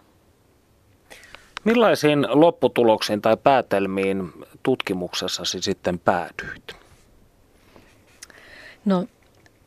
Millaisiin 1.65 2.27
lopputuloksiin 2.31 3.23
tai 3.23 3.37
päätelmiin 3.37 4.33
tutkimuksessasi 4.63 5.63
sitten 5.63 5.99
päädyit? 5.99 6.77
No, 8.85 9.07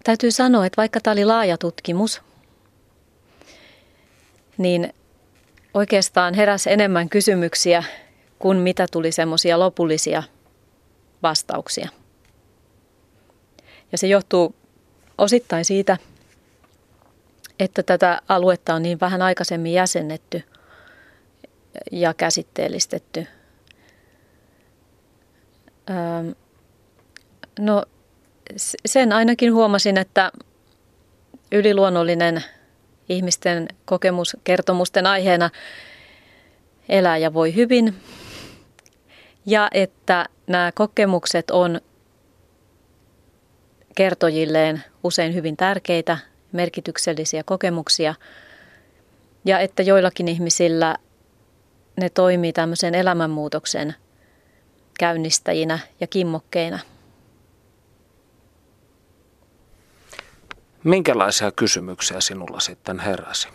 täytyy 0.03 0.31
sanoa, 0.31 0.65
että 0.65 0.77
vaikka 0.77 0.99
tämä 0.99 1.11
oli 1.11 1.25
laaja 1.25 1.57
tutkimus, 1.57 2.21
niin 4.57 4.93
oikeastaan 5.73 6.33
heräsi 6.33 6.71
enemmän 6.71 7.09
kysymyksiä 7.09 7.83
kuin 8.39 8.57
mitä 8.57 8.85
tuli 8.91 9.11
semmoisia 9.11 9.59
lopullisia 9.59 10.23
vastauksia. 11.23 11.89
Ja 13.91 13.97
se 13.97 14.07
johtuu 14.07 14.55
osittain 15.17 15.65
siitä, 15.65 15.97
että 17.59 17.83
tätä 17.83 18.21
aluetta 18.27 18.73
on 18.73 18.83
niin 18.83 18.99
vähän 18.99 19.21
aikaisemmin 19.21 19.73
jäsennetty 19.73 20.43
ja 21.91 22.13
käsitteellistetty. 22.13 23.27
No 27.59 27.85
sen 28.85 29.13
ainakin 29.13 29.53
huomasin, 29.53 29.97
että 29.97 30.31
yliluonnollinen 31.51 32.43
ihmisten 33.09 33.67
kokemuskertomusten 33.85 35.05
aiheena 35.05 35.49
elää 36.89 37.17
ja 37.17 37.33
voi 37.33 37.55
hyvin 37.55 37.95
ja 39.45 39.69
että 39.73 40.25
nämä 40.47 40.71
kokemukset 40.75 41.51
on 41.51 41.81
kertojilleen 43.95 44.83
usein 45.03 45.33
hyvin 45.33 45.57
tärkeitä, 45.57 46.17
merkityksellisiä 46.51 47.43
kokemuksia 47.43 48.15
ja 49.45 49.59
että 49.59 49.83
joillakin 49.83 50.27
ihmisillä 50.27 50.95
ne 51.97 52.09
toimii 52.09 52.53
tämmöisen 52.53 52.95
elämänmuutoksen 52.95 53.95
käynnistäjinä 54.99 55.79
ja 55.99 56.07
kimmokkeina. 56.07 56.79
Minkälaisia 60.83 61.51
kysymyksiä 61.51 62.21
sinulla 62.21 62.59
sitten 62.59 62.99
heräsi? 62.99 63.47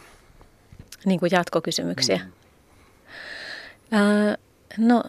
Niin 1.04 1.20
kuin 1.20 1.30
jatkokysymyksiä. 1.32 2.16
Mm. 2.16 2.32
Äh, 3.98 4.36
no 4.78 5.02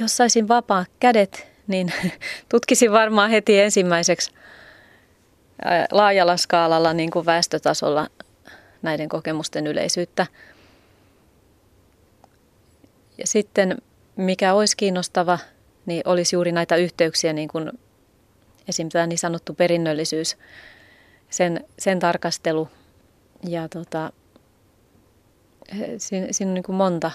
jos 0.00 0.16
saisin 0.16 0.48
vapaa 0.48 0.84
kädet, 1.00 1.46
niin 1.66 1.92
tutkisin 2.48 2.92
varmaan 2.92 3.30
heti 3.30 3.60
ensimmäiseksi 3.60 4.30
laajalla 5.90 6.36
skaalalla 6.36 6.92
niin 6.92 7.10
kuin 7.10 7.26
väestötasolla 7.26 8.08
näiden 8.82 9.08
kokemusten 9.08 9.66
yleisyyttä. 9.66 10.26
Ja 13.18 13.26
sitten 13.26 13.78
mikä 14.16 14.54
olisi 14.54 14.76
kiinnostava, 14.76 15.38
niin 15.86 16.02
olisi 16.04 16.36
juuri 16.36 16.52
näitä 16.52 16.76
yhteyksiä, 16.76 17.32
niin 17.32 17.48
kuin 17.48 17.72
esim. 18.68 18.88
tämä 18.88 19.06
niin 19.06 19.18
sanottu 19.18 19.54
perinnöllisyys, 19.54 20.36
sen, 21.30 21.64
sen 21.78 21.98
tarkastelu. 21.98 22.68
Ja 23.48 23.68
tota, 23.68 24.12
siinä, 25.98 26.26
siinä 26.30 26.50
on 26.50 26.54
niin 26.54 26.62
kuin 26.62 26.76
monta 26.76 27.10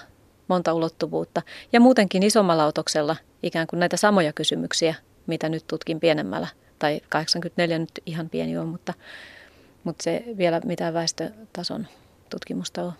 monta 0.48 0.74
ulottuvuutta. 0.74 1.42
Ja 1.74 1.80
muutenkin 1.80 2.24
isommalla 2.24 2.66
otoksella 2.66 3.16
ikään 3.44 3.68
kuin 3.68 3.80
näitä 3.80 3.98
samoja 3.98 4.34
kysymyksiä, 4.34 4.96
mitä 5.28 5.50
nyt 5.50 5.68
tutkin 5.68 6.00
pienemmällä. 6.00 6.48
Tai 6.80 7.02
84 7.10 7.80
nyt 7.80 7.92
ihan 8.06 8.30
pieni 8.30 8.58
on, 8.58 8.68
mutta, 8.68 8.94
mutta 9.84 10.04
se 10.04 10.24
vielä 10.38 10.62
mitään 10.66 10.94
väestötason 10.94 11.88
tutkimusta 12.30 12.84
on. 12.84 12.94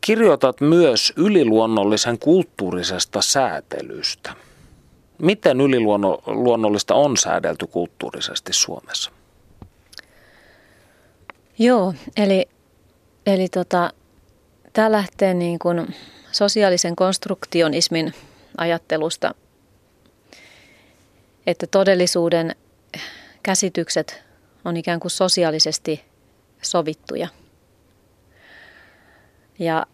Kirjoitat 0.00 0.60
myös 0.60 1.12
yliluonnollisen 1.16 2.18
kulttuurisesta 2.18 3.22
säätelystä. 3.22 4.32
Miten 5.18 5.60
yliluonnollista 5.60 6.94
on 6.94 7.16
säädelty 7.16 7.66
kulttuurisesti 7.66 8.52
Suomessa? 8.52 9.10
Joo, 11.58 11.94
eli, 12.16 12.48
eli 13.26 13.48
tota, 13.48 13.92
tämä 14.72 14.92
lähtee 14.92 15.34
niin 15.34 15.58
kuin 15.58 15.94
sosiaalisen 16.32 16.96
konstruktionismin 16.96 18.14
ajattelusta, 18.56 19.34
että 21.46 21.66
todellisuuden 21.66 22.56
käsitykset 23.42 24.22
on 24.64 24.76
ikään 24.76 25.00
kuin 25.00 25.10
sosiaalisesti 25.10 26.04
sovittuja. 26.62 27.28
Ja 29.58 29.86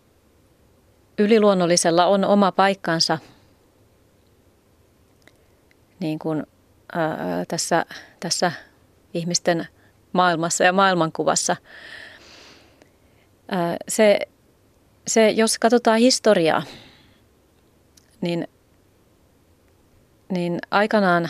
yliluonnollisella 1.18 2.06
on 2.06 2.24
oma 2.24 2.52
paikkansa 2.52 3.18
niin 6.00 6.18
kuin, 6.18 6.46
ää, 6.92 7.44
tässä, 7.48 7.86
tässä 8.20 8.52
ihmisten 9.14 9.68
maailmassa 10.12 10.64
ja 10.64 10.72
maailmankuvassa. 10.72 11.56
Se, 13.88 14.18
se, 15.07 15.30
jos 15.30 15.59
katsotaan 15.59 15.99
historiaa, 15.99 16.62
niin, 18.20 18.49
niin 20.28 20.59
aikanaan 20.70 21.28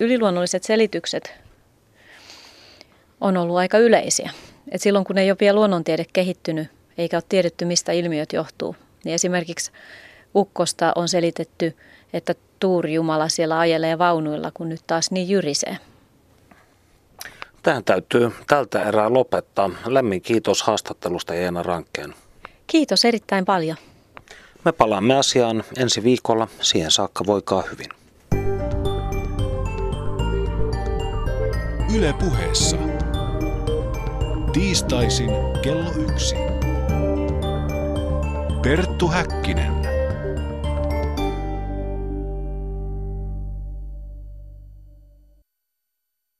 yliluonnolliset 0.00 0.62
selitykset 0.62 1.34
on 3.20 3.36
ollut 3.36 3.56
aika 3.56 3.78
yleisiä. 3.78 4.30
Et 4.70 4.82
silloin 4.82 5.04
kun 5.04 5.18
ei 5.18 5.30
ole 5.30 5.36
vielä 5.40 5.56
luonnontiede 5.56 6.04
kehittynyt, 6.12 6.68
eikä 6.98 7.16
ole 7.16 7.24
tiedetty 7.28 7.64
mistä 7.64 7.92
ilmiöt 7.92 8.32
johtuu, 8.32 8.76
niin 9.04 9.14
esimerkiksi 9.14 9.72
ukkosta 10.34 10.92
on 10.96 11.08
selitetty, 11.08 11.76
että 12.12 12.34
tuurjumala 12.60 13.28
siellä 13.28 13.58
ajelee 13.58 13.98
vaunuilla, 13.98 14.50
kun 14.54 14.68
nyt 14.68 14.80
taas 14.86 15.10
niin 15.10 15.28
jyrisee. 15.28 15.76
Tähän 17.66 17.84
täytyy 17.84 18.32
tältä 18.46 18.82
erää 18.82 19.12
lopettaa. 19.12 19.70
Lämmin 19.86 20.22
kiitos 20.22 20.62
haastattelusta 20.62 21.34
Jeena 21.34 21.62
Rankkeen. 21.62 22.14
Kiitos 22.66 23.04
erittäin 23.04 23.44
paljon. 23.44 23.76
Me 24.64 24.72
palaamme 24.72 25.14
asiaan 25.14 25.64
ensi 25.78 26.02
viikolla. 26.02 26.48
Siihen 26.60 26.90
saakka 26.90 27.26
voikaa 27.26 27.62
hyvin. 27.62 27.86
Yle 31.96 32.12
puheessa. 32.12 32.76
Tiistaisin 34.52 35.30
kello 35.62 35.90
yksi. 35.90 36.34
Perttu 38.62 39.08
Häkkinen. 39.08 39.95